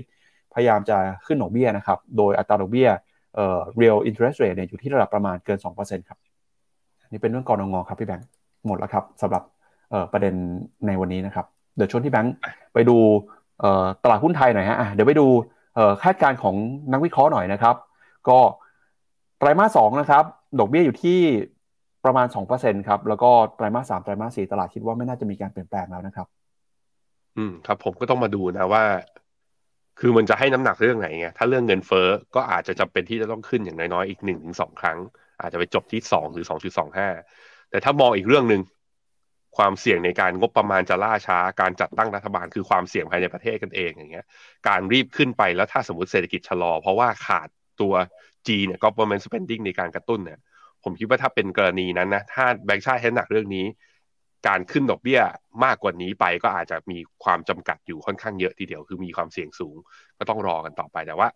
[0.54, 0.96] พยายามจะ
[1.26, 2.88] ขึ้นดอกเบี้ยนะครับโดยอัตราดอกเบี้ย
[3.34, 6.18] เอ่อ real interest rate เนี่ยอยู่ที่ระดับประมาณเกิน2%ครับ
[7.10, 8.28] นี่เป็นเรื่องกนง.ครับพี่แบงค์
[8.66, 9.42] หมดแล้วครับสำหรับ
[10.12, 10.34] ประเด็น
[10.86, 11.46] ในวันนี้นะครับ
[11.76, 12.34] เดี๋ยวชวนพี่แบงค์
[12.74, 12.96] ไปดู
[14.02, 15.26] ตลาดหุ้นไทยหน่อยฮะเดี๋ยวไปดู
[16.02, 16.54] คาดการณ์ของ
[16.92, 17.76] นักวิเคราะห์หน่อยนะครับ
[18.28, 18.38] ก็
[19.38, 20.24] ไตรมาสสองนะครับ
[20.58, 21.18] ดอกเบี้ยอยู่ที่
[22.04, 22.26] ประมาณ
[22.58, 26.26] 2%ครับ แล้วก็ไตรมาสสามไตรมาสสี่ตลาดคิดว่าไม่น่าจะมีการเปลี่ยนแปลงแล้วนะครับ
[27.36, 28.84] อืมครับ ผมก็ต้องมาดูนะว่า
[30.00, 34.98] คือมันจะให้น้ำหนักเรื่องไหนไงถ้าเรื่องเงินเฟ้อก็อาจจะจำเป็นที่จะต้องขึ้นอย่างน้อยๆอีกหนึ่งถึงสองครั้ง
[35.40, 37.08] อาจจะไปจบที่สองหรือสองจุดสองห้า
[37.70, 38.60] แต่ถ้ามองอีกเรื่องหนึ่ง
[39.58, 44.26] ความเสี่ยงในการงบประมาณจะล่าช้า การจัดตั้งรัฐบาลคือความเสี่ยงภายในประเทศกันเองอย่างเงี้ย
[44.68, 47.48] การรีบขึ้นไปแล้วถ้าสมมติเศรษฐกิจชะลอ เพราะว่าขาด
[47.80, 47.94] ตัว
[48.46, 50.38] G เนี่ย government spending ในการกระตุ้นเนี่ย
[50.84, 53.66] ผมคิดว่าถ้าเป็นกรณีนั้นนะ ถ้าแบงค์ชาติให้หนักเรื่องนี้
[54.48, 55.20] การขึ้นดอกเบี้ย
[55.64, 59.76] มากกว่านี้ไปก็อาจจะมีความจำกัดอยู่ค่อนข้างเยอะทีเดียว คือมีความเสี่ยงสูง
[60.18, 61.28] ก็ต้องรอกันต่อไปแต่ว่า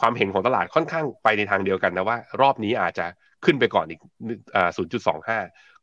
[0.00, 3.06] ความเห็นของตลาดค่อนข้างไปในทางเดียวกันนะว่า รอบนี้อาจจะ
[3.44, 4.00] ขึ้นไปก่อนอีก
[4.76, 5.38] ศูนย์จุดสองห้า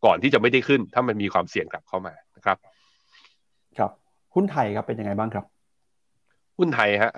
[0.05, 2.57] ก่อนที่จะไม่ได้ขึ้น ถ้ามันมีความเสี่ยงกลับเข้ามานะครับ
[3.77, 3.91] ครับ
[4.35, 5.45] หุ้นไทยครับเป็นยังไงบ้างครับ
[6.57, 7.11] หุ้นไทยฮะ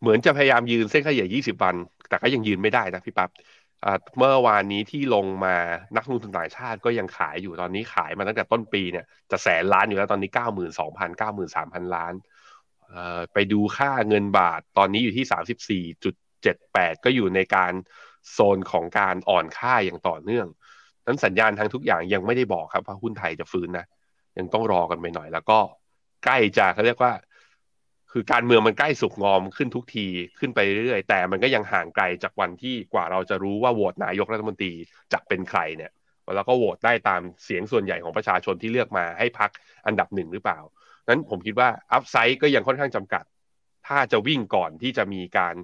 [0.00, 1.76] เหมือนจะพยายามยืนเส้นค่าเฉลี่ย20 วัน
[2.08, 3.30] แต่ก็ยังยืนไม่ได้นะพี่ปับ๊บ
[4.18, 5.56] เมื่อวานนี้ที่ลงมา
[5.96, 12.14] นักลงทุนต่างชาติก็ยังขายอยู่ตอนนี้ขายมาตั้งแต่ต้นปีเนี่ยจะแสนล้านอยู่แล้วตอนนี้ 92,000 93,000 ล้าน
[13.32, 15.84] ไปดูค่าเงินบาทตอนนี้อยู่ที่
[16.54, 17.72] 34.78 ก็อยู่ในการ
[18.30, 20.46] โซนของการอ่อนค่าอย่างต่อเนื่อง
[21.06, 23.86] นั้นสัญญาณทางทุกอย่างยังไม่ได้บอกครับว่าหุ้นไทยจะฟื้นนะ
[24.38, 25.58] ยังต้องรอกันไปหน่อย แล้วก็
[26.24, 27.12] ใกล้จะเขาเรียกว่า
[28.12, 30.06] คือการเมืองมันใกล้สุกงอมขึ้นทุกที
[30.38, 34.72] ขึ้นไปเรื่อยแต่มันก็ยังห่างไกลจากวันที่กว่าเราจะรู้ว่าโหวตนายกรัฐมนตรี
[35.12, 35.92] จะเป็นใครเนี่ย
[36.36, 39.50] แล้วก็โหวตได้ตามเสียงส่วนใหญ่ของประชาชนที่เลือกมาให้พัก
[39.86, 40.58] อันดับหนึ่งหรือเปล่า
[41.08, 43.24] นั้นผมคิดว่าอัพไซด์ก็ยังค่อนข้างจำกัด
[43.86, 45.54] ถ้าจะวิ่งก่อนที่จะมีการ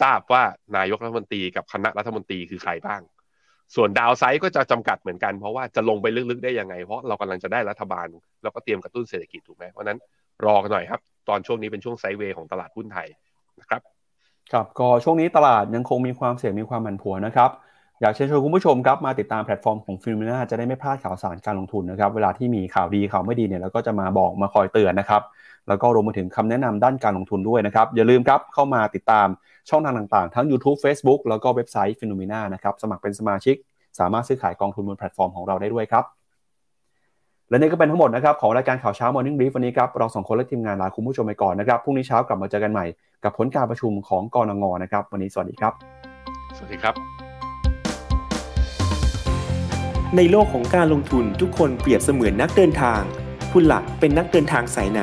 [0.00, 0.42] ทราบว่า
[0.76, 3.00] นายกรัฐมนตรีกับคณะรัฐมนตรีคือใครบ้าง
[3.74, 8.06] ส่วน downside ก็จะจำกัดเหมือนกันเพราะว่าจะลงไปลึกๆได้ยังไง เพราะเรากำลังจะได้รัฐบาล
[8.42, 9.98] เราก็เตรียมกระตุ้นเศรษฐกิจถูกไหมเพราะนั้น
[10.46, 13.08] รอกันหน่อยครับ ตอนช่วงนี้เป็นช่วง sideway ของตลาดหุ้นไทย
[13.60, 13.82] นะครับ
[14.52, 17.50] ครับก็ช่วงนี้ตลาดยังคงมีความเสี่ยงมีความผันผวนนะครับ
[18.00, 25.22] อยากเชิญชวนคุณผู้ชมครับมาติดตามแพลตฟอร์มของ Finnomena จะได้ไม่พลาดข่าวสารการลงทุนนะครับเวลาที่มีข่าวดีข่าวไม่ดีเนี่ยเราก็จะมาบอกมาคอยเตือนนะครับ
[25.68, 29.26] แล้วก็รวมไปถึงคำแนะนำด้านการลงทุนด้วยนะครับอย่าลืมครับเข้ามาติดตาม
[29.70, 33.56] ช่องทางต่างๆ ทั้ง YouTube Facebook แล้วก็เว็บไซต์ Finnomena นะครับ สมัครเป็นสมาชิก
[33.98, 36.04] สามารถซื้อขายกองทุนบนแพลตฟอร์มของเราได้ด้วยครับ
[37.50, 42.86] และนี่ก็เป็นทั้งหมดนะครับของรายการข่าวเช้า Morning Brief วันนี้ครับ เราสองคนและทีมงานลาคุณผู้ชมไปก่อนนะครับ พรุ่งนี้เช้ากลับมาเจอกันใหม่
[43.24, 45.72] กับผลการประชุมของกนง.นะครับ วันนี้สวัสดีครับ
[46.56, 46.94] สวัสดีครับ
[50.16, 53.00] ในโลกของการลงทุนทุกคนเปรียบเสมือนนักเดินทาง
[53.52, 55.02] คุณหลักเป็นนักเดินทางสายไหน